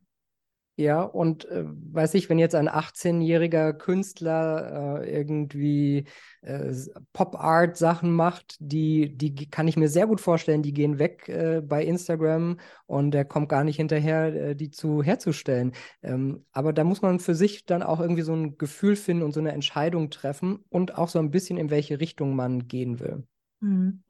Ja, 0.79 1.03
und 1.03 1.47
äh, 1.47 1.65
weiß 1.67 2.13
ich, 2.15 2.29
wenn 2.29 2.39
jetzt 2.39 2.55
ein 2.55 2.69
18-jähriger 2.69 3.73
Künstler 3.73 5.01
äh, 5.01 5.11
irgendwie 5.11 6.05
äh, 6.43 6.75
Pop-Art-Sachen 7.15 8.13
macht, 8.13 8.57
die, 8.61 9.17
die 9.17 9.49
kann 9.49 9.69
ich 9.69 9.79
mir 9.79 9.89
sehr 9.89 10.07
gut 10.07 10.21
vorstellen, 10.21 10.63
die 10.63 10.75
gehen 10.75 10.99
weg 10.99 11.31
äh, 11.31 11.63
bei 11.63 11.83
Instagram 11.83 12.59
und 12.85 13.13
der 13.13 13.25
kommt 13.25 13.49
gar 13.49 13.65
nicht 13.65 13.77
hinterher, 13.77 14.51
äh, 14.51 14.55
die 14.55 14.71
zu 14.71 15.03
herzustellen. 15.03 15.73
Ähm, 16.03 16.45
aber 16.53 16.75
da 16.75 16.85
muss 16.85 17.01
man 17.01 17.21
für 17.21 17.35
sich 17.35 17.65
dann 17.65 17.83
auch 17.83 17.99
irgendwie 18.01 18.23
so 18.23 18.35
ein 18.35 18.59
Gefühl 18.59 18.97
finden 18.97 19.23
und 19.23 19.33
so 19.33 19.41
eine 19.41 19.53
Entscheidung 19.53 20.11
treffen 20.11 20.63
und 20.69 20.99
auch 20.99 21.09
so 21.09 21.19
ein 21.19 21.31
bisschen, 21.31 21.57
in 21.57 21.71
welche 21.71 22.01
Richtung 22.01 22.37
man 22.37 22.69
gehen 22.69 23.01
will. 23.01 23.27
Mhm. 23.61 24.03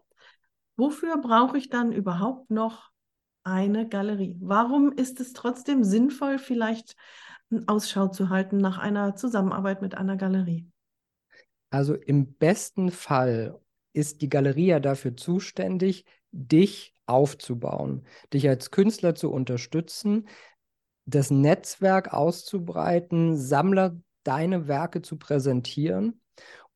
Wofür 0.76 1.16
brauche 1.18 1.58
ich 1.58 1.70
dann 1.70 1.92
überhaupt 1.92 2.50
noch 2.50 2.90
eine 3.46 3.88
Galerie. 3.88 4.36
Warum 4.40 4.92
ist 4.92 5.20
es 5.20 5.32
trotzdem 5.32 5.84
sinnvoll, 5.84 6.38
vielleicht 6.38 6.96
Ausschau 7.66 8.08
zu 8.08 8.28
halten 8.28 8.56
nach 8.56 8.78
einer 8.78 9.14
Zusammenarbeit 9.14 9.82
mit 9.82 9.94
einer 9.94 10.16
Galerie? 10.16 10.66
Also 11.70 11.94
im 11.94 12.34
besten 12.34 12.90
Fall 12.90 13.60
ist 13.92 14.20
die 14.20 14.28
Galerie 14.28 14.66
ja 14.66 14.80
dafür 14.80 15.16
zuständig, 15.16 16.04
dich 16.32 16.94
aufzubauen, 17.06 18.04
dich 18.32 18.48
als 18.48 18.70
Künstler 18.70 19.14
zu 19.14 19.30
unterstützen, 19.30 20.28
das 21.06 21.30
Netzwerk 21.30 22.12
auszubreiten, 22.12 23.36
Sammler 23.36 23.96
deine 24.24 24.66
Werke 24.66 25.02
zu 25.02 25.18
präsentieren 25.18 26.20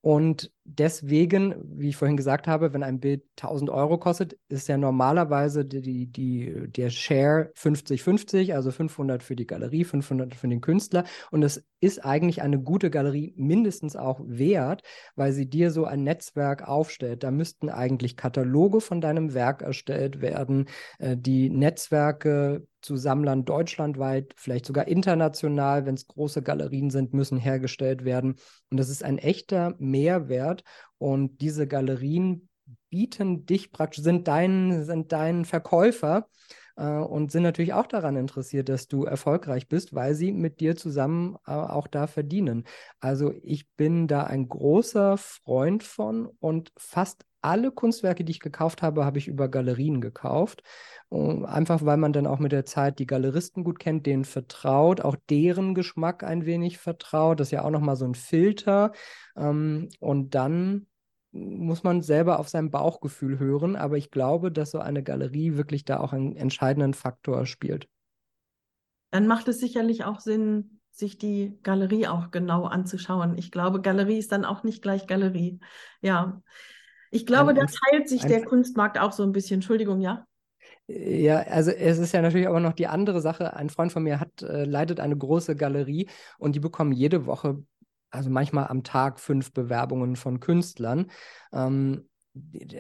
und 0.01 0.53
deswegen, 0.65 1.55
wie 1.65 1.89
ich 1.89 1.97
vorhin 1.97 2.17
gesagt 2.17 2.47
habe, 2.47 2.73
wenn 2.73 2.83
ein 2.83 3.01
Bild 3.01 3.23
1000 3.37 3.71
Euro 3.71 3.99
kostet, 3.99 4.39
ist 4.49 4.69
ja 4.69 4.77
normalerweise 4.77 5.65
die, 5.65 6.07
die, 6.07 6.69
der 6.69 6.91
Share 6.91 7.53
50-50, 7.57 8.55
also 8.55 8.71
500 8.71 9.23
für 9.23 9.37
die 9.37 9.47
Galerie, 9.47 9.85
500 9.85 10.35
für 10.35 10.49
den 10.49 10.61
Künstler. 10.61 11.05
Und 11.31 11.43
es 11.43 11.65
ist 11.81 12.05
eigentlich 12.05 12.43
eine 12.43 12.61
gute 12.61 12.91
Galerie 12.91 13.33
mindestens 13.37 13.97
auch 13.97 14.21
wert, 14.25 14.83
weil 15.17 15.33
sie 15.33 15.49
dir 15.49 15.71
so 15.71 15.85
ein 15.85 16.05
Netzwerk 16.05 16.69
aufstellt. 16.69 17.23
Da 17.23 17.31
müssten 17.31 17.71
eigentlich 17.71 18.17
Kataloge 18.17 18.81
von 18.81 19.01
deinem 19.01 19.35
Werk 19.35 19.63
erstellt 19.63 20.21
werden, 20.21 20.67
äh, 20.99 21.17
die 21.17 21.51
Netzwerke 21.51 22.67
zu 22.83 22.97
Sammlern 22.97 23.45
deutschlandweit, 23.45 24.33
vielleicht 24.37 24.67
sogar 24.67 24.89
international, 24.89 25.87
wenn 25.87 25.95
es 25.95 26.07
große 26.07 26.43
Galerien 26.43 26.91
sind, 26.91 27.13
müssen 27.13 27.39
hergestellt 27.39 28.05
werden. 28.05 28.37
Und 28.71 28.79
das 28.79 28.89
ist 28.89 29.05
ein 29.05 29.19
echter 29.19 29.75
Mehrwert. 29.79 30.50
Und 30.99 31.41
diese 31.41 31.67
Galerien 31.67 32.49
bieten 32.89 33.47
dich 33.47 33.73
praktisch, 33.73 34.03
sind 34.03 34.29
dein, 34.29 34.85
sind 34.85 35.13
dein 35.13 35.45
Verkäufer 35.45 36.29
und 36.77 37.31
sind 37.33 37.43
natürlich 37.43 37.73
auch 37.73 37.87
daran 37.87 38.17
interessiert, 38.17 38.69
dass 38.69 38.89
du 38.89 39.05
erfolgreich 39.05 39.69
bist, 39.69 39.95
weil 39.95 40.15
sie 40.15 40.33
mit 40.33 40.61
dir 40.61 40.77
zusammen 40.77 41.37
äh, 41.47 41.53
auch 41.53 41.87
da 41.87 42.07
verdienen. 42.07 42.65
Also 43.01 43.33
ich 43.43 43.69
bin 43.77 44.09
da 44.09 44.25
ein 44.25 44.49
großer 44.49 45.17
Freund 45.17 45.83
von 45.83 46.29
und 46.41 46.73
fast 46.77 47.25
alle 47.43 47.71
Kunstwerke, 47.73 48.25
die 48.25 48.33
ich 48.33 48.41
gekauft 48.41 48.83
habe, 48.83 49.05
habe 49.05 49.19
ich 49.19 49.29
über 49.29 49.49
Galerien 49.49 50.01
gekauft. 50.01 50.63
Einfach 51.11 51.85
weil 51.85 51.97
man 51.97 52.13
dann 52.13 52.27
auch 52.27 52.39
mit 52.39 52.53
der 52.53 52.67
Zeit 52.67 52.99
die 52.99 53.07
Galeristen 53.07 53.65
gut 53.65 53.79
kennt, 53.79 54.07
denen 54.07 54.25
vertraut, 54.25 55.01
auch 55.01 55.17
deren 55.29 55.75
Geschmack 55.75 56.23
ein 56.23 56.45
wenig 56.47 56.79
vertraut. 56.79 57.41
Das 57.41 57.49
ist 57.49 57.53
ja 57.53 57.65
auch 57.65 57.71
nochmal 57.71 57.97
so 57.97 58.05
ein 58.05 58.15
Filter. 58.15 58.93
Ähm, 59.37 59.89
und 60.01 60.35
dann 60.35 60.87
muss 61.33 61.83
man 61.83 62.03
selber 62.03 62.39
auf 62.39 62.49
sein 62.49 62.71
Bauchgefühl 62.71 63.39
hören. 63.39 63.77
Aber 63.77 63.97
ich 63.97 64.11
glaube, 64.11 64.51
dass 64.51 64.71
so 64.71 64.79
eine 64.79 65.03
Galerie 65.03 65.57
wirklich 65.57 65.85
da 65.85 66.01
auch 66.01 66.13
einen 66.13 66.37
entscheidenden 66.37 66.95
Faktor 66.95 67.47
spielt. 67.47 67.89
Dann 69.11 69.27
macht 69.27 69.49
es 69.49 69.59
sicherlich 69.59 70.05
auch 70.05 70.21
Sinn, 70.21 70.81
sich 70.91 71.19
die 71.19 71.59
Galerie 71.63 72.07
auch 72.07 72.31
genau 72.31 72.65
anzuschauen. 72.65 73.37
Ich 73.39 73.51
glaube, 73.51 73.81
Galerie 73.81 74.19
ist 74.19 74.33
dann 74.33 74.45
auch 74.45 74.63
nicht 74.63 74.83
gleich 74.83 75.07
Galerie. 75.07 75.61
Ja. 76.01 76.43
Ich 77.11 77.27
glaube, 77.27 77.51
ein, 77.51 77.57
da 77.57 77.67
teilt 77.67 78.09
sich 78.09 78.23
der 78.23 78.45
Kunstmarkt 78.45 78.99
auch 78.99 79.13
so 79.13 79.23
ein 79.23 79.33
bisschen. 79.33 79.57
Entschuldigung, 79.57 80.01
ja? 80.01 80.27
Ja, 80.87 81.39
also 81.43 81.71
es 81.71 81.99
ist 81.99 82.13
ja 82.13 82.23
natürlich 82.23 82.49
aber 82.49 82.61
noch 82.61 82.73
die 82.73 82.87
andere 82.87 83.21
Sache. 83.21 83.55
Ein 83.55 83.71
Freund 83.71 83.93
von 83.93 84.03
mir 84.03 84.21
hat, 84.21 84.43
äh, 84.43 84.65
leitet 84.65 85.01
eine 85.01 85.17
große 85.17 85.57
Galerie 85.57 86.09
und 86.39 86.55
die 86.55 86.61
bekommen 86.61 86.93
jede 86.93 87.27
Woche, 87.27 87.63
also 88.11 88.31
manchmal 88.31 88.69
am 88.69 88.83
Tag, 88.83 89.21
fünf 89.21 89.53
Bewerbungen 89.53 90.17
von 90.17 90.41
Künstlern. 90.41 91.11
Ähm, 91.53 92.09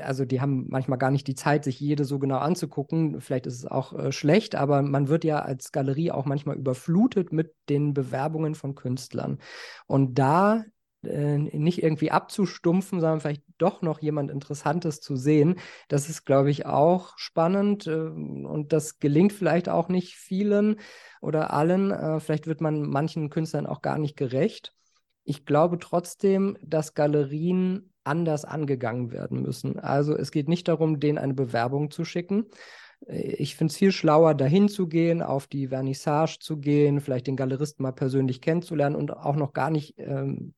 also 0.01 0.25
die 0.25 0.40
haben 0.40 0.66
manchmal 0.69 0.99
gar 0.99 1.11
nicht 1.11 1.27
die 1.27 1.35
Zeit, 1.35 1.64
sich 1.64 1.81
jede 1.81 2.05
so 2.05 2.19
genau 2.19 2.38
anzugucken. 2.38 3.21
Vielleicht 3.21 3.47
ist 3.47 3.59
es 3.59 3.66
auch 3.66 3.93
äh, 3.93 4.12
schlecht, 4.12 4.55
aber 4.55 4.83
man 4.83 5.09
wird 5.09 5.25
ja 5.25 5.40
als 5.40 5.73
Galerie 5.73 6.12
auch 6.12 6.25
manchmal 6.25 6.57
überflutet 6.57 7.33
mit 7.33 7.55
den 7.69 7.93
Bewerbungen 7.95 8.55
von 8.55 8.75
Künstlern. 8.75 9.38
Und 9.87 10.19
da 10.19 10.64
äh, 11.03 11.38
nicht 11.38 11.83
irgendwie 11.83 12.11
abzustumpfen, 12.11 13.01
sondern 13.01 13.21
vielleicht 13.21 13.43
doch 13.59 13.83
noch 13.83 14.01
jemand 14.01 14.31
Interessantes 14.31 15.01
zu 15.01 15.16
sehen. 15.16 15.57
Das 15.88 16.09
ist, 16.09 16.27
glaube 16.27 16.51
ich, 16.51 16.66
auch 16.66 17.16
spannend 17.16 17.87
äh, 17.87 17.93
und 17.93 18.73
das 18.73 18.99
gelingt 18.99 19.33
vielleicht 19.33 19.69
auch 19.69 19.88
nicht 19.88 20.16
vielen 20.16 20.77
oder 21.21 21.53
allen. 21.53 21.90
Äh, 21.90 22.21
vielleicht 22.21 22.47
wird 22.47 22.61
man 22.61 22.83
manchen 22.83 23.31
Künstlern 23.31 23.66
auch 23.66 23.83
gar 23.83 23.99
nicht 23.99 24.16
gerecht. 24.16 24.75
Ich 25.31 25.45
glaube 25.47 25.79
trotzdem, 25.79 26.57
dass 26.61 26.95
Galerien 26.95 27.93
anders 28.03 28.45
angegangen 28.45 29.12
werden 29.12 29.43
müssen. 29.43 29.79
Also 29.79 30.16
es 30.16 30.33
geht 30.33 30.49
nicht 30.49 30.66
darum, 30.66 30.99
denen 30.99 31.19
eine 31.19 31.35
Bewerbung 31.35 31.93
zu 31.93 32.05
schicken, 32.05 32.47
ich 33.07 33.57
finde 33.57 33.73
es 33.73 33.79
viel 33.79 33.93
schlauer, 33.93 34.35
dahin 34.35 34.69
zu 34.69 34.87
gehen, 34.87 35.23
auf 35.23 35.47
die 35.47 35.69
Vernissage 35.69 36.37
zu 36.38 36.59
gehen, 36.59 37.01
vielleicht 37.01 37.27
den 37.27 37.37
Galeristen 37.37 37.83
mal 37.83 37.92
persönlich 37.92 38.40
kennenzulernen 38.40 38.94
und 38.94 39.17
auch 39.17 39.37
noch 39.37 39.53
gar 39.55 39.71
nicht 39.71 39.94
ähm, 39.98 40.53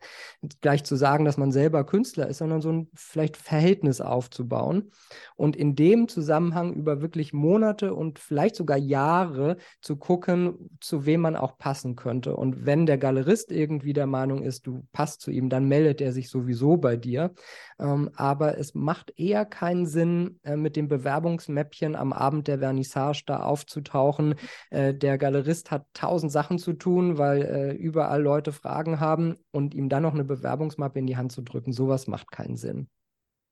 gleich 0.61 0.83
zu 0.83 0.97
sagen, 0.97 1.25
dass 1.25 1.39
man 1.39 1.53
selber 1.53 1.85
Künstler 1.85 2.27
ist, 2.27 2.39
sondern 2.39 2.61
so 2.61 2.71
ein 2.71 2.89
vielleicht 2.95 3.37
Verhältnis 3.37 4.01
aufzubauen 4.01 4.91
und 5.37 5.55
in 5.55 5.77
dem 5.77 6.09
Zusammenhang 6.09 6.75
über 6.75 7.01
wirklich 7.01 7.33
Monate 7.33 7.95
und 7.95 8.19
vielleicht 8.19 8.57
sogar 8.57 8.77
Jahre 8.77 9.57
zu 9.81 9.97
gucken, 9.97 10.71
zu 10.81 11.07
wem 11.07 11.21
man 11.21 11.37
auch 11.37 11.59
passen 11.59 11.95
könnte. 11.95 12.37
Und 12.37 12.67
wenn 12.67 12.87
der 12.87 12.99
Galerist 12.99 13.53
irgendwie 13.53 13.93
der 13.93 14.07
Meinung 14.07 14.43
ist, 14.43 14.67
du 14.67 14.85
passt 14.93 15.21
zu 15.21 15.31
ihm, 15.31 15.49
dann 15.49 15.69
meldet 15.69 16.01
er 16.01 16.13
sich 16.13 16.29
sowieso 16.29 16.77
bei 16.77 16.97
dir. 16.97 17.33
Ähm, 17.79 18.11
aber 18.15 18.59
es 18.59 18.75
macht 18.75 19.13
eher 19.17 19.45
keinen 19.45 19.87
Sinn, 19.87 20.41
äh, 20.43 20.57
mit 20.57 20.75
dem 20.75 20.89
Bewerbungsmäppchen 20.89 21.95
am 21.95 22.13
Abend 22.13 22.32
der 22.41 22.59
Vernissage 22.59 23.23
da 23.27 23.43
aufzutauchen. 23.43 24.35
Äh, 24.71 24.95
der 24.95 25.19
Galerist 25.19 25.71
hat 25.71 25.87
tausend 25.93 26.33
Sachen 26.33 26.59
zu 26.59 26.73
tun, 26.73 27.19
weil 27.19 27.43
äh, 27.43 27.73
überall 27.75 28.23
Leute 28.23 28.53
Fragen 28.53 29.01
haben 29.01 29.37
und 29.51 29.75
ihm 29.75 29.89
dann 29.89 30.03
noch 30.03 30.15
eine 30.15 30.25
Bewerbungsmappe 30.25 30.99
in 30.99 31.07
die 31.07 31.17
Hand 31.17 31.33
zu 31.33 31.43
drücken, 31.43 31.73
sowas 31.73 32.07
macht 32.07 32.31
keinen 32.31 32.57
Sinn. 32.57 32.89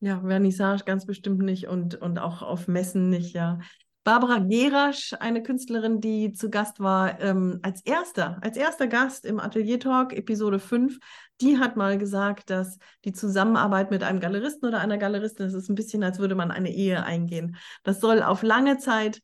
Ja, 0.01 0.20
Vernissage 0.20 0.85
ganz 0.85 1.05
bestimmt 1.05 1.43
nicht 1.43 1.68
und, 1.68 1.95
und 1.95 2.18
auch 2.18 2.43
auf 2.43 2.68
Messen 2.68 3.11
nicht, 3.11 3.35
ja. 3.35 3.59
Barbara 4.03 4.39
Gerasch, 4.39 5.14
eine 5.20 5.43
Künstlerin, 5.43 6.01
die 6.01 6.33
zu 6.33 6.49
Gast 6.49 6.81
war, 6.81 7.20
ähm, 7.20 7.61
als 7.62 7.85
erster, 7.85 8.39
als 8.41 8.57
erster 8.57 8.87
Gast 8.87 9.26
im 9.26 9.39
Atelier 9.39 9.78
Talk, 9.78 10.14
Episode 10.14 10.59
5, 10.59 10.99
die 11.41 11.59
hat 11.59 11.76
mal 11.76 11.99
gesagt, 11.99 12.51
dass 12.51 12.78
die 13.05 13.12
Zusammenarbeit 13.12 13.91
mit 13.91 14.03
einem 14.03 14.20
Galeristen 14.20 14.68
oder 14.68 14.80
einer 14.80 14.99
Galeristin, 14.99 15.47
das 15.47 15.55
ist 15.55 15.68
ein 15.68 15.74
bisschen, 15.74 16.03
als 16.03 16.18
würde 16.18 16.34
man 16.34 16.51
eine 16.51 16.70
Ehe 16.70 17.03
eingehen. 17.03 17.57
Das 17.82 18.01
soll 18.01 18.22
auf 18.22 18.43
lange 18.43 18.78
Zeit 18.78 19.22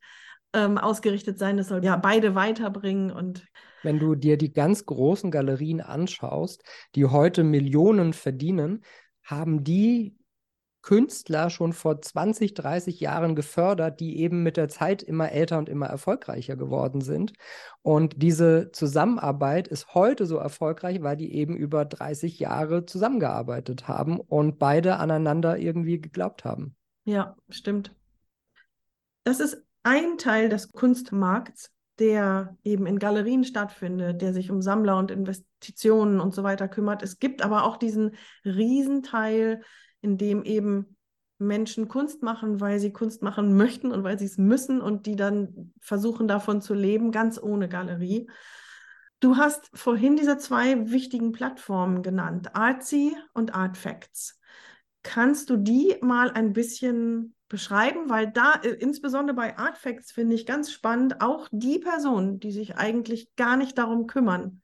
ähm, 0.53 0.77
ausgerichtet 0.77 1.37
sein, 1.39 1.57
das 1.57 1.67
soll 1.67 1.83
ja 1.83 1.95
beide 1.97 2.35
weiterbringen 2.35 3.11
und 3.11 3.45
wenn 3.83 3.99
du 3.99 4.15
dir 4.15 4.37
die 4.37 4.51
ganz 4.51 4.85
großen 4.85 5.31
Galerien 5.31 5.81
anschaust, 5.81 6.63
die 6.95 7.05
heute 7.05 7.43
Millionen 7.43 8.13
verdienen, 8.13 8.83
haben 9.23 9.63
die 9.63 10.17
Künstler 10.87 11.49
schon 11.49 11.73
vor 11.73 12.01
20, 12.01 12.53
30 12.53 13.01
Jahren 13.01 13.35
gefördert, 13.35 13.99
die 13.99 14.21
eben 14.21 14.41
mit 14.41 14.55
der 14.55 14.69
Zeit 14.69 15.03
immer 15.03 15.33
älter 15.33 15.57
und 15.57 15.67
immer 15.67 15.87
erfolgreicher 15.87 16.55
geworden 16.55 17.01
sind. 17.01 17.33
Und 17.81 18.13
diese 18.23 18.71
Zusammenarbeit 18.71 19.67
ist 19.67 19.93
heute 19.93 20.25
so 20.25 20.37
erfolgreich, 20.37 21.01
weil 21.01 21.17
die 21.17 21.33
eben 21.33 21.57
über 21.57 21.83
30 21.83 22.39
Jahre 22.39 22.85
zusammengearbeitet 22.85 23.89
haben 23.89 24.17
und 24.17 24.59
beide 24.59 24.95
aneinander 24.95 25.57
irgendwie 25.57 25.99
geglaubt 25.99 26.45
haben. 26.45 26.73
Ja, 27.03 27.35
stimmt. 27.49 27.93
Das 29.25 29.41
ist 29.41 29.61
ein 29.83 30.17
Teil 30.17 30.47
des 30.47 30.71
Kunstmarkts, 30.71 31.69
der 31.99 32.55
eben 32.63 32.85
in 32.85 32.97
Galerien 32.97 33.43
stattfindet, 33.43 34.21
der 34.21 34.31
sich 34.31 34.51
um 34.51 34.61
Sammler 34.61 34.97
und 34.97 35.11
Investitionen 35.11 36.21
und 36.21 36.33
so 36.33 36.43
weiter 36.43 36.69
kümmert. 36.69 37.03
Es 37.03 37.19
gibt 37.19 37.41
aber 37.41 37.65
auch 37.65 37.75
diesen 37.75 38.15
Riesenteil, 38.45 39.63
in 40.01 40.17
dem 40.17 40.43
eben 40.43 40.97
Menschen 41.39 41.87
Kunst 41.87 42.23
machen, 42.23 42.59
weil 42.61 42.79
sie 42.79 42.91
Kunst 42.91 43.21
machen 43.21 43.55
möchten 43.55 43.91
und 43.91 44.03
weil 44.03 44.17
sie 44.17 44.25
es 44.25 44.37
müssen 44.37 44.81
und 44.81 45.05
die 45.05 45.15
dann 45.15 45.73
versuchen 45.79 46.27
davon 46.27 46.61
zu 46.61 46.73
leben, 46.73 47.11
ganz 47.11 47.41
ohne 47.41 47.69
Galerie. 47.69 48.29
Du 49.19 49.37
hast 49.37 49.69
vorhin 49.73 50.15
diese 50.15 50.37
zwei 50.37 50.91
wichtigen 50.91 51.31
Plattformen 51.31 52.03
genannt, 52.03 52.55
Artsy 52.55 53.15
und 53.33 53.55
Artfacts. 53.55 54.39
Kannst 55.03 55.49
du 55.49 55.57
die 55.57 55.95
mal 56.01 56.31
ein 56.31 56.53
bisschen 56.53 57.35
beschreiben? 57.47 58.09
Weil 58.09 58.31
da, 58.31 58.55
äh, 58.61 58.69
insbesondere 58.69 59.35
bei 59.35 59.57
Artfacts, 59.57 60.11
finde 60.11 60.35
ich 60.35 60.45
ganz 60.45 60.71
spannend, 60.71 61.21
auch 61.21 61.47
die 61.51 61.79
Personen, 61.79 62.39
die 62.39 62.51
sich 62.51 62.75
eigentlich 62.75 63.35
gar 63.35 63.57
nicht 63.57 63.77
darum 63.77 64.05
kümmern, 64.05 64.61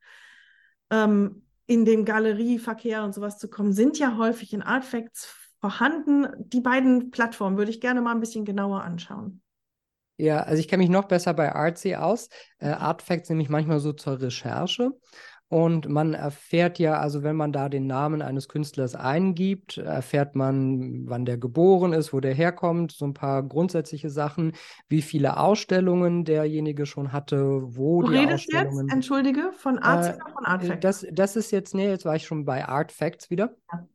ähm, 0.89 1.43
in 1.73 1.85
den 1.85 2.05
Galerieverkehr 2.05 3.03
und 3.03 3.13
sowas 3.13 3.39
zu 3.39 3.49
kommen, 3.49 3.73
sind 3.73 3.97
ja 3.97 4.17
häufig 4.17 4.53
in 4.53 4.61
Artfacts 4.61 5.33
vorhanden. 5.59 6.27
Die 6.37 6.61
beiden 6.61 7.09
Plattformen 7.09 7.57
würde 7.57 7.71
ich 7.71 7.81
gerne 7.81 8.01
mal 8.01 8.11
ein 8.11 8.19
bisschen 8.19 8.45
genauer 8.45 8.83
anschauen. 8.83 9.41
Ja, 10.17 10.41
also 10.41 10.59
ich 10.59 10.67
kenne 10.67 10.83
mich 10.83 10.91
noch 10.91 11.05
besser 11.05 11.33
bei 11.33 11.53
Artsy 11.53 11.95
aus. 11.95 12.29
Äh, 12.59 12.67
Artfacts 12.67 13.29
nämlich 13.29 13.49
manchmal 13.49 13.79
so 13.79 13.93
zur 13.93 14.21
Recherche. 14.21 14.91
Und 15.49 15.87
man 15.87 16.15
erfährt 16.15 16.79
ja, 16.79 16.99
also 16.99 17.21
wenn 17.21 17.35
man 17.35 17.51
da 17.51 17.69
den 17.69 17.85
Namen 17.85 18.23
eines 18.23 18.47
Künstlers 18.47 18.95
eingibt, 18.95 19.77
erfährt 19.77 20.35
man, 20.35 21.07
wann 21.07 21.25
der 21.25 21.37
geboren 21.37 21.93
ist, 21.93 22.11
wo 22.11 22.19
der 22.19 22.33
herkommt, 22.33 22.91
so 22.91 23.05
ein 23.05 23.13
paar 23.13 23.43
grundsätzliche 23.43 24.09
Sachen, 24.09 24.53
wie 24.89 25.03
viele 25.03 25.37
Ausstellungen 25.37 26.25
derjenige 26.25 26.87
schon 26.87 27.11
hatte, 27.11 27.61
wo 27.63 28.01
du 28.01 28.11
die 28.11 28.17
redest 28.17 28.47
Ausstellungen. 28.47 28.87
Jetzt, 28.87 28.95
entschuldige, 28.95 29.51
von 29.55 29.77
Arts 29.77 30.07
äh, 30.07 30.13
oder 30.15 30.33
von 30.33 30.45
Artfacts? 30.45 30.81
Das, 30.81 31.05
das 31.11 31.35
ist 31.35 31.51
jetzt, 31.51 31.75
nee, 31.75 31.87
jetzt 31.87 32.05
war 32.05 32.15
ich 32.15 32.25
schon 32.25 32.45
bei 32.45 32.67
Artfacts 32.67 33.29
wieder. 33.29 33.55
Ja. 33.71 33.87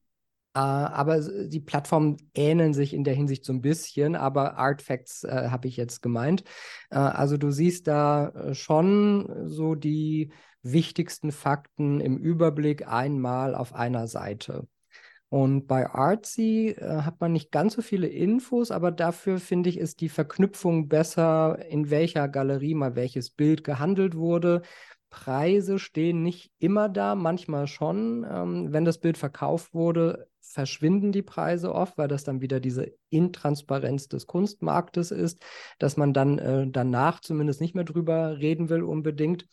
Uh, 0.59 0.91
aber 0.91 1.21
die 1.21 1.61
Plattformen 1.61 2.17
ähneln 2.35 2.75
sich 2.75 2.93
in 2.93 3.05
der 3.05 3.15
Hinsicht 3.15 3.45
so 3.45 3.53
ein 3.53 3.61
bisschen, 3.61 4.17
aber 4.17 4.59
Artfacts 4.59 5.23
uh, 5.23 5.29
habe 5.29 5.69
ich 5.69 5.77
jetzt 5.77 6.03
gemeint. 6.03 6.43
Uh, 6.93 6.97
also 6.97 7.37
du 7.37 7.53
siehst 7.53 7.87
da 7.87 8.31
äh, 8.31 8.55
schon 8.55 9.47
so 9.47 9.77
die 9.77 10.33
wichtigsten 10.63 11.31
Fakten 11.31 12.01
im 12.01 12.19
Überblick 12.19 12.89
einmal 12.89 13.55
auf 13.55 13.73
einer 13.73 14.09
Seite. 14.09 14.67
Und 15.29 15.69
bei 15.69 15.89
Artsy 15.89 16.75
äh, 16.77 17.03
hat 17.03 17.21
man 17.21 17.33
nicht 17.33 17.53
ganz 17.53 17.75
so 17.75 17.83
viele 17.83 18.09
Infos, 18.09 18.73
aber 18.73 18.91
dafür 18.91 19.39
finde 19.39 19.69
ich, 19.69 19.79
ist 19.79 20.01
die 20.01 20.09
Verknüpfung 20.09 20.89
besser, 20.89 21.65
in 21.69 21.91
welcher 21.91 22.27
Galerie 22.27 22.75
mal 22.75 22.97
welches 22.97 23.31
Bild 23.31 23.63
gehandelt 23.63 24.17
wurde. 24.17 24.63
Preise 25.11 25.79
stehen 25.79 26.23
nicht 26.23 26.51
immer 26.59 26.89
da, 26.89 27.15
manchmal 27.15 27.67
schon. 27.67 28.27
Ähm, 28.31 28.73
wenn 28.73 28.85
das 28.85 28.99
Bild 28.99 29.19
verkauft 29.19 29.75
wurde, 29.75 30.29
verschwinden 30.41 31.13
die 31.13 31.23
Preise 31.23 31.75
oft, 31.75 31.99
weil 31.99 32.09
das 32.09 32.25
dann 32.25 32.41
wieder 32.41 32.61
diese 32.61 32.93
Intransparenz 33.11 34.09
des 34.09 34.27
Kunstmarktes 34.27 35.11
ist, 35.11 35.43
dass 35.79 35.97
man 35.97 36.13
dann 36.13 36.39
äh, 36.39 36.67
danach 36.69 37.21
zumindest 37.21 37.61
nicht 37.61 37.75
mehr 37.75 37.85
drüber 37.85 38.39
reden 38.39 38.69
will 38.69 38.83
unbedingt. 38.83 39.47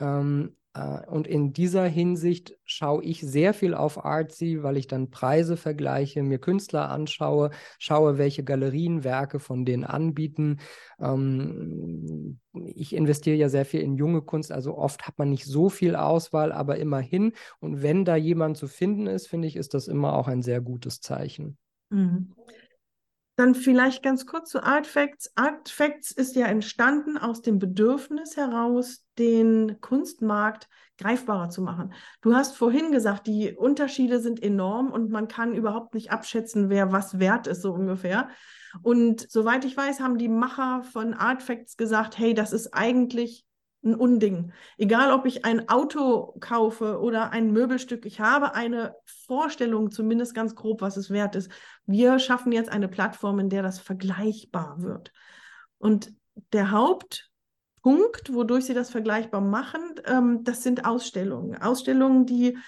Ähm, 0.00 0.56
äh, 0.56 0.61
und 0.74 1.26
in 1.26 1.52
dieser 1.52 1.84
Hinsicht 1.86 2.56
schaue 2.64 3.04
ich 3.04 3.20
sehr 3.20 3.52
viel 3.52 3.74
auf 3.74 4.04
Artsy, 4.06 4.62
weil 4.62 4.78
ich 4.78 4.86
dann 4.86 5.10
Preise 5.10 5.58
vergleiche, 5.58 6.22
mir 6.22 6.38
Künstler 6.38 6.88
anschaue, 6.88 7.50
schaue, 7.78 8.16
welche 8.16 8.42
Galerien 8.42 9.04
Werke 9.04 9.38
von 9.38 9.66
denen 9.66 9.84
anbieten. 9.84 10.60
Ähm, 10.98 12.40
ich 12.52 12.94
investiere 12.94 13.36
ja 13.36 13.50
sehr 13.50 13.66
viel 13.66 13.80
in 13.80 13.96
junge 13.96 14.22
Kunst, 14.22 14.50
also 14.50 14.78
oft 14.78 15.06
hat 15.06 15.18
man 15.18 15.28
nicht 15.28 15.44
so 15.44 15.68
viel 15.68 15.94
Auswahl, 15.94 16.52
aber 16.52 16.78
immerhin. 16.78 17.32
Und 17.60 17.82
wenn 17.82 18.06
da 18.06 18.16
jemand 18.16 18.56
zu 18.56 18.66
finden 18.66 19.06
ist, 19.06 19.26
finde 19.28 19.48
ich, 19.48 19.56
ist 19.56 19.74
das 19.74 19.88
immer 19.88 20.14
auch 20.14 20.26
ein 20.26 20.40
sehr 20.40 20.62
gutes 20.62 21.00
Zeichen. 21.00 21.58
Mhm. 21.90 22.32
Dann 23.36 23.54
vielleicht 23.54 24.02
ganz 24.02 24.26
kurz 24.26 24.50
zu 24.50 24.62
Artfacts. 24.62 25.32
Artfacts 25.36 26.12
ist 26.12 26.36
ja 26.36 26.46
entstanden 26.46 27.16
aus 27.16 27.40
dem 27.40 27.58
Bedürfnis 27.58 28.36
heraus, 28.36 29.04
den 29.18 29.80
Kunstmarkt 29.80 30.68
greifbarer 30.98 31.48
zu 31.48 31.62
machen. 31.62 31.94
Du 32.20 32.34
hast 32.34 32.56
vorhin 32.56 32.92
gesagt, 32.92 33.26
die 33.26 33.54
Unterschiede 33.54 34.20
sind 34.20 34.42
enorm 34.42 34.90
und 34.92 35.10
man 35.10 35.28
kann 35.28 35.54
überhaupt 35.54 35.94
nicht 35.94 36.10
abschätzen, 36.10 36.68
wer 36.68 36.92
was 36.92 37.18
wert 37.18 37.46
ist, 37.46 37.62
so 37.62 37.72
ungefähr. 37.72 38.28
Und 38.82 39.30
soweit 39.30 39.64
ich 39.64 39.76
weiß, 39.76 40.00
haben 40.00 40.18
die 40.18 40.28
Macher 40.28 40.82
von 40.82 41.14
Artfacts 41.14 41.76
gesagt, 41.76 42.18
hey, 42.18 42.34
das 42.34 42.52
ist 42.52 42.74
eigentlich 42.74 43.46
ein 43.84 43.94
Unding. 43.94 44.52
Egal, 44.78 45.12
ob 45.12 45.26
ich 45.26 45.44
ein 45.44 45.68
Auto 45.68 46.34
kaufe 46.40 47.00
oder 47.00 47.30
ein 47.30 47.52
Möbelstück, 47.52 48.06
ich 48.06 48.20
habe 48.20 48.54
eine 48.54 48.94
Vorstellung, 49.04 49.90
zumindest 49.90 50.34
ganz 50.34 50.54
grob, 50.54 50.80
was 50.80 50.96
es 50.96 51.10
wert 51.10 51.36
ist. 51.36 51.50
Wir 51.86 52.18
schaffen 52.18 52.52
jetzt 52.52 52.70
eine 52.70 52.88
Plattform, 52.88 53.38
in 53.38 53.48
der 53.48 53.62
das 53.62 53.80
vergleichbar 53.80 54.82
wird. 54.82 55.12
Und 55.78 56.12
der 56.52 56.70
Hauptpunkt, 56.70 58.32
wodurch 58.32 58.66
sie 58.66 58.74
das 58.74 58.90
vergleichbar 58.90 59.40
machen, 59.40 59.82
ähm, 60.06 60.44
das 60.44 60.62
sind 60.62 60.84
Ausstellungen. 60.84 61.60
Ausstellungen, 61.60 62.26
die 62.26 62.58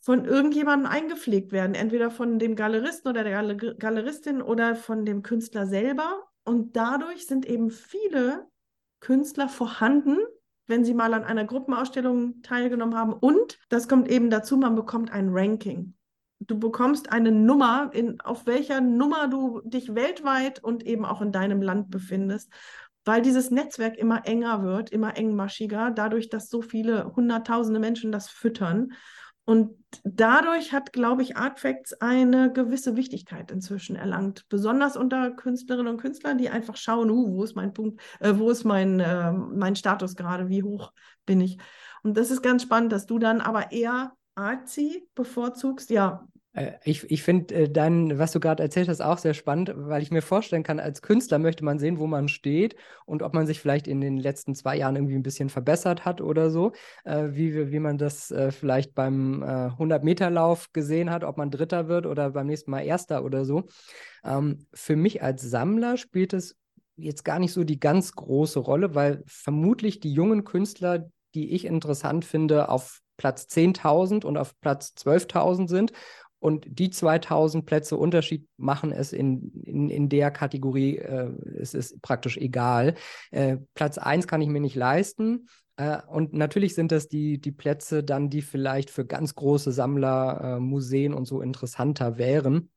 von 0.00 0.24
irgendjemandem 0.24 0.90
eingepflegt 0.90 1.52
werden, 1.52 1.74
entweder 1.74 2.10
von 2.10 2.38
dem 2.38 2.56
Galeristen 2.56 3.08
oder 3.08 3.22
der 3.22 3.54
Galeristin 3.54 4.42
oder 4.42 4.74
von 4.74 5.04
dem 5.04 5.22
Künstler 5.22 5.66
selber. 5.66 6.24
Und 6.44 6.76
dadurch 6.76 7.26
sind 7.26 7.46
eben 7.46 7.70
viele 7.70 8.48
Künstler 9.02 9.48
vorhanden, 9.48 10.16
wenn 10.68 10.84
sie 10.84 10.94
mal 10.94 11.12
an 11.12 11.24
einer 11.24 11.44
Gruppenausstellung 11.44 12.40
teilgenommen 12.42 12.96
haben. 12.96 13.12
Und 13.12 13.58
das 13.68 13.88
kommt 13.88 14.08
eben 14.08 14.30
dazu, 14.30 14.56
man 14.56 14.74
bekommt 14.74 15.12
ein 15.12 15.28
Ranking. 15.30 15.94
Du 16.38 16.58
bekommst 16.58 17.12
eine 17.12 17.30
Nummer, 17.30 17.90
in, 17.92 18.20
auf 18.20 18.46
welcher 18.46 18.80
Nummer 18.80 19.28
du 19.28 19.60
dich 19.64 19.94
weltweit 19.94 20.62
und 20.62 20.84
eben 20.84 21.04
auch 21.04 21.20
in 21.20 21.32
deinem 21.32 21.62
Land 21.62 21.90
befindest, 21.90 22.50
weil 23.04 23.22
dieses 23.22 23.50
Netzwerk 23.50 23.98
immer 23.98 24.26
enger 24.26 24.62
wird, 24.62 24.90
immer 24.90 25.16
engmaschiger, 25.16 25.90
dadurch, 25.90 26.28
dass 26.28 26.48
so 26.48 26.62
viele 26.62 27.14
hunderttausende 27.14 27.80
Menschen 27.80 28.12
das 28.12 28.28
füttern. 28.28 28.92
Und 29.44 29.76
dadurch 30.04 30.72
hat, 30.72 30.92
glaube 30.92 31.22
ich, 31.22 31.36
Artfacts 31.36 31.94
eine 31.94 32.52
gewisse 32.52 32.96
Wichtigkeit 32.96 33.50
inzwischen 33.50 33.96
erlangt. 33.96 34.48
Besonders 34.48 34.96
unter 34.96 35.32
Künstlerinnen 35.32 35.94
und 35.94 36.00
Künstlern, 36.00 36.38
die 36.38 36.48
einfach 36.48 36.76
schauen, 36.76 37.10
uh, 37.10 37.32
wo 37.32 37.42
ist 37.42 37.56
mein 37.56 37.72
Punkt, 37.72 38.00
äh, 38.20 38.34
wo 38.36 38.50
ist 38.50 38.64
mein, 38.64 39.00
äh, 39.00 39.32
mein 39.32 39.74
Status 39.74 40.14
gerade, 40.14 40.48
wie 40.48 40.62
hoch 40.62 40.92
bin 41.26 41.40
ich. 41.40 41.58
Und 42.04 42.16
das 42.16 42.30
ist 42.30 42.42
ganz 42.42 42.62
spannend, 42.62 42.92
dass 42.92 43.06
du 43.06 43.18
dann 43.18 43.40
aber 43.40 43.72
eher 43.72 44.12
artsy 44.36 45.08
bevorzugst. 45.14 45.90
Ja, 45.90 46.26
ich, 46.84 47.10
ich 47.10 47.22
finde 47.22 47.54
äh, 47.54 47.70
dein, 47.70 48.18
was 48.18 48.32
du 48.32 48.40
gerade 48.40 48.62
erzählt 48.62 48.88
hast, 48.88 49.00
auch 49.00 49.16
sehr 49.16 49.32
spannend, 49.32 49.72
weil 49.74 50.02
ich 50.02 50.10
mir 50.10 50.20
vorstellen 50.20 50.62
kann, 50.62 50.80
als 50.80 51.00
Künstler 51.00 51.38
möchte 51.38 51.64
man 51.64 51.78
sehen, 51.78 51.98
wo 51.98 52.06
man 52.06 52.28
steht 52.28 52.76
und 53.06 53.22
ob 53.22 53.32
man 53.32 53.46
sich 53.46 53.58
vielleicht 53.58 53.88
in 53.88 54.02
den 54.02 54.18
letzten 54.18 54.54
zwei 54.54 54.76
Jahren 54.76 54.96
irgendwie 54.96 55.14
ein 55.14 55.22
bisschen 55.22 55.48
verbessert 55.48 56.04
hat 56.04 56.20
oder 56.20 56.50
so, 56.50 56.72
äh, 57.04 57.28
wie, 57.30 57.72
wie 57.72 57.78
man 57.78 57.96
das 57.96 58.30
äh, 58.30 58.52
vielleicht 58.52 58.94
beim 58.94 59.42
äh, 59.42 59.46
100-Meter-Lauf 59.46 60.72
gesehen 60.74 61.10
hat, 61.10 61.24
ob 61.24 61.38
man 61.38 61.50
Dritter 61.50 61.88
wird 61.88 62.04
oder 62.04 62.30
beim 62.30 62.48
nächsten 62.48 62.70
Mal 62.70 62.82
Erster 62.82 63.24
oder 63.24 63.46
so. 63.46 63.64
Ähm, 64.22 64.66
für 64.74 64.96
mich 64.96 65.22
als 65.22 65.40
Sammler 65.40 65.96
spielt 65.96 66.34
es 66.34 66.58
jetzt 66.96 67.24
gar 67.24 67.38
nicht 67.38 67.54
so 67.54 67.64
die 67.64 67.80
ganz 67.80 68.12
große 68.12 68.58
Rolle, 68.58 68.94
weil 68.94 69.22
vermutlich 69.26 70.00
die 70.00 70.12
jungen 70.12 70.44
Künstler, 70.44 71.08
die 71.34 71.52
ich 71.52 71.64
interessant 71.64 72.26
finde, 72.26 72.68
auf 72.68 73.00
Platz 73.16 73.46
10.000 73.48 74.24
und 74.24 74.36
auf 74.36 74.58
Platz 74.60 74.94
12.000 74.98 75.68
sind 75.68 75.92
und 76.42 76.66
die 76.68 76.90
2000 76.90 77.64
Plätze 77.64 77.96
Unterschied 77.96 78.48
machen 78.56 78.90
es 78.90 79.12
in, 79.12 79.52
in, 79.64 79.88
in 79.88 80.08
der 80.08 80.32
Kategorie, 80.32 80.98
äh, 80.98 81.30
es 81.56 81.72
ist 81.72 82.02
praktisch 82.02 82.36
egal. 82.36 82.94
Äh, 83.30 83.58
Platz 83.74 83.96
1 83.96 84.26
kann 84.26 84.42
ich 84.42 84.48
mir 84.48 84.60
nicht 84.60 84.74
leisten. 84.74 85.46
Äh, 85.76 85.98
und 86.08 86.32
natürlich 86.32 86.74
sind 86.74 86.90
das 86.90 87.06
die, 87.06 87.40
die 87.40 87.52
Plätze 87.52 88.02
dann, 88.02 88.28
die 88.28 88.42
vielleicht 88.42 88.90
für 88.90 89.06
ganz 89.06 89.36
große 89.36 89.70
Sammler, 89.70 90.56
äh, 90.56 90.60
Museen 90.60 91.14
und 91.14 91.26
so 91.26 91.42
interessanter 91.42 92.18
wären. 92.18 92.70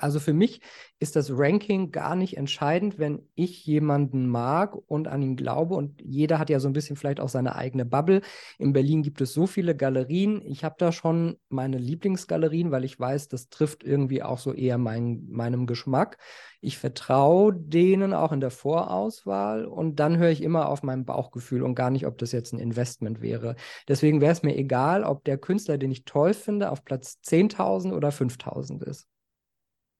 Also 0.00 0.20
für 0.20 0.32
mich 0.32 0.62
ist 0.98 1.16
das 1.16 1.30
Ranking 1.30 1.90
gar 1.92 2.16
nicht 2.16 2.38
entscheidend, 2.38 2.98
wenn 2.98 3.28
ich 3.34 3.66
jemanden 3.66 4.26
mag 4.26 4.74
und 4.86 5.06
an 5.06 5.20
ihn 5.20 5.36
glaube. 5.36 5.74
Und 5.74 6.00
jeder 6.02 6.38
hat 6.38 6.48
ja 6.48 6.60
so 6.60 6.68
ein 6.68 6.72
bisschen 6.72 6.96
vielleicht 6.96 7.20
auch 7.20 7.28
seine 7.28 7.56
eigene 7.56 7.84
Bubble. 7.84 8.22
In 8.58 8.72
Berlin 8.72 9.02
gibt 9.02 9.20
es 9.20 9.34
so 9.34 9.46
viele 9.46 9.76
Galerien. 9.76 10.40
Ich 10.46 10.64
habe 10.64 10.76
da 10.78 10.92
schon 10.92 11.36
meine 11.50 11.76
Lieblingsgalerien, 11.76 12.70
weil 12.70 12.84
ich 12.84 12.98
weiß, 12.98 13.28
das 13.28 13.50
trifft 13.50 13.84
irgendwie 13.84 14.22
auch 14.22 14.38
so 14.38 14.54
eher 14.54 14.78
mein, 14.78 15.26
meinem 15.28 15.66
Geschmack. 15.66 16.16
Ich 16.62 16.78
vertraue 16.78 17.52
denen 17.52 18.14
auch 18.14 18.32
in 18.32 18.40
der 18.40 18.50
Vorauswahl 18.50 19.66
und 19.66 20.00
dann 20.00 20.16
höre 20.16 20.30
ich 20.30 20.42
immer 20.42 20.70
auf 20.70 20.82
mein 20.82 21.04
Bauchgefühl 21.04 21.62
und 21.62 21.74
gar 21.74 21.90
nicht, 21.90 22.06
ob 22.06 22.16
das 22.16 22.32
jetzt 22.32 22.54
ein 22.54 22.58
Investment 22.58 23.20
wäre. 23.20 23.56
Deswegen 23.88 24.22
wäre 24.22 24.32
es 24.32 24.42
mir 24.42 24.56
egal, 24.56 25.04
ob 25.04 25.24
der 25.24 25.36
Künstler, 25.36 25.76
den 25.76 25.90
ich 25.90 26.06
toll 26.06 26.32
finde, 26.32 26.70
auf 26.70 26.84
Platz 26.84 27.18
10.000 27.22 27.92
oder 27.94 28.08
5.000 28.08 28.82
ist. 28.82 29.06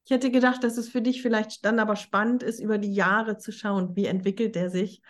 Ich 0.07 0.11
hätte 0.11 0.31
gedacht, 0.31 0.63
dass 0.63 0.77
es 0.77 0.87
für 0.87 1.01
dich 1.01 1.21
vielleicht 1.21 1.65
dann 1.65 1.79
aber 1.79 1.97
spannend 1.97 2.41
ist, 2.41 2.61
über 2.61 2.77
die 2.77 2.93
Jahre 2.93 3.37
zu 3.37 3.51
schauen, 3.51 3.93
wie 3.97 4.05
entwickelt 4.05 4.55
der 4.55 4.69
sich. 4.69 5.01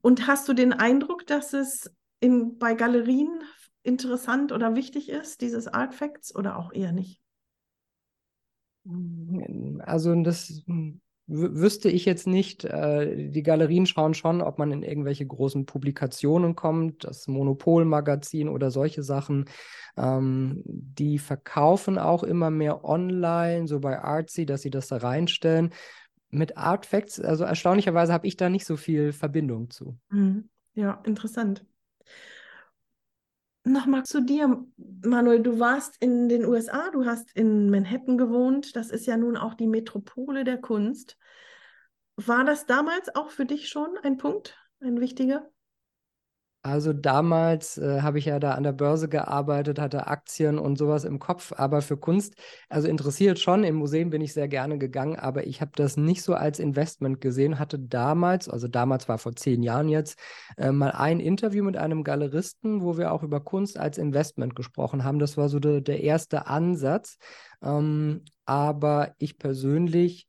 Und 0.00 0.26
hast 0.26 0.48
du 0.48 0.54
den 0.54 0.72
Eindruck, 0.72 1.24
dass 1.24 1.52
es 1.52 1.94
in, 2.18 2.58
bei 2.58 2.74
Galerien 2.74 3.44
interessant 3.84 4.50
oder 4.50 4.74
wichtig 4.74 5.08
ist, 5.08 5.40
dieses 5.40 5.68
Artfacts, 5.68 6.34
oder 6.34 6.58
auch 6.58 6.72
eher 6.72 6.90
nicht? 6.90 7.20
Also 9.86 10.20
das 10.20 10.64
wüsste 11.28 11.90
ich 11.90 12.04
jetzt 12.04 12.26
nicht. 12.26 12.64
Äh, 12.64 13.30
die 13.30 13.42
Galerien 13.42 13.86
schauen 13.86 14.14
schon, 14.14 14.40
ob 14.40 14.58
man 14.58 14.72
in 14.72 14.82
irgendwelche 14.82 15.26
großen 15.26 15.66
Publikationen 15.66 16.56
kommt, 16.56 17.04
das 17.04 17.28
Monopol-Magazin 17.28 18.48
oder 18.48 18.70
solche 18.70 19.02
Sachen. 19.02 19.44
Ähm, 19.96 20.62
die 20.64 21.18
verkaufen 21.18 21.98
auch 21.98 22.22
immer 22.22 22.50
mehr 22.50 22.84
online, 22.84 23.68
so 23.68 23.78
bei 23.78 24.00
Artsy, 24.00 24.46
dass 24.46 24.62
sie 24.62 24.70
das 24.70 24.88
da 24.88 24.96
reinstellen. 24.96 25.70
Mit 26.30 26.56
Artfacts, 26.56 27.20
also 27.20 27.44
erstaunlicherweise 27.44 28.12
habe 28.12 28.26
ich 28.26 28.36
da 28.36 28.48
nicht 28.48 28.66
so 28.66 28.76
viel 28.76 29.12
Verbindung 29.12 29.70
zu. 29.70 29.98
Mhm. 30.10 30.48
Ja, 30.74 31.02
interessant. 31.04 31.64
Nochmal 33.68 34.04
zu 34.04 34.22
dir, 34.22 34.64
Manuel. 35.04 35.42
Du 35.42 35.58
warst 35.58 35.96
in 36.00 36.30
den 36.30 36.46
USA, 36.46 36.90
du 36.90 37.04
hast 37.04 37.30
in 37.36 37.68
Manhattan 37.68 38.16
gewohnt. 38.16 38.74
Das 38.76 38.88
ist 38.88 39.04
ja 39.04 39.18
nun 39.18 39.36
auch 39.36 39.52
die 39.52 39.66
Metropole 39.66 40.44
der 40.44 40.56
Kunst. 40.56 41.18
War 42.16 42.44
das 42.44 42.64
damals 42.64 43.14
auch 43.14 43.28
für 43.28 43.44
dich 43.44 43.68
schon 43.68 43.98
ein 44.02 44.16
Punkt, 44.16 44.56
ein 44.80 45.00
wichtiger? 45.00 45.50
Also 46.68 46.92
damals 46.92 47.78
äh, 47.78 48.02
habe 48.02 48.18
ich 48.18 48.26
ja 48.26 48.38
da 48.38 48.52
an 48.52 48.62
der 48.62 48.72
Börse 48.72 49.08
gearbeitet, 49.08 49.78
hatte 49.78 50.06
Aktien 50.06 50.58
und 50.58 50.76
sowas 50.76 51.04
im 51.04 51.18
Kopf, 51.18 51.54
aber 51.56 51.80
für 51.80 51.96
Kunst, 51.96 52.34
also 52.68 52.88
interessiert 52.88 53.38
schon, 53.38 53.64
im 53.64 53.76
Museum 53.76 54.10
bin 54.10 54.20
ich 54.20 54.34
sehr 54.34 54.48
gerne 54.48 54.76
gegangen, 54.76 55.16
aber 55.16 55.46
ich 55.46 55.62
habe 55.62 55.70
das 55.76 55.96
nicht 55.96 56.22
so 56.22 56.34
als 56.34 56.58
Investment 56.58 57.22
gesehen, 57.22 57.58
hatte 57.58 57.78
damals, 57.78 58.50
also 58.50 58.68
damals 58.68 59.08
war 59.08 59.16
vor 59.16 59.34
zehn 59.34 59.62
Jahren 59.62 59.88
jetzt, 59.88 60.18
äh, 60.58 60.70
mal 60.70 60.90
ein 60.90 61.20
Interview 61.20 61.64
mit 61.64 61.78
einem 61.78 62.04
Galeristen, 62.04 62.82
wo 62.82 62.98
wir 62.98 63.12
auch 63.12 63.22
über 63.22 63.40
Kunst 63.40 63.78
als 63.78 63.96
Investment 63.96 64.54
gesprochen 64.54 65.04
haben. 65.04 65.18
Das 65.18 65.38
war 65.38 65.48
so 65.48 65.60
de, 65.60 65.80
der 65.80 66.02
erste 66.02 66.48
Ansatz. 66.48 67.16
Ähm, 67.62 68.24
aber 68.44 69.14
ich 69.18 69.38
persönlich 69.38 70.27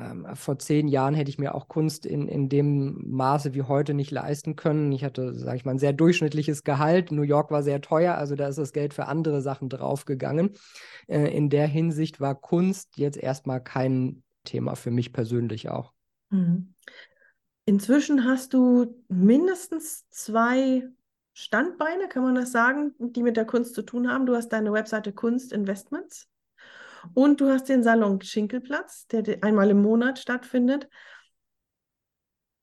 ähm, 0.00 0.26
vor 0.34 0.58
zehn 0.58 0.88
Jahren 0.88 1.14
hätte 1.14 1.30
ich 1.30 1.38
mir 1.38 1.54
auch 1.54 1.68
Kunst 1.68 2.06
in, 2.06 2.28
in 2.28 2.48
dem 2.48 3.00
Maße 3.06 3.54
wie 3.54 3.62
heute 3.62 3.94
nicht 3.94 4.10
leisten 4.10 4.56
können. 4.56 4.90
Ich 4.92 5.04
hatte, 5.04 5.34
sage 5.34 5.56
ich 5.56 5.64
mal, 5.64 5.72
ein 5.72 5.78
sehr 5.78 5.92
durchschnittliches 5.92 6.64
Gehalt. 6.64 7.12
New 7.12 7.22
York 7.22 7.50
war 7.50 7.62
sehr 7.62 7.80
teuer, 7.80 8.14
also 8.14 8.34
da 8.34 8.48
ist 8.48 8.58
das 8.58 8.72
Geld 8.72 8.94
für 8.94 9.06
andere 9.06 9.42
Sachen 9.42 9.68
draufgegangen. 9.68 10.54
Äh, 11.06 11.36
in 11.36 11.50
der 11.50 11.66
Hinsicht 11.66 12.20
war 12.20 12.34
Kunst 12.34 12.96
jetzt 12.96 13.18
erstmal 13.18 13.62
kein 13.62 14.22
Thema 14.44 14.74
für 14.74 14.90
mich 14.90 15.12
persönlich 15.12 15.68
auch. 15.68 15.92
Mhm. 16.30 16.74
Inzwischen 17.66 18.24
hast 18.24 18.54
du 18.54 19.02
mindestens 19.08 20.08
zwei 20.08 20.88
Standbeine, 21.32 22.08
kann 22.08 22.22
man 22.22 22.34
das 22.34 22.52
sagen, 22.52 22.94
die 22.98 23.22
mit 23.22 23.36
der 23.36 23.44
Kunst 23.44 23.74
zu 23.74 23.82
tun 23.82 24.10
haben. 24.10 24.26
Du 24.26 24.34
hast 24.34 24.48
deine 24.48 24.72
Webseite 24.72 25.12
Kunst 25.12 25.52
Investments 25.52 26.28
und 27.14 27.40
du 27.40 27.48
hast 27.48 27.68
den 27.68 27.82
Salon 27.82 28.20
Schinkelplatz, 28.20 29.06
der 29.08 29.42
einmal 29.42 29.70
im 29.70 29.82
Monat 29.82 30.18
stattfindet. 30.18 30.88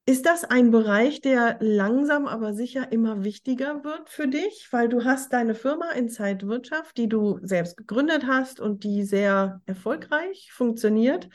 Ist 0.10 0.26
das 0.26 0.46
ein 0.46 0.72
Bereich, 0.72 1.20
der 1.20 1.58
langsam 1.60 2.28
aber 2.28 2.54
sicher 2.54 2.94
immer 2.94 3.26
wichtiger 3.26 3.84
wird 3.84 4.10
für 4.10 4.30
dich, 4.30 4.70
weil 4.72 4.88
du 4.88 5.04
hast 5.04 5.34
deine 5.34 5.54
Firma 5.54 5.92
Inside 5.92 6.48
Wirtschaft, 6.48 6.96
die 6.96 7.10
du 7.10 7.40
selbst 7.42 7.76
gegründet 7.76 8.26
hast 8.26 8.62
und 8.62 8.86
die 8.86 9.04
sehr 9.04 9.62
erfolgreich 9.66 10.50
funktioniert. 10.54 11.28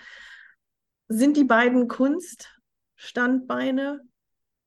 Sind 1.09 1.37
die 1.37 1.45
beiden 1.45 1.87
Kunststandbeine, 1.87 4.01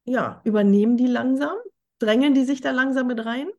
ja, 0.03 0.39
übernehmen 0.43 0.97
die 0.97 1.07
langsam? 1.07 1.57
Drängen 1.97 2.35
die 2.35 2.43
sich 2.43 2.61
da 2.61 2.69
langsam 2.69 3.07
mit 3.07 3.25
rein? 3.25 3.49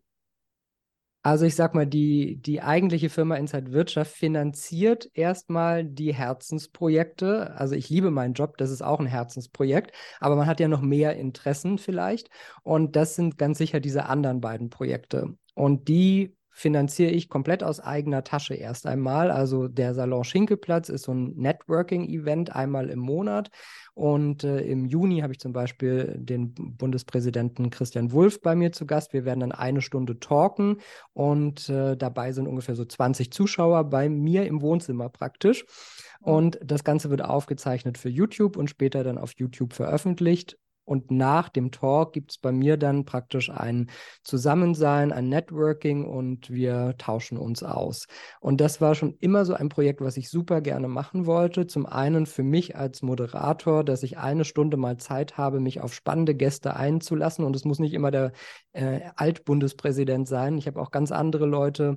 Also 1.27 1.45
ich 1.45 1.57
sag 1.57 1.75
mal, 1.75 1.89
die, 1.89 2.37
die 2.41 2.63
eigentliche 2.63 3.11
Firma 3.11 3.35
Inside 3.35 3.73
Wirtschaft 3.73 4.13
finanziert 4.13 5.11
erstmal 5.13 5.85
die 5.85 6.15
Herzensprojekte. 6.15 7.53
Also 7.57 7.75
ich 7.75 7.91
liebe 7.91 8.13
meinen 8.13 8.35
Job, 8.35 8.57
das 8.59 8.71
ist 8.71 8.81
auch 8.81 9.01
ein 9.01 9.07
Herzensprojekt, 9.07 9.91
aber 10.21 10.37
man 10.37 10.47
hat 10.47 10.61
ja 10.61 10.69
noch 10.69 10.83
mehr 10.83 11.17
Interessen 11.17 11.79
vielleicht. 11.79 12.31
Und 12.63 12.95
das 12.95 13.17
sind 13.17 13.39
ganz 13.39 13.59
sicher 13.59 13.81
diese 13.81 14.05
anderen 14.07 14.41
beiden 14.41 14.71
Projekte. 14.71 15.35
Und 15.57 15.89
die 15.89 16.36
finanziere 16.57 17.11
ich 17.11 17.29
komplett 17.29 17.63
aus 17.63 17.81
eigener 17.81 18.25
Tasche 18.25 18.55
erst 18.55 18.87
einmal. 18.87 19.31
Also 19.31 19.69
der 19.69 19.93
Salon 19.93 20.25
Schinkelplatz 20.25 20.89
ist 20.89 21.03
so 21.03 21.13
ein 21.13 21.35
Networking-Event 21.37 22.57
einmal 22.57 22.89
im 22.89 22.99
Monat. 22.99 23.51
Und 23.93 24.43
äh, 24.43 24.61
im 24.61 24.87
Juni 24.87 25.21
habe 25.21 25.35
ich 25.35 25.39
zum 25.39 25.53
Beispiel 25.53 26.17
den 26.19 26.55
Bundespräsidenten 26.55 27.69
Christian 27.69 28.11
Wulff 28.11 28.41
bei 28.41 28.55
mir 28.55 28.73
zu 28.73 28.87
Gast. 28.87 29.13
Wir 29.13 29.27
werden 29.27 29.41
dann 29.41 29.53
eine 29.53 29.83
Stunde 29.83 30.19
talken 30.19 30.79
und 31.13 31.69
äh, 31.69 31.95
dabei 31.95 32.33
sind 32.33 32.49
ungefähr 32.49 32.75
so 32.75 32.87
20 32.87 33.31
Zuschauer 33.33 33.85
bei 33.85 34.09
mir 34.09 34.47
im 34.47 34.63
Wohnzimmer 34.63 35.11
praktisch. 35.11 35.67
Und 36.21 36.59
das 36.65 36.85
Ganze 36.85 37.11
wird 37.11 37.23
aufgezeichnet 37.23 37.99
für 37.99 38.09
YouTube 38.09 38.57
und 38.57 38.71
später 38.71 39.05
dann 39.05 39.19
auf 39.19 39.33
YouTube 39.37 39.75
veröffentlicht. 39.75 40.57
Und 40.87 41.11
nach 41.11 41.49
dem 41.49 41.73
Talk 41.73 42.13
gibt 42.13 42.31
es 42.31 42.39
bei 42.39 42.53
mir 42.53 42.77
dann 42.77 43.05
praktisch 43.05 43.51
ein 43.51 43.91
Zusammensein, 44.23 45.13
ein 45.13 45.29
Networking 45.29 46.05
und 46.05 46.49
wir 46.49 46.95
tauschen 46.97 47.39
uns 47.39 47.63
aus. 47.63 48.07
Und 48.41 48.61
das 48.61 48.81
war 48.81 48.95
schon 48.95 49.17
immer 49.19 49.45
so 49.45 49.55
ein 49.55 49.69
Projekt, 49.69 50.01
was 50.01 50.17
ich 50.17 50.31
super 50.31 50.61
gerne 50.61 50.89
machen 50.89 51.27
wollte. 51.27 51.67
Zum 51.67 51.87
einen 51.87 52.25
für 52.25 52.45
mich 52.45 52.77
als 52.77 53.03
Moderator, 53.03 53.83
dass 53.85 54.05
ich 54.05 54.17
eine 54.17 54.45
Stunde 54.45 54.77
mal 54.77 54.97
Zeit 54.97 55.37
habe, 55.37 55.59
mich 55.61 55.81
auf 55.81 55.93
spannende 55.93 56.35
Gäste 56.37 56.77
einzulassen. 56.77 57.45
Und 57.45 57.57
es 57.57 57.65
muss 57.65 57.81
nicht 57.81 57.93
immer 57.93 58.13
der 58.13 58.33
äh, 58.73 59.01
Altbundespräsident 59.17 60.29
sein. 60.29 60.57
Ich 60.57 60.69
habe 60.69 60.81
auch 60.81 60.93
ganz 60.93 61.11
andere 61.11 61.47
Leute 61.47 61.97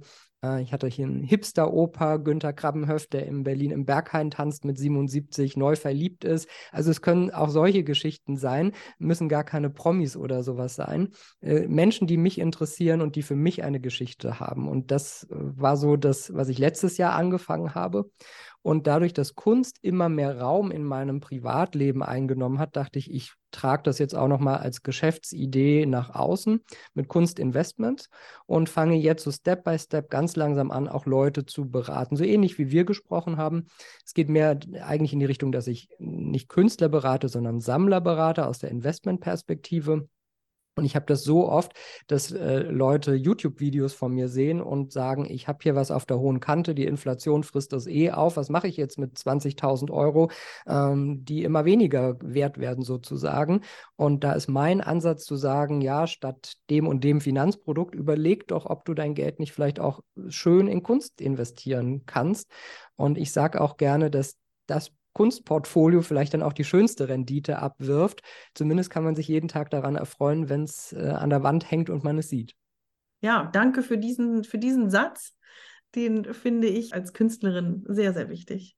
ich 0.61 0.71
hatte 0.71 0.87
hier 0.87 1.05
einen 1.05 1.23
Hipster-Oper, 1.23 2.19
Günther 2.19 2.53
Krabbenhöf, 2.53 3.07
der 3.07 3.25
in 3.25 3.43
Berlin 3.43 3.71
im 3.71 3.85
Berghain 3.85 4.31
tanzt 4.31 4.63
mit 4.63 4.77
77, 4.77 5.57
neu 5.57 5.75
verliebt 5.75 6.23
ist. 6.23 6.47
Also 6.71 6.91
es 6.91 7.01
können 7.01 7.29
auch 7.31 7.49
solche 7.49 7.83
Geschichten 7.83 8.37
sein, 8.37 8.71
müssen 8.99 9.27
gar 9.27 9.43
keine 9.43 9.69
Promis 9.69 10.15
oder 10.15 10.41
sowas 10.43 10.75
sein. 10.75 11.09
Äh, 11.41 11.67
Menschen, 11.67 12.07
die 12.07 12.15
mich 12.15 12.39
interessieren 12.39 13.01
und 13.01 13.17
die 13.17 13.21
für 13.21 13.35
mich 13.35 13.63
eine 13.63 13.81
Geschichte 13.81 14.39
haben. 14.39 14.69
Und 14.69 14.91
das 14.91 15.23
äh, 15.23 15.35
war 15.35 15.75
so 15.75 15.97
das, 15.97 16.33
was 16.33 16.47
ich 16.47 16.57
letztes 16.57 16.97
Jahr 16.97 17.15
angefangen 17.15 17.75
habe. 17.75 18.09
Und 18.61 18.87
dadurch, 18.87 19.13
dass 19.13 19.35
Kunst 19.35 19.77
immer 19.81 20.09
mehr 20.09 20.39
Raum 20.39 20.69
in 20.71 20.83
meinem 20.83 21.21
Privatleben 21.21 22.03
eingenommen 22.03 22.59
hat, 22.59 22.75
dachte 22.75 22.99
ich, 22.99 23.11
ich 23.11 23.33
trage 23.51 23.83
das 23.83 23.99
jetzt 23.99 24.15
auch 24.15 24.27
nochmal 24.27 24.57
als 24.57 24.83
Geschäftsidee 24.83 25.85
nach 25.85 26.13
außen 26.13 26.63
mit 26.93 27.07
Kunstinvestments 27.07 28.09
und 28.45 28.69
fange 28.69 28.95
jetzt 28.95 29.23
so 29.23 29.31
Step 29.31 29.63
by 29.63 29.79
Step 29.79 30.09
ganz 30.09 30.35
langsam 30.35 30.71
an, 30.71 30.87
auch 30.87 31.05
Leute 31.05 31.45
zu 31.45 31.69
beraten. 31.69 32.15
So 32.15 32.23
ähnlich 32.23 32.57
wie 32.57 32.69
wir 32.69 32.83
gesprochen 32.83 33.37
haben. 33.37 33.67
Es 34.05 34.13
geht 34.13 34.29
mehr 34.29 34.59
eigentlich 34.81 35.13
in 35.13 35.19
die 35.19 35.25
Richtung, 35.25 35.51
dass 35.51 35.67
ich 35.67 35.89
nicht 35.97 36.49
Künstler 36.49 36.89
berate, 36.89 37.29
sondern 37.29 37.61
Sammler 37.61 38.01
berate 38.01 38.45
aus 38.45 38.59
der 38.59 38.71
Investmentperspektive 38.71 40.07
und 40.75 40.85
ich 40.85 40.95
habe 40.95 41.05
das 41.05 41.23
so 41.23 41.49
oft, 41.49 41.73
dass 42.07 42.31
äh, 42.31 42.59
Leute 42.59 43.13
YouTube-Videos 43.13 43.93
von 43.93 44.13
mir 44.13 44.29
sehen 44.29 44.61
und 44.61 44.93
sagen, 44.93 45.25
ich 45.29 45.47
habe 45.47 45.59
hier 45.61 45.75
was 45.75 45.91
auf 45.91 46.05
der 46.05 46.19
hohen 46.19 46.39
Kante, 46.39 46.73
die 46.73 46.85
Inflation 46.85 47.43
frisst 47.43 47.73
das 47.73 47.85
eh 47.85 48.11
auf, 48.11 48.37
was 48.37 48.49
mache 48.49 48.67
ich 48.67 48.77
jetzt 48.77 48.97
mit 48.97 49.17
20.000 49.17 49.91
Euro, 49.91 50.31
ähm, 50.67 51.25
die 51.25 51.43
immer 51.43 51.65
weniger 51.65 52.15
wert 52.21 52.59
werden 52.59 52.83
sozusagen. 52.83 53.61
Und 53.97 54.23
da 54.23 54.31
ist 54.33 54.47
mein 54.47 54.79
Ansatz 54.79 55.25
zu 55.25 55.35
sagen, 55.35 55.81
ja, 55.81 56.07
statt 56.07 56.53
dem 56.69 56.87
und 56.87 57.03
dem 57.03 57.19
Finanzprodukt, 57.19 57.93
überleg 57.93 58.47
doch, 58.47 58.65
ob 58.65 58.85
du 58.85 58.93
dein 58.93 59.15
Geld 59.15 59.39
nicht 59.39 59.51
vielleicht 59.51 59.79
auch 59.81 60.01
schön 60.29 60.67
in 60.67 60.81
Kunst 60.81 61.19
investieren 61.19 62.05
kannst. 62.05 62.49
Und 62.95 63.17
ich 63.17 63.31
sage 63.33 63.59
auch 63.59 63.75
gerne, 63.75 64.09
dass 64.09 64.37
das 64.65 64.91
Kunstportfolio 65.19 66.01
vielleicht 66.01 66.33
dann 66.33 66.41
auch 66.41 66.53
die 66.53 66.63
schönste 66.63 67.09
Rendite 67.09 67.59
abwirft. 67.59 68.21
Zumindest 68.53 68.89
kann 68.89 69.03
man 69.03 69.17
sich 69.17 69.27
jeden 69.27 69.49
Tag 69.49 69.69
daran 69.69 69.97
erfreuen, 69.97 70.47
wenn 70.47 70.63
es 70.63 70.93
äh, 70.93 71.09
an 71.09 71.29
der 71.29 71.43
Wand 71.43 71.69
hängt 71.69 71.89
und 71.89 72.05
man 72.05 72.17
es 72.17 72.29
sieht. 72.29 72.55
Ja, 73.19 73.49
danke 73.51 73.83
für 73.83 73.97
diesen, 73.97 74.45
für 74.45 74.59
diesen 74.59 74.89
Satz. 74.89 75.35
Den 75.93 76.33
finde 76.33 76.69
ich 76.69 76.93
als 76.93 77.11
Künstlerin 77.11 77.83
sehr, 77.89 78.13
sehr 78.13 78.29
wichtig. 78.29 78.77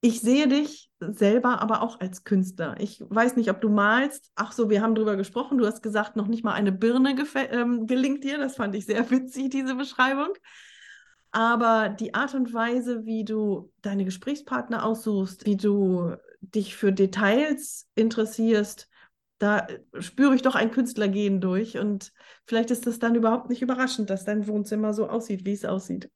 Ich 0.00 0.20
sehe 0.20 0.46
dich 0.46 0.88
selber 1.00 1.60
aber 1.60 1.82
auch 1.82 1.98
als 1.98 2.22
Künstler. 2.22 2.76
Ich 2.78 3.02
weiß 3.08 3.34
nicht, 3.34 3.50
ob 3.50 3.60
du 3.60 3.70
malst. 3.70 4.30
Ach 4.36 4.52
so, 4.52 4.70
wir 4.70 4.82
haben 4.82 4.94
darüber 4.94 5.16
gesprochen. 5.16 5.58
Du 5.58 5.66
hast 5.66 5.82
gesagt, 5.82 6.14
noch 6.14 6.28
nicht 6.28 6.44
mal 6.44 6.52
eine 6.52 6.70
Birne 6.70 7.16
ähm, 7.50 7.88
gelingt 7.88 8.22
dir. 8.22 8.38
Das 8.38 8.54
fand 8.54 8.76
ich 8.76 8.86
sehr 8.86 9.10
witzig, 9.10 9.50
diese 9.50 9.74
Beschreibung. 9.74 10.32
Aber 11.32 11.88
die 11.88 12.14
Art 12.14 12.34
und 12.34 12.52
Weise, 12.52 13.04
wie 13.04 13.24
du 13.24 13.72
deine 13.82 14.04
Gesprächspartner 14.04 14.84
aussuchst, 14.84 15.46
wie 15.46 15.56
du 15.56 16.16
dich 16.40 16.76
für 16.76 16.92
Details 16.92 17.86
interessierst, 17.94 18.88
da 19.38 19.66
spüre 19.98 20.34
ich 20.34 20.42
doch 20.42 20.54
ein 20.54 20.70
Künstlergehen 20.70 21.40
durch. 21.40 21.78
Und 21.78 22.12
vielleicht 22.46 22.70
ist 22.70 22.86
das 22.86 22.98
dann 22.98 23.14
überhaupt 23.14 23.48
nicht 23.48 23.62
überraschend, 23.62 24.10
dass 24.10 24.24
dein 24.24 24.46
Wohnzimmer 24.46 24.92
so 24.92 25.08
aussieht, 25.08 25.46
wie 25.46 25.52
es 25.52 25.64
aussieht. 25.64 26.10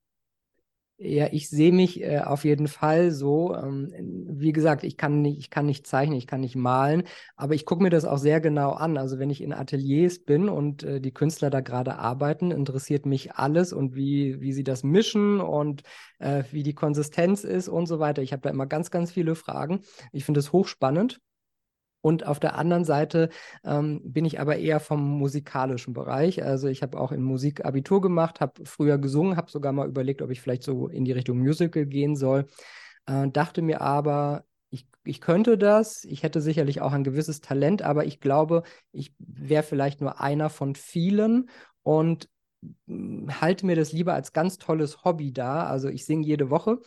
Ja, 0.96 1.26
ich 1.32 1.48
sehe 1.50 1.72
mich 1.72 2.00
äh, 2.02 2.20
auf 2.20 2.44
jeden 2.44 2.68
Fall 2.68 3.10
so. 3.10 3.54
Ähm, 3.56 3.92
wie 4.28 4.52
gesagt, 4.52 4.84
ich 4.84 4.96
kann 4.96 5.22
nicht, 5.22 5.38
ich 5.38 5.50
kann 5.50 5.66
nicht 5.66 5.86
zeichnen, 5.88 6.16
ich 6.16 6.28
kann 6.28 6.40
nicht 6.40 6.54
malen, 6.54 7.02
aber 7.34 7.54
ich 7.54 7.66
gucke 7.66 7.82
mir 7.82 7.90
das 7.90 8.04
auch 8.04 8.16
sehr 8.18 8.40
genau 8.40 8.70
an. 8.70 8.96
Also 8.96 9.18
wenn 9.18 9.28
ich 9.28 9.42
in 9.42 9.52
Ateliers 9.52 10.20
bin 10.20 10.48
und 10.48 10.84
äh, 10.84 11.00
die 11.00 11.12
Künstler 11.12 11.50
da 11.50 11.60
gerade 11.60 11.96
arbeiten, 11.98 12.52
interessiert 12.52 13.06
mich 13.06 13.34
alles 13.34 13.72
und 13.72 13.96
wie, 13.96 14.40
wie 14.40 14.52
sie 14.52 14.62
das 14.64 14.84
mischen 14.84 15.40
und 15.40 15.82
äh, 16.20 16.44
wie 16.52 16.62
die 16.62 16.74
Konsistenz 16.74 17.42
ist 17.42 17.68
und 17.68 17.86
so 17.86 17.98
weiter. 17.98 18.22
Ich 18.22 18.32
habe 18.32 18.42
da 18.42 18.50
immer 18.50 18.66
ganz, 18.66 18.92
ganz 18.92 19.10
viele 19.10 19.34
Fragen. 19.34 19.80
Ich 20.12 20.24
finde 20.24 20.40
es 20.40 20.52
hochspannend. 20.52 21.20
Und 22.04 22.26
auf 22.26 22.38
der 22.38 22.58
anderen 22.58 22.84
Seite 22.84 23.30
ähm, 23.64 24.02
bin 24.04 24.26
ich 24.26 24.38
aber 24.38 24.58
eher 24.58 24.78
vom 24.78 25.00
musikalischen 25.18 25.94
Bereich. 25.94 26.44
Also 26.44 26.68
ich 26.68 26.82
habe 26.82 27.00
auch 27.00 27.12
in 27.12 27.22
Musik 27.22 27.64
Abitur 27.64 28.02
gemacht, 28.02 28.42
habe 28.42 28.66
früher 28.66 28.98
gesungen, 28.98 29.38
habe 29.38 29.50
sogar 29.50 29.72
mal 29.72 29.88
überlegt, 29.88 30.20
ob 30.20 30.30
ich 30.30 30.42
vielleicht 30.42 30.64
so 30.64 30.86
in 30.88 31.06
die 31.06 31.12
Richtung 31.12 31.38
Musical 31.38 31.86
gehen 31.86 32.14
soll. 32.14 32.44
Äh, 33.06 33.30
dachte 33.30 33.62
mir 33.62 33.80
aber, 33.80 34.44
ich, 34.68 34.86
ich 35.04 35.22
könnte 35.22 35.56
das, 35.56 36.04
ich 36.04 36.22
hätte 36.22 36.42
sicherlich 36.42 36.82
auch 36.82 36.92
ein 36.92 37.04
gewisses 37.04 37.40
Talent, 37.40 37.80
aber 37.80 38.04
ich 38.04 38.20
glaube, 38.20 38.64
ich 38.92 39.14
wäre 39.18 39.62
vielleicht 39.62 40.02
nur 40.02 40.20
einer 40.20 40.50
von 40.50 40.74
vielen 40.74 41.48
und 41.82 42.28
hm, 42.86 43.40
halte 43.40 43.64
mir 43.64 43.76
das 43.76 43.92
lieber 43.92 44.12
als 44.12 44.34
ganz 44.34 44.58
tolles 44.58 45.04
Hobby 45.04 45.32
da. 45.32 45.64
Also 45.64 45.88
ich 45.88 46.04
singe 46.04 46.26
jede 46.26 46.50
Woche, 46.50 46.80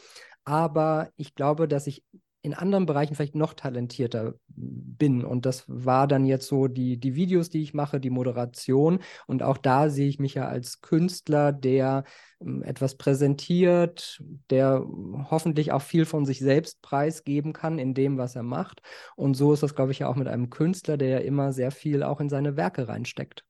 aber 0.46 1.10
ich 1.16 1.34
glaube, 1.34 1.68
dass 1.68 1.88
ich 1.88 2.04
in 2.42 2.54
anderen 2.54 2.86
Bereichen 2.86 3.16
vielleicht 3.16 3.36
noch 3.36 3.54
talentierter 3.54 4.36
bin. 4.48 5.26
Und 5.26 5.46
das 5.46 5.66
war 5.68 6.08
dann 6.08 6.26
jetzt 6.26 6.48
so 6.48 6.68
die, 6.68 6.98
die 6.98 7.16
Videos, 7.16 7.50
die 7.50 7.62
ich 7.62 7.74
mache, 7.74 8.00
die 8.00 8.10
Moderation. 8.10 9.00
Und 9.26 9.44
auch 9.44 9.58
da 9.58 9.90
sehe 9.90 10.08
ich 10.08 10.20
mich 10.20 10.36
ja 10.36 10.48
als 10.48 10.82
Künstler, 10.82 11.52
der 11.52 12.04
ähm, 12.40 12.64
etwas 12.64 12.96
präsentiert, 12.96 14.22
der 14.50 14.86
hoffentlich 15.30 15.72
auch 15.72 15.82
viel 15.82 16.06
von 16.06 16.26
sich 16.26 16.40
selbst 16.40 16.82
preisgeben 16.82 17.54
kann 17.54 17.80
in 17.80 17.94
dem, 17.94 18.18
was 18.18 18.36
er 18.36 18.44
macht. 18.44 18.82
Und 19.16 19.36
so 19.36 19.54
ist 19.54 19.64
das, 19.64 19.76
glaube 19.76 19.92
ich, 19.92 20.00
ja 20.00 20.08
auch 20.08 20.16
mit 20.16 20.28
einem 20.28 20.50
Künstler, 20.50 20.98
der 20.98 21.10
ja 21.10 21.20
immer 21.20 21.52
sehr 21.52 21.72
viel 21.72 22.04
auch 22.04 22.22
in 22.22 22.30
seine 22.30 22.56
Werke 22.56 22.88
reinsteckt. 22.88 23.44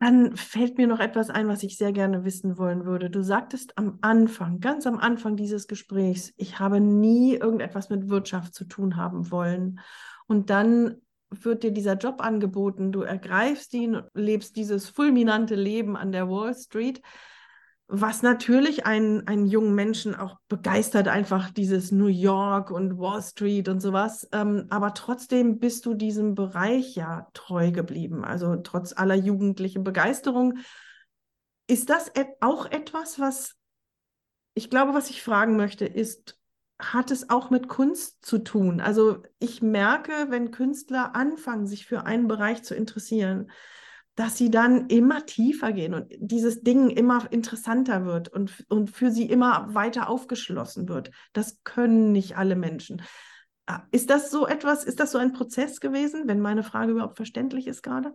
Dann 0.00 0.36
fällt 0.36 0.78
mir 0.78 0.86
noch 0.86 1.00
etwas 1.00 1.28
ein, 1.28 1.48
was 1.48 1.64
ich 1.64 1.76
sehr 1.76 1.92
gerne 1.92 2.24
wissen 2.24 2.56
wollen 2.56 2.84
würde. 2.84 3.10
Du 3.10 3.22
sagtest 3.22 3.76
am 3.76 3.98
Anfang, 4.00 4.60
ganz 4.60 4.86
am 4.86 4.98
Anfang 4.98 5.36
dieses 5.36 5.66
Gesprächs, 5.66 6.32
ich 6.36 6.60
habe 6.60 6.80
nie 6.80 7.34
irgendetwas 7.34 7.90
mit 7.90 8.08
Wirtschaft 8.08 8.54
zu 8.54 8.64
tun 8.64 8.96
haben 8.96 9.32
wollen. 9.32 9.80
Und 10.26 10.50
dann 10.50 10.96
wird 11.30 11.64
dir 11.64 11.72
dieser 11.72 11.94
Job 11.94 12.20
angeboten, 12.20 12.92
du 12.92 13.02
ergreifst 13.02 13.74
ihn, 13.74 14.00
lebst 14.14 14.56
dieses 14.56 14.88
fulminante 14.88 15.56
Leben 15.56 15.96
an 15.96 16.12
der 16.12 16.28
Wall 16.28 16.54
Street 16.54 17.02
was 17.88 18.22
natürlich 18.22 18.84
einen, 18.84 19.26
einen 19.26 19.46
jungen 19.46 19.74
Menschen 19.74 20.14
auch 20.14 20.36
begeistert, 20.48 21.08
einfach 21.08 21.50
dieses 21.50 21.90
New 21.90 22.06
York 22.06 22.70
und 22.70 22.98
Wall 22.98 23.22
Street 23.22 23.68
und 23.68 23.80
sowas. 23.80 24.28
Ähm, 24.32 24.66
aber 24.68 24.92
trotzdem 24.92 25.58
bist 25.58 25.86
du 25.86 25.94
diesem 25.94 26.34
Bereich 26.34 26.94
ja 26.94 27.28
treu 27.32 27.70
geblieben. 27.72 28.24
Also 28.24 28.56
trotz 28.56 28.92
aller 28.92 29.14
jugendlichen 29.14 29.84
Begeisterung. 29.84 30.58
Ist 31.66 31.88
das 31.88 32.12
auch 32.40 32.66
etwas, 32.66 33.18
was 33.18 33.58
ich 34.58 34.70
glaube, 34.70 34.92
was 34.92 35.08
ich 35.08 35.22
fragen 35.22 35.56
möchte, 35.56 35.86
ist, 35.86 36.36
hat 36.80 37.12
es 37.12 37.30
auch 37.30 37.48
mit 37.48 37.68
Kunst 37.68 38.24
zu 38.24 38.38
tun? 38.38 38.80
Also 38.80 39.22
ich 39.38 39.62
merke, 39.62 40.12
wenn 40.30 40.50
Künstler 40.50 41.14
anfangen, 41.14 41.68
sich 41.68 41.86
für 41.86 42.04
einen 42.06 42.26
Bereich 42.26 42.64
zu 42.64 42.74
interessieren, 42.74 43.52
dass 44.18 44.36
sie 44.36 44.50
dann 44.50 44.88
immer 44.88 45.26
tiefer 45.26 45.72
gehen 45.72 45.94
und 45.94 46.12
dieses 46.18 46.62
Ding 46.62 46.90
immer 46.90 47.30
interessanter 47.30 48.04
wird 48.04 48.28
und, 48.28 48.66
und 48.68 48.90
für 48.90 49.12
sie 49.12 49.30
immer 49.30 49.72
weiter 49.74 50.08
aufgeschlossen 50.08 50.88
wird. 50.88 51.12
Das 51.32 51.62
können 51.62 52.10
nicht 52.10 52.36
alle 52.36 52.56
Menschen. 52.56 53.02
Ah, 53.66 53.82
ist 53.92 54.10
das 54.10 54.32
so 54.32 54.48
etwas, 54.48 54.82
ist 54.82 54.98
das 54.98 55.12
so 55.12 55.18
ein 55.18 55.32
Prozess 55.32 55.78
gewesen, 55.78 56.24
wenn 56.26 56.40
meine 56.40 56.64
Frage 56.64 56.90
überhaupt 56.90 57.16
verständlich 57.16 57.68
ist 57.68 57.82
gerade? 57.82 58.12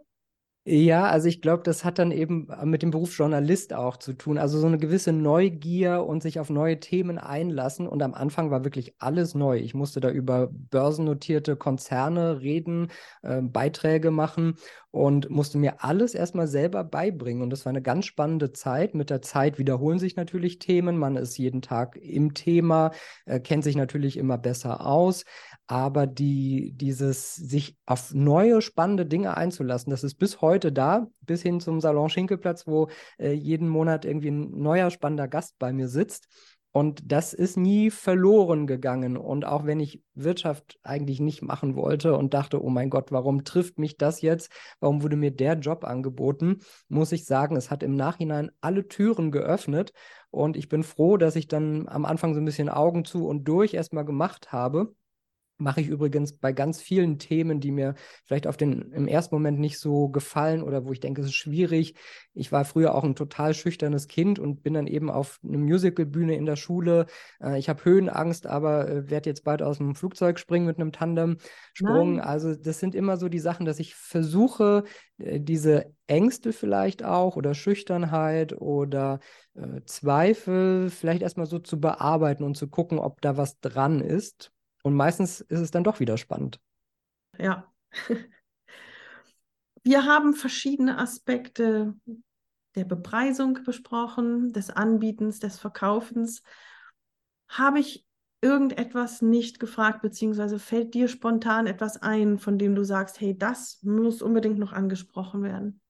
Ja, 0.65 1.07
also 1.07 1.27
ich 1.27 1.41
glaube, 1.41 1.61
das 1.63 1.83
hat 1.83 1.99
dann 1.99 2.11
eben 2.11 2.47
äh, 2.49 2.65
mit 2.65 2.83
dem 2.83 2.91
Beruf 2.91 3.17
Journalist 3.17 3.73
auch 3.73 3.97
zu 3.97 4.13
tun. 4.13 4.37
Also 4.37 4.59
so 4.59 4.67
eine 4.67 4.77
gewisse 4.77 5.11
Neugier 5.11 6.05
und 6.05 6.23
sich 6.23 6.39
auf 6.39 6.49
neue 6.49 6.79
Themen 6.79 7.17
einlassen. 7.17 7.85
Und 7.85 8.01
am 8.01 8.13
Anfang 8.13 8.49
war 8.49 8.63
wirklich 8.63 8.93
alles 8.99 9.35
neu. 9.35 9.57
Ich 9.57 9.73
musste 9.73 9.99
da 9.99 10.09
über 10.09 10.47
börsennotierte 10.53 11.57
Konzerne 11.57 12.39
reden, 12.39 12.87
äh, 13.23 13.41
Beiträge 13.41 14.09
machen 14.09 14.55
und 14.91 15.29
musste 15.29 15.57
mir 15.57 15.83
alles 15.83 16.13
erstmal 16.13 16.47
selber 16.47 16.85
beibringen. 16.85 17.41
Und 17.43 17.49
das 17.49 17.65
war 17.65 17.71
eine 17.71 17.81
ganz 17.81 18.05
spannende 18.05 18.53
Zeit. 18.53 18.95
Mit 18.95 19.09
der 19.09 19.21
Zeit 19.21 19.59
wiederholen 19.59 19.99
sich 19.99 20.15
natürlich 20.15 20.59
Themen. 20.59 20.97
Man 20.97 21.17
ist 21.17 21.37
jeden 21.37 21.61
Tag 21.61 21.97
im 21.97 22.33
Thema, 22.35 22.91
äh, 23.25 23.41
kennt 23.41 23.65
sich 23.65 23.75
natürlich 23.75 24.15
immer 24.15 24.37
besser 24.37 24.85
aus 24.85 25.25
aber 25.67 26.07
die, 26.07 26.73
dieses 26.75 27.35
sich 27.35 27.77
auf 27.85 28.13
neue 28.13 28.61
spannende 28.61 29.05
Dinge 29.05 29.37
einzulassen, 29.37 29.91
das 29.91 30.03
ist 30.03 30.15
bis 30.15 30.41
heute 30.41 30.71
da, 30.71 31.07
bis 31.21 31.41
hin 31.41 31.59
zum 31.59 31.79
Salon 31.79 32.09
Schinkelplatz, 32.09 32.67
wo 32.67 32.89
äh, 33.17 33.31
jeden 33.31 33.69
Monat 33.69 34.05
irgendwie 34.05 34.31
ein 34.31 34.51
neuer 34.51 34.89
spannender 34.91 35.27
Gast 35.27 35.55
bei 35.59 35.71
mir 35.71 35.87
sitzt. 35.87 36.27
Und 36.75 37.11
das 37.11 37.33
ist 37.33 37.55
nie 37.55 37.91
verloren 37.91 38.65
gegangen. 38.65 39.15
Und 39.15 39.45
auch 39.45 39.65
wenn 39.65 39.79
ich 39.79 40.01
Wirtschaft 40.15 40.79
eigentlich 40.81 41.19
nicht 41.19 41.43
machen 41.43 41.75
wollte 41.75 42.17
und 42.17 42.33
dachte, 42.33 42.63
oh 42.63 42.69
mein 42.69 42.89
Gott, 42.89 43.11
warum 43.11 43.43
trifft 43.43 43.77
mich 43.77 43.97
das 43.97 44.21
jetzt? 44.21 44.51
Warum 44.79 45.03
wurde 45.03 45.15
mir 45.15 45.29
der 45.29 45.53
Job 45.53 45.83
angeboten? 45.83 46.61
Muss 46.87 47.11
ich 47.11 47.25
sagen, 47.25 47.55
es 47.57 47.69
hat 47.69 47.83
im 47.83 47.95
Nachhinein 47.95 48.49
alle 48.59 48.87
Türen 48.87 49.31
geöffnet. 49.31 49.93
Und 50.31 50.57
ich 50.57 50.67
bin 50.67 50.81
froh, 50.81 51.17
dass 51.17 51.35
ich 51.35 51.47
dann 51.47 51.87
am 51.87 52.05
Anfang 52.05 52.33
so 52.33 52.41
ein 52.41 52.45
bisschen 52.45 52.69
Augen 52.69 53.05
zu 53.05 53.27
und 53.27 53.43
durch 53.47 53.75
erstmal 53.75 54.03
gemacht 54.03 54.51
habe 54.51 54.95
Mache 55.57 55.81
ich 55.81 55.87
übrigens 55.87 56.33
bei 56.33 56.51
ganz 56.51 56.81
vielen 56.81 57.19
Themen, 57.19 57.59
die 57.59 57.71
mir 57.71 57.93
vielleicht 58.25 58.47
auf 58.47 58.57
den 58.57 58.91
im 58.91 59.07
ersten 59.07 59.35
Moment 59.35 59.59
nicht 59.59 59.77
so 59.77 60.09
gefallen 60.09 60.63
oder 60.63 60.83
wo 60.83 60.91
ich 60.91 60.99
denke, 60.99 61.21
es 61.21 61.27
ist 61.27 61.35
schwierig. 61.35 61.93
Ich 62.33 62.51
war 62.51 62.65
früher 62.65 62.95
auch 62.95 63.03
ein 63.03 63.15
total 63.15 63.53
schüchternes 63.53 64.07
Kind 64.07 64.39
und 64.39 64.63
bin 64.63 64.73
dann 64.73 64.87
eben 64.87 65.11
auf 65.11 65.39
eine 65.43 65.59
Musicalbühne 65.59 66.35
in 66.35 66.47
der 66.47 66.55
Schule. 66.55 67.05
Äh, 67.39 67.59
ich 67.59 67.69
habe 67.69 67.85
Höhenangst, 67.85 68.47
aber 68.47 68.89
äh, 68.89 69.09
werde 69.11 69.29
jetzt 69.29 69.43
bald 69.43 69.61
aus 69.61 69.77
dem 69.77 69.93
Flugzeug 69.93 70.39
springen 70.39 70.65
mit 70.65 70.79
einem 70.79 70.91
Tandemsprung. 70.91 72.15
Nein. 72.15 72.19
Also 72.19 72.55
das 72.55 72.79
sind 72.79 72.95
immer 72.95 73.17
so 73.17 73.29
die 73.29 73.39
Sachen, 73.39 73.67
dass 73.67 73.79
ich 73.79 73.93
versuche, 73.93 74.85
äh, 75.19 75.39
diese 75.39 75.93
Ängste 76.07 76.51
vielleicht 76.51 77.03
auch 77.03 77.35
oder 77.35 77.53
Schüchternheit 77.53 78.59
oder 78.59 79.19
äh, 79.53 79.81
Zweifel 79.85 80.89
vielleicht 80.89 81.21
erstmal 81.21 81.45
so 81.45 81.59
zu 81.59 81.79
bearbeiten 81.79 82.43
und 82.43 82.57
zu 82.57 82.67
gucken, 82.67 82.97
ob 82.97 83.21
da 83.21 83.37
was 83.37 83.59
dran 83.59 84.01
ist 84.01 84.51
und 84.83 84.93
meistens 84.93 85.41
ist 85.41 85.59
es 85.59 85.71
dann 85.71 85.83
doch 85.83 85.99
wieder 85.99 86.17
spannend. 86.17 86.59
Ja. 87.39 87.73
Wir 89.83 90.05
haben 90.05 90.33
verschiedene 90.33 90.97
Aspekte 90.97 91.95
der 92.75 92.85
Bepreisung 92.85 93.59
besprochen, 93.65 94.53
des 94.53 94.69
Anbietens, 94.69 95.39
des 95.39 95.59
Verkaufens. 95.59 96.41
Habe 97.47 97.79
ich 97.79 98.05
irgendetwas 98.41 99.21
nicht 99.21 99.59
gefragt, 99.59 100.01
beziehungsweise 100.01 100.59
fällt 100.59 100.93
dir 100.93 101.07
spontan 101.07 101.67
etwas 101.67 102.01
ein, 102.01 102.39
von 102.39 102.57
dem 102.57 102.75
du 102.75 102.83
sagst, 102.83 103.19
hey, 103.21 103.37
das 103.37 103.81
muss 103.83 104.21
unbedingt 104.21 104.57
noch 104.57 104.73
angesprochen 104.73 105.43
werden? 105.43 105.81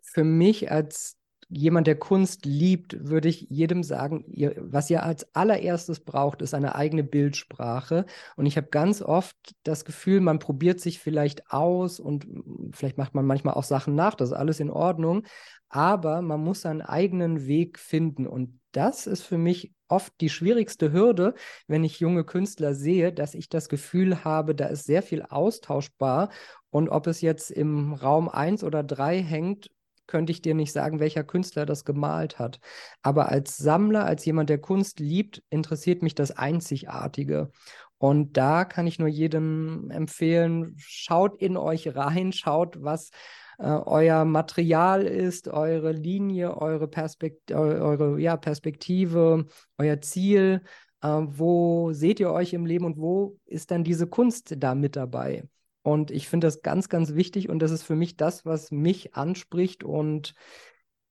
Für 0.00 0.24
mich 0.24 0.70
als 0.70 1.19
jemand, 1.50 1.88
der 1.88 1.98
Kunst 1.98 2.46
liebt, 2.46 3.08
würde 3.08 3.28
ich 3.28 3.46
jedem 3.50 3.82
sagen, 3.82 4.24
ihr, 4.28 4.54
was 4.58 4.88
ihr 4.88 5.02
als 5.02 5.34
allererstes 5.34 6.00
braucht, 6.00 6.42
ist 6.42 6.54
eine 6.54 6.76
eigene 6.76 7.02
Bildsprache. 7.02 8.06
Und 8.36 8.46
ich 8.46 8.56
habe 8.56 8.68
ganz 8.68 9.02
oft 9.02 9.36
das 9.64 9.84
Gefühl, 9.84 10.20
man 10.20 10.38
probiert 10.38 10.80
sich 10.80 11.00
vielleicht 11.00 11.50
aus 11.50 11.98
und 11.98 12.26
vielleicht 12.72 12.98
macht 12.98 13.14
man 13.14 13.26
manchmal 13.26 13.54
auch 13.54 13.64
Sachen 13.64 13.94
nach, 13.94 14.14
das 14.14 14.30
ist 14.30 14.36
alles 14.36 14.60
in 14.60 14.70
Ordnung. 14.70 15.24
Aber 15.68 16.22
man 16.22 16.40
muss 16.40 16.62
seinen 16.62 16.82
eigenen 16.82 17.46
Weg 17.46 17.78
finden. 17.78 18.26
Und 18.26 18.60
das 18.72 19.06
ist 19.06 19.22
für 19.22 19.38
mich 19.38 19.72
oft 19.88 20.12
die 20.20 20.28
schwierigste 20.28 20.92
Hürde, 20.92 21.34
wenn 21.66 21.84
ich 21.84 22.00
junge 22.00 22.24
Künstler 22.24 22.74
sehe, 22.74 23.12
dass 23.12 23.34
ich 23.34 23.48
das 23.48 23.68
Gefühl 23.68 24.24
habe, 24.24 24.54
da 24.54 24.66
ist 24.66 24.84
sehr 24.84 25.02
viel 25.02 25.22
austauschbar. 25.22 26.30
Und 26.70 26.88
ob 26.88 27.08
es 27.08 27.20
jetzt 27.20 27.50
im 27.50 27.92
Raum 27.92 28.28
1 28.28 28.62
oder 28.62 28.84
3 28.84 29.20
hängt, 29.22 29.70
könnte 30.10 30.32
ich 30.32 30.42
dir 30.42 30.54
nicht 30.54 30.72
sagen, 30.72 31.00
welcher 31.00 31.24
Künstler 31.24 31.64
das 31.64 31.86
gemalt 31.86 32.38
hat. 32.38 32.60
Aber 33.02 33.30
als 33.30 33.56
Sammler, 33.56 34.04
als 34.04 34.24
jemand, 34.26 34.50
der 34.50 34.58
Kunst 34.58 35.00
liebt, 35.00 35.42
interessiert 35.48 36.02
mich 36.02 36.14
das 36.14 36.32
Einzigartige. 36.32 37.50
Und 37.96 38.36
da 38.36 38.64
kann 38.64 38.86
ich 38.86 38.98
nur 38.98 39.08
jedem 39.08 39.90
empfehlen, 39.90 40.74
schaut 40.78 41.40
in 41.40 41.56
euch 41.56 41.94
rein, 41.96 42.32
schaut, 42.34 42.82
was 42.82 43.10
äh, 43.58 43.64
euer 43.64 44.24
Material 44.24 45.02
ist, 45.02 45.48
eure 45.48 45.92
Linie, 45.92 46.56
eure, 46.56 46.88
Perspekt 46.88 47.52
eure 47.52 48.18
ja, 48.18 48.36
Perspektive, 48.36 49.46
euer 49.78 50.00
Ziel. 50.00 50.62
Äh, 51.02 51.08
wo 51.08 51.92
seht 51.92 52.20
ihr 52.20 52.30
euch 52.30 52.52
im 52.52 52.66
Leben 52.66 52.84
und 52.84 52.98
wo 52.98 53.38
ist 53.46 53.70
dann 53.70 53.84
diese 53.84 54.06
Kunst 54.06 54.54
da 54.58 54.74
mit 54.74 54.96
dabei? 54.96 55.44
Und 55.82 56.10
ich 56.10 56.28
finde 56.28 56.46
das 56.46 56.62
ganz, 56.62 56.88
ganz 56.88 57.14
wichtig 57.14 57.48
und 57.48 57.58
das 57.60 57.70
ist 57.70 57.82
für 57.82 57.96
mich 57.96 58.16
das, 58.16 58.44
was 58.44 58.70
mich 58.70 59.14
anspricht 59.14 59.82
und 59.82 60.34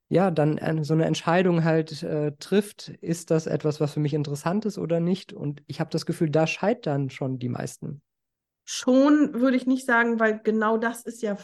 ja, 0.09 0.32
dann 0.32 0.84
so 0.84 0.93
eine 0.93 1.05
Entscheidung 1.05 1.63
halt 1.63 2.01
äh, 2.01 2.32
trifft, 2.39 2.89
ist 2.89 3.30
das 3.30 3.45
etwas, 3.45 3.80
was 3.80 3.93
für 3.93 3.99
mich 3.99 4.15
interessant 4.15 4.65
ist 4.65 4.80
oder 4.80 4.99
nicht? 4.99 5.34
Und 5.34 5.61
ich 5.67 5.80
habe 5.80 5.91
das 5.91 6.07
Gefühl, 6.07 6.32
da 6.32 6.47
scheitern 6.47 7.11
schon 7.11 7.38
die 7.38 7.49
meisten. 7.49 8.01
Schon 8.65 9.36
würde 9.36 9.55
ich 9.55 9.67
nicht 9.67 9.86
sagen, 9.86 10.20
weil 10.20 10.39
genau 10.43 10.78
das 10.78 11.03
ist 11.03 11.22
ja 11.22 11.38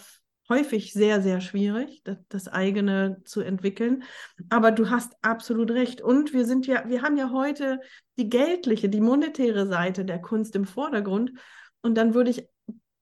häufig 0.50 0.94
sehr, 0.94 1.22
sehr 1.22 1.42
schwierig, 1.42 2.02
das, 2.04 2.18
das, 2.30 2.48
eigene 2.48 3.22
zu 3.24 3.42
entwickeln. 3.42 4.04
Aber 4.50 4.72
du 4.72 4.90
hast 4.90 5.14
absolut 5.22 5.72
recht. 5.72 6.02
Und 6.02 6.34
wir 6.34 6.46
sind 6.46 6.68
ja, 6.68 6.88
wir 6.88 7.02
haben 7.02 7.18
ja 7.18 7.32
heute 7.32 7.80
die 8.18 8.30
geldliche, 8.30 8.90
die 8.90 9.02
monetäre 9.02 9.68
Seite 9.68 10.06
der 10.06 10.22
Kunst 10.22 10.56
im 10.56 10.66
Vordergrund. 10.66 11.32
Und 11.82 11.96
dann 11.96 12.14
würde 12.14 12.32
ich 12.32 12.48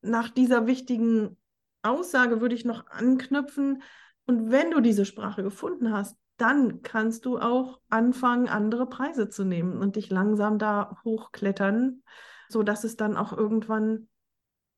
nach 0.03 0.29
dieser 0.29 0.67
wichtigen 0.67 1.37
Aussage 1.81 2.41
würde 2.41 2.55
ich 2.55 2.65
noch 2.65 2.87
anknüpfen. 2.87 3.83
Und 4.25 4.51
wenn 4.51 4.71
du 4.71 4.79
diese 4.79 5.05
Sprache 5.05 5.43
gefunden 5.43 5.91
hast, 5.91 6.17
dann 6.37 6.81
kannst 6.81 7.25
du 7.25 7.39
auch 7.39 7.79
anfangen, 7.89 8.47
andere 8.49 8.87
Preise 8.87 9.29
zu 9.29 9.43
nehmen 9.43 9.77
und 9.77 9.95
dich 9.95 10.09
langsam 10.09 10.57
da 10.57 10.97
hochklettern, 11.03 12.03
sodass 12.49 12.83
es 12.83 12.95
dann 12.95 13.17
auch 13.17 13.37
irgendwann 13.37 14.07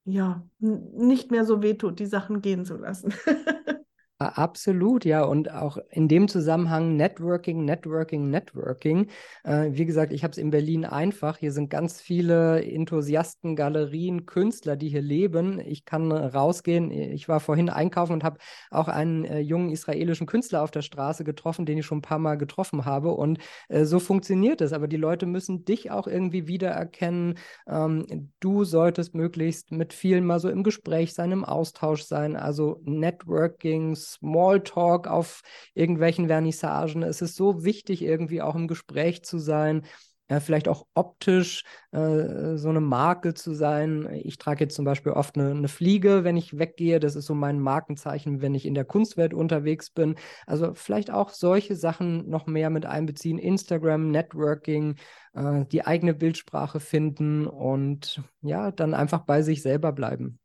ja 0.03 0.47
nicht 0.59 1.31
mehr 1.31 1.45
so 1.45 1.61
wehtut, 1.61 1.99
die 1.99 2.05
Sachen 2.05 2.41
gehen 2.41 2.65
zu 2.65 2.77
lassen. 2.77 3.13
Absolut, 4.17 5.03
ja. 5.03 5.23
Und 5.25 5.51
auch 5.51 5.77
in 5.89 6.07
dem 6.07 6.29
Zusammenhang 6.29 6.95
Networking, 6.95 7.65
Networking, 7.65 8.29
Networking. 8.29 9.09
Äh, 9.43 9.71
wie 9.71 9.85
gesagt, 9.85 10.13
ich 10.13 10.23
habe 10.23 10.31
es 10.31 10.37
in 10.37 10.51
Berlin 10.51 10.85
einfach. 10.85 11.35
Hier 11.37 11.51
sind 11.51 11.69
ganz 11.69 11.99
viele 11.99 12.63
Enthusiasten, 12.63 13.57
Galerien, 13.57 14.25
Künstler, 14.25 14.77
die 14.77 14.87
hier 14.87 15.01
leben. 15.01 15.59
Ich 15.59 15.83
kann 15.83 16.13
rausgehen. 16.13 16.91
Ich 16.91 17.27
war 17.27 17.41
vorhin 17.41 17.69
einkaufen 17.69 18.13
und 18.13 18.23
habe 18.23 18.37
auch 18.71 18.87
einen 18.87 19.25
äh, 19.25 19.39
jungen 19.39 19.69
israelischen 19.69 20.27
Künstler 20.27 20.63
auf 20.63 20.71
der 20.71 20.81
Straße 20.81 21.25
getroffen, 21.25 21.65
den 21.65 21.77
ich 21.79 21.85
schon 21.85 21.97
ein 21.97 22.01
paar 22.01 22.19
Mal 22.19 22.35
getroffen 22.37 22.85
habe. 22.85 23.11
Und 23.11 23.39
äh, 23.67 23.83
so 23.83 23.99
funktioniert 23.99 24.61
es. 24.61 24.71
Aber 24.71 24.87
die 24.87 24.95
Leute 24.95 25.25
müssen 25.25 25.65
dich 25.65 25.91
auch 25.91 26.07
irgendwie 26.07 26.47
wiedererkennen. 26.47 27.37
Ähm, 27.67 28.31
du 28.39 28.63
solltest 28.63 29.13
möglichst 29.13 29.71
mit 29.73 29.91
vielen 29.91 30.25
mal 30.25 30.39
so 30.39 30.47
im 30.49 30.63
Gespräch 30.63 31.13
sein, 31.13 31.33
im 31.33 31.43
Austausch 31.43 32.03
sein. 32.03 32.37
Also 32.37 32.79
Networking, 32.85 33.95
Smalltalk 34.13 35.07
auf 35.07 35.41
irgendwelchen 35.73 36.27
Vernissagen. 36.27 37.03
Es 37.03 37.21
ist 37.21 37.35
so 37.35 37.63
wichtig, 37.63 38.01
irgendwie 38.01 38.41
auch 38.41 38.55
im 38.55 38.67
Gespräch 38.67 39.23
zu 39.23 39.39
sein. 39.39 39.83
Ja, 40.27 40.39
vielleicht 40.39 40.67
auch 40.67 40.87
optisch 40.95 41.65
äh, 41.91 42.55
so 42.57 42.69
eine 42.69 42.81
Marke 42.81 43.35
zu 43.35 43.53
sein. 43.53 44.09
Ich 44.23 44.39
trage 44.39 44.63
jetzt 44.63 44.75
zum 44.75 44.83
Beispiel 44.83 45.11
oft 45.11 45.37
eine, 45.37 45.51
eine, 45.51 45.67
Fliege, 45.67 46.23
wenn 46.23 46.35
ich 46.35 46.57
weggehe. 46.57 46.99
Das 46.99 47.15
ist 47.15 47.27
so 47.27 47.35
mein 47.35 47.59
Markenzeichen, 47.59 48.41
wenn 48.41 48.55
ich 48.55 48.65
in 48.65 48.73
der 48.73 48.85
Kunstwelt 48.85 49.35
unterwegs 49.35 49.91
bin. 49.91 50.15
Also 50.47 50.73
vielleicht 50.73 51.11
auch 51.11 51.29
solche 51.29 51.75
Sachen 51.75 52.27
noch 52.27 52.47
mehr 52.47 52.71
mit 52.71 52.87
einbeziehen. 52.87 53.37
Instagram, 53.37 54.09
Networking, 54.09 54.95
äh, 55.33 55.63
die 55.65 55.85
eigene 55.85 56.15
Bildsprache 56.15 56.79
finden 56.79 57.45
und 57.45 58.23
ja, 58.41 58.71
dann 58.71 58.95
einfach 58.95 59.25
bei 59.25 59.43
sich 59.43 59.61
selber 59.61 59.91
bleiben. 59.91 60.39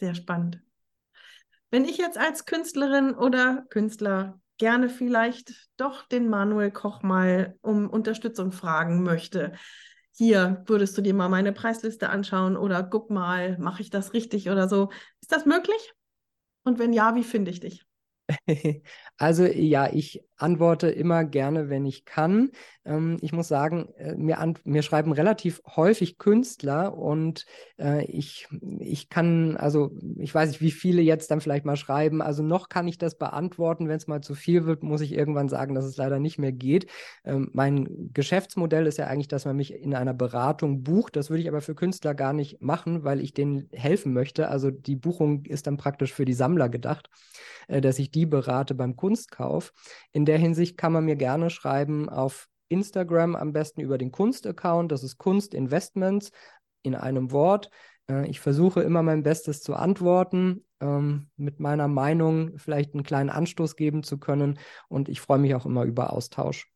Sehr 0.00 0.14
spannend. 0.14 0.62
Wenn 1.70 1.84
ich 1.84 1.98
jetzt 1.98 2.18
als 2.18 2.46
Künstlerin 2.46 3.14
oder 3.14 3.64
Künstler 3.68 4.40
gerne 4.56 4.88
vielleicht 4.88 5.52
doch 5.76 6.06
den 6.06 6.28
Manuel 6.28 6.70
Koch 6.70 7.02
mal 7.02 7.56
um 7.60 7.88
Unterstützung 7.88 8.52
fragen 8.52 9.02
möchte, 9.02 9.52
hier 10.12 10.62
würdest 10.66 10.96
du 10.98 11.02
dir 11.02 11.14
mal 11.14 11.28
meine 11.28 11.52
Preisliste 11.52 12.08
anschauen 12.08 12.56
oder 12.56 12.82
guck 12.82 13.10
mal, 13.10 13.56
mache 13.58 13.82
ich 13.82 13.90
das 13.90 14.14
richtig 14.14 14.50
oder 14.50 14.68
so. 14.68 14.90
Ist 15.20 15.30
das 15.30 15.46
möglich? 15.46 15.92
Und 16.64 16.78
wenn 16.78 16.92
ja, 16.92 17.14
wie 17.14 17.24
finde 17.24 17.50
ich 17.50 17.60
dich? 17.60 17.86
Also 19.18 19.44
ja, 19.44 19.92
ich 19.92 20.22
antworte 20.36 20.88
immer 20.88 21.24
gerne, 21.24 21.68
wenn 21.68 21.84
ich 21.84 22.04
kann. 22.04 22.50
Ähm, 22.84 23.18
ich 23.20 23.32
muss 23.32 23.48
sagen, 23.48 23.88
äh, 23.96 24.14
mir, 24.14 24.38
an, 24.38 24.56
mir 24.64 24.82
schreiben 24.82 25.12
relativ 25.12 25.60
häufig 25.66 26.18
Künstler 26.18 26.96
und 26.96 27.44
äh, 27.78 28.04
ich, 28.04 28.46
ich 28.78 29.08
kann, 29.08 29.56
also 29.56 29.90
ich 30.16 30.32
weiß 30.32 30.50
nicht, 30.50 30.60
wie 30.60 30.70
viele 30.70 31.02
jetzt 31.02 31.32
dann 31.32 31.40
vielleicht 31.40 31.64
mal 31.64 31.76
schreiben. 31.76 32.22
Also 32.22 32.44
noch 32.44 32.68
kann 32.68 32.86
ich 32.86 32.98
das 32.98 33.18
beantworten. 33.18 33.88
Wenn 33.88 33.96
es 33.96 34.06
mal 34.06 34.20
zu 34.20 34.36
viel 34.36 34.64
wird, 34.64 34.84
muss 34.84 35.00
ich 35.00 35.12
irgendwann 35.12 35.48
sagen, 35.48 35.74
dass 35.74 35.84
es 35.84 35.96
leider 35.96 36.20
nicht 36.20 36.38
mehr 36.38 36.52
geht. 36.52 36.86
Ähm, 37.24 37.50
mein 37.52 38.10
Geschäftsmodell 38.14 38.86
ist 38.86 38.98
ja 38.98 39.08
eigentlich, 39.08 39.28
dass 39.28 39.44
man 39.44 39.56
mich 39.56 39.74
in 39.74 39.94
einer 39.94 40.14
Beratung 40.14 40.84
bucht. 40.84 41.16
Das 41.16 41.28
würde 41.30 41.42
ich 41.42 41.48
aber 41.48 41.60
für 41.60 41.74
Künstler 41.74 42.14
gar 42.14 42.32
nicht 42.32 42.62
machen, 42.62 43.02
weil 43.02 43.20
ich 43.20 43.34
denen 43.34 43.68
helfen 43.72 44.12
möchte. 44.12 44.48
Also 44.48 44.70
die 44.70 44.96
Buchung 44.96 45.44
ist 45.44 45.66
dann 45.66 45.76
praktisch 45.76 46.12
für 46.12 46.24
die 46.24 46.32
Sammler 46.34 46.68
gedacht, 46.68 47.10
äh, 47.66 47.80
dass 47.80 47.98
ich 47.98 48.12
die 48.12 48.26
berate 48.26 48.76
beim 48.76 48.94
Kunstkauf. 49.08 49.72
In 50.12 50.26
der 50.26 50.36
Hinsicht 50.36 50.76
kann 50.76 50.92
man 50.92 51.06
mir 51.06 51.16
gerne 51.16 51.48
schreiben 51.48 52.10
auf 52.10 52.46
Instagram, 52.68 53.36
am 53.36 53.54
besten 53.54 53.80
über 53.80 53.96
den 53.96 54.12
Kunst-Account. 54.12 54.92
Das 54.92 55.02
ist 55.02 55.16
Kunstinvestments 55.16 56.30
in 56.82 56.94
einem 56.94 57.32
Wort. 57.32 57.70
Äh, 58.10 58.28
ich 58.28 58.40
versuche 58.40 58.82
immer 58.82 59.02
mein 59.02 59.22
Bestes 59.22 59.62
zu 59.62 59.74
antworten, 59.74 60.66
ähm, 60.80 61.30
mit 61.36 61.58
meiner 61.58 61.88
Meinung 61.88 62.58
vielleicht 62.58 62.92
einen 62.92 63.02
kleinen 63.02 63.30
Anstoß 63.30 63.76
geben 63.76 64.02
zu 64.02 64.18
können. 64.18 64.58
Und 64.88 65.08
ich 65.08 65.22
freue 65.22 65.38
mich 65.38 65.54
auch 65.54 65.64
immer 65.64 65.84
über 65.84 66.12
Austausch. 66.12 66.70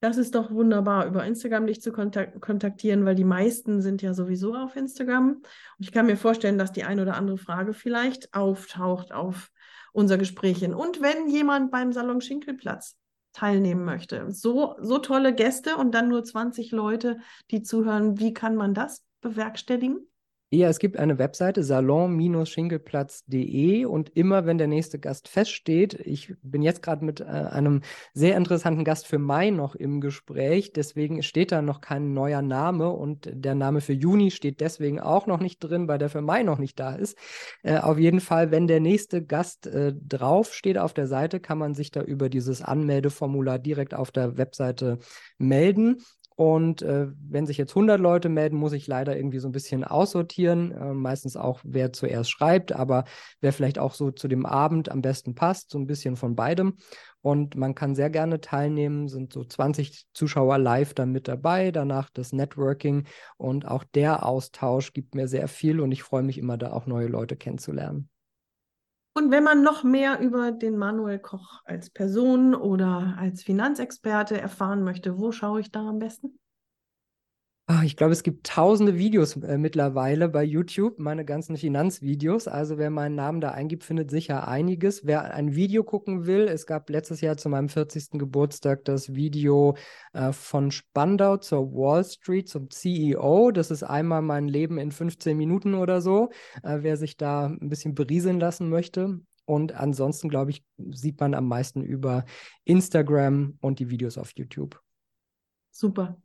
Das 0.00 0.16
ist 0.16 0.34
doch 0.34 0.50
wunderbar, 0.50 1.06
über 1.06 1.26
Instagram 1.26 1.66
dich 1.66 1.82
zu 1.82 1.92
kontak 1.92 2.40
kontaktieren, 2.40 3.04
weil 3.04 3.16
die 3.16 3.22
meisten 3.22 3.82
sind 3.82 4.00
ja 4.00 4.14
sowieso 4.14 4.54
auf 4.54 4.76
Instagram. 4.76 5.34
Und 5.34 5.44
ich 5.78 5.92
kann 5.92 6.06
mir 6.06 6.16
vorstellen, 6.16 6.56
dass 6.56 6.72
die 6.72 6.84
eine 6.84 7.02
oder 7.02 7.16
andere 7.16 7.36
Frage 7.36 7.74
vielleicht 7.74 8.32
auftaucht 8.32 9.12
auf 9.12 9.51
unser 9.92 10.18
Gespräch 10.18 10.58
hin. 10.58 10.74
Und 10.74 11.00
wenn 11.00 11.28
jemand 11.28 11.70
beim 11.70 11.92
Salon 11.92 12.20
Schinkelplatz 12.20 12.96
teilnehmen 13.32 13.84
möchte. 13.84 14.30
So, 14.30 14.76
so 14.80 14.98
tolle 14.98 15.34
Gäste 15.34 15.76
und 15.76 15.92
dann 15.92 16.08
nur 16.08 16.24
20 16.24 16.70
Leute, 16.70 17.18
die 17.50 17.62
zuhören. 17.62 18.18
Wie 18.18 18.34
kann 18.34 18.56
man 18.56 18.74
das 18.74 19.04
bewerkstelligen? 19.20 20.06
Ja, 20.54 20.68
es 20.68 20.78
gibt 20.78 20.98
eine 20.98 21.18
Webseite 21.18 21.64
salon-schinkelplatz.de 21.64 23.86
und 23.86 24.10
immer 24.14 24.44
wenn 24.44 24.58
der 24.58 24.66
nächste 24.66 24.98
Gast 24.98 25.28
feststeht, 25.28 25.94
ich 25.94 26.34
bin 26.42 26.60
jetzt 26.60 26.82
gerade 26.82 27.06
mit 27.06 27.20
äh, 27.20 27.24
einem 27.24 27.80
sehr 28.12 28.36
interessanten 28.36 28.84
Gast 28.84 29.06
für 29.06 29.18
Mai 29.18 29.48
noch 29.48 29.74
im 29.74 30.02
Gespräch, 30.02 30.74
deswegen 30.74 31.22
steht 31.22 31.52
da 31.52 31.62
noch 31.62 31.80
kein 31.80 32.12
neuer 32.12 32.42
Name 32.42 32.90
und 32.90 33.30
der 33.32 33.54
Name 33.54 33.80
für 33.80 33.94
Juni 33.94 34.30
steht 34.30 34.60
deswegen 34.60 35.00
auch 35.00 35.26
noch 35.26 35.40
nicht 35.40 35.58
drin, 35.58 35.88
weil 35.88 35.96
der 35.96 36.10
für 36.10 36.20
Mai 36.20 36.42
noch 36.42 36.58
nicht 36.58 36.78
da 36.78 36.96
ist. 36.96 37.16
Äh, 37.62 37.78
auf 37.78 37.98
jeden 37.98 38.20
Fall, 38.20 38.50
wenn 38.50 38.66
der 38.66 38.80
nächste 38.80 39.24
Gast 39.24 39.66
äh, 39.66 39.94
drauf 40.06 40.52
steht 40.52 40.76
auf 40.76 40.92
der 40.92 41.06
Seite, 41.06 41.40
kann 41.40 41.56
man 41.56 41.72
sich 41.72 41.92
da 41.92 42.02
über 42.02 42.28
dieses 42.28 42.60
Anmeldeformular 42.60 43.58
direkt 43.58 43.94
auf 43.94 44.10
der 44.10 44.36
Webseite 44.36 44.98
melden. 45.38 46.02
Und 46.36 46.82
äh, 46.82 47.08
wenn 47.28 47.46
sich 47.46 47.58
jetzt 47.58 47.72
100 47.72 48.00
Leute 48.00 48.28
melden, 48.28 48.56
muss 48.56 48.72
ich 48.72 48.86
leider 48.86 49.16
irgendwie 49.16 49.38
so 49.38 49.48
ein 49.48 49.52
bisschen 49.52 49.84
aussortieren. 49.84 50.72
Äh, 50.72 50.94
meistens 50.94 51.36
auch, 51.36 51.60
wer 51.64 51.92
zuerst 51.92 52.30
schreibt, 52.30 52.72
aber 52.72 53.04
wer 53.40 53.52
vielleicht 53.52 53.78
auch 53.78 53.94
so 53.94 54.10
zu 54.10 54.28
dem 54.28 54.46
Abend 54.46 54.90
am 54.90 55.02
besten 55.02 55.34
passt, 55.34 55.70
so 55.70 55.78
ein 55.78 55.86
bisschen 55.86 56.16
von 56.16 56.34
beidem. 56.36 56.76
Und 57.20 57.54
man 57.54 57.74
kann 57.74 57.94
sehr 57.94 58.10
gerne 58.10 58.40
teilnehmen, 58.40 59.08
sind 59.08 59.32
so 59.32 59.44
20 59.44 60.06
Zuschauer 60.12 60.58
live 60.58 60.92
dann 60.94 61.12
mit 61.12 61.28
dabei, 61.28 61.70
danach 61.70 62.10
das 62.10 62.32
Networking 62.32 63.04
und 63.36 63.66
auch 63.66 63.84
der 63.84 64.26
Austausch 64.26 64.92
gibt 64.92 65.14
mir 65.14 65.28
sehr 65.28 65.46
viel 65.46 65.80
und 65.80 65.92
ich 65.92 66.02
freue 66.02 66.24
mich 66.24 66.38
immer, 66.38 66.58
da 66.58 66.72
auch 66.72 66.86
neue 66.86 67.06
Leute 67.06 67.36
kennenzulernen. 67.36 68.11
Und 69.14 69.30
wenn 69.30 69.44
man 69.44 69.62
noch 69.62 69.84
mehr 69.84 70.20
über 70.20 70.52
den 70.52 70.78
Manuel 70.78 71.18
Koch 71.18 71.60
als 71.64 71.90
Person 71.90 72.54
oder 72.54 73.14
als 73.18 73.42
Finanzexperte 73.42 74.40
erfahren 74.40 74.82
möchte, 74.82 75.18
wo 75.18 75.32
schaue 75.32 75.60
ich 75.60 75.70
da 75.70 75.86
am 75.86 75.98
besten? 75.98 76.38
Ah, 77.66 77.84
ich 77.84 77.96
glaube, 77.96 78.12
es 78.12 78.24
gibt 78.24 78.46
tausende 78.46 78.98
Videos 78.98 79.36
äh, 79.36 79.56
mittlerweile 79.56 80.28
bei 80.28 80.42
YouTube, 80.42 80.98
meine 80.98 81.24
ganzen 81.24 81.56
Finanzvideos. 81.56 82.48
Also 82.48 82.76
wer 82.76 82.90
meinen 82.90 83.14
Namen 83.14 83.40
da 83.40 83.52
eingibt, 83.52 83.84
findet 83.84 84.10
sicher 84.10 84.48
einiges. 84.48 85.06
Wer 85.06 85.32
ein 85.32 85.54
Video 85.54 85.84
gucken 85.84 86.26
will, 86.26 86.48
es 86.48 86.66
gab 86.66 86.90
letztes 86.90 87.20
Jahr 87.20 87.36
zu 87.36 87.48
meinem 87.48 87.68
40. 87.68 88.18
Geburtstag 88.18 88.84
das 88.84 89.14
Video 89.14 89.76
äh, 90.12 90.32
von 90.32 90.72
Spandau 90.72 91.36
zur 91.36 91.72
Wall 91.72 92.04
Street 92.04 92.48
zum 92.48 92.68
CEO. 92.68 93.52
Das 93.52 93.70
ist 93.70 93.84
einmal 93.84 94.22
mein 94.22 94.48
Leben 94.48 94.76
in 94.78 94.90
15 94.90 95.36
Minuten 95.36 95.74
oder 95.74 96.00
so. 96.00 96.30
Äh, 96.64 96.78
wer 96.80 96.96
sich 96.96 97.16
da 97.16 97.46
ein 97.46 97.68
bisschen 97.68 97.94
berieseln 97.94 98.40
lassen 98.40 98.68
möchte. 98.70 99.20
Und 99.44 99.72
ansonsten, 99.72 100.28
glaube 100.28 100.50
ich, 100.50 100.64
sieht 100.90 101.20
man 101.20 101.34
am 101.34 101.46
meisten 101.46 101.82
über 101.82 102.24
Instagram 102.64 103.56
und 103.60 103.78
die 103.78 103.88
Videos 103.88 104.18
auf 104.18 104.32
YouTube. 104.36 104.80
Super. 105.70 106.21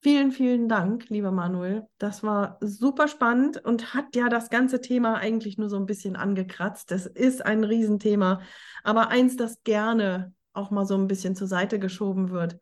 Vielen, 0.00 0.30
vielen 0.30 0.68
Dank, 0.68 1.08
lieber 1.08 1.32
Manuel. 1.32 1.86
Das 1.98 2.22
war 2.22 2.58
super 2.60 3.08
spannend 3.08 3.64
und 3.64 3.94
hat 3.94 4.14
ja 4.14 4.28
das 4.28 4.48
ganze 4.48 4.80
Thema 4.80 5.16
eigentlich 5.16 5.58
nur 5.58 5.68
so 5.68 5.76
ein 5.76 5.86
bisschen 5.86 6.14
angekratzt. 6.14 6.92
Das 6.92 7.06
ist 7.06 7.44
ein 7.44 7.64
Riesenthema, 7.64 8.40
aber 8.84 9.08
eins, 9.08 9.36
das 9.36 9.62
gerne 9.64 10.32
auch 10.52 10.70
mal 10.70 10.86
so 10.86 10.94
ein 10.94 11.08
bisschen 11.08 11.34
zur 11.34 11.48
Seite 11.48 11.80
geschoben 11.80 12.30
wird. 12.30 12.58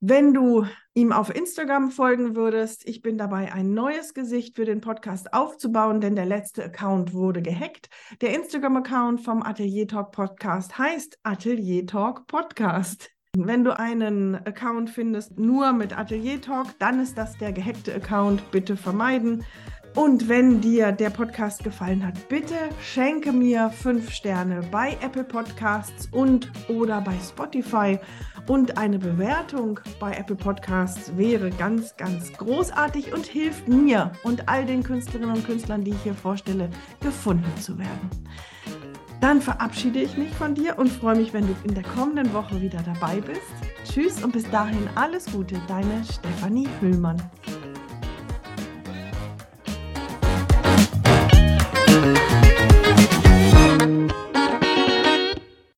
wenn 0.00 0.32
du 0.32 0.64
ihm 0.94 1.12
auf 1.12 1.34
Instagram 1.34 1.90
folgen 1.90 2.36
würdest. 2.36 2.88
Ich 2.88 3.02
bin 3.02 3.18
dabei, 3.18 3.52
ein 3.52 3.74
neues 3.74 4.14
Gesicht 4.14 4.54
für 4.56 4.64
den 4.64 4.80
Podcast 4.80 5.34
aufzubauen, 5.34 6.00
denn 6.00 6.14
der 6.14 6.26
letzte 6.26 6.64
Account 6.64 7.14
wurde 7.14 7.42
gehackt. 7.42 7.88
Der 8.20 8.36
Instagram-Account 8.36 9.22
vom 9.22 9.42
Atelier 9.42 9.88
Talk 9.88 10.12
Podcast 10.12 10.78
heißt 10.78 11.18
Atelier 11.24 11.84
Talk 11.86 12.28
Podcast. 12.28 13.17
Wenn 13.36 13.62
du 13.62 13.78
einen 13.78 14.34
Account 14.34 14.88
findest 14.88 15.38
nur 15.38 15.72
mit 15.72 15.96
Atelier 15.96 16.40
Talk, 16.40 16.66
dann 16.78 16.98
ist 16.98 17.18
das 17.18 17.36
der 17.36 17.52
gehackte 17.52 17.94
Account. 17.94 18.50
Bitte 18.50 18.76
vermeiden. 18.76 19.44
Und 19.94 20.28
wenn 20.28 20.60
dir 20.60 20.92
der 20.92 21.10
Podcast 21.10 21.62
gefallen 21.62 22.06
hat, 22.06 22.28
bitte 22.28 22.54
schenke 22.82 23.32
mir 23.32 23.70
fünf 23.70 24.10
Sterne 24.10 24.62
bei 24.70 24.96
Apple 25.02 25.24
Podcasts 25.24 26.08
und 26.10 26.50
oder 26.68 27.00
bei 27.00 27.14
Spotify. 27.22 27.98
Und 28.46 28.78
eine 28.78 28.98
Bewertung 28.98 29.78
bei 30.00 30.12
Apple 30.14 30.36
Podcasts 30.36 31.16
wäre 31.16 31.50
ganz, 31.50 31.96
ganz 31.96 32.32
großartig 32.32 33.12
und 33.12 33.26
hilft 33.26 33.68
mir 33.68 34.12
und 34.22 34.48
all 34.48 34.64
den 34.64 34.82
Künstlerinnen 34.82 35.36
und 35.36 35.44
Künstlern, 35.44 35.84
die 35.84 35.90
ich 35.90 36.02
hier 36.02 36.14
vorstelle, 36.14 36.70
gefunden 37.00 37.56
zu 37.60 37.78
werden. 37.78 38.10
Dann 39.20 39.42
verabschiede 39.42 40.00
ich 40.00 40.16
mich 40.16 40.32
von 40.34 40.54
dir 40.54 40.78
und 40.78 40.90
freue 40.90 41.16
mich, 41.16 41.32
wenn 41.32 41.46
du 41.46 41.54
in 41.64 41.74
der 41.74 41.82
kommenden 41.82 42.32
Woche 42.32 42.60
wieder 42.60 42.80
dabei 42.82 43.20
bist. 43.20 43.40
Tschüss 43.84 44.22
und 44.22 44.32
bis 44.32 44.48
dahin 44.50 44.88
alles 44.94 45.26
Gute, 45.26 45.60
deine 45.66 46.04
Stefanie 46.04 46.68
Hüllmann. 46.80 47.20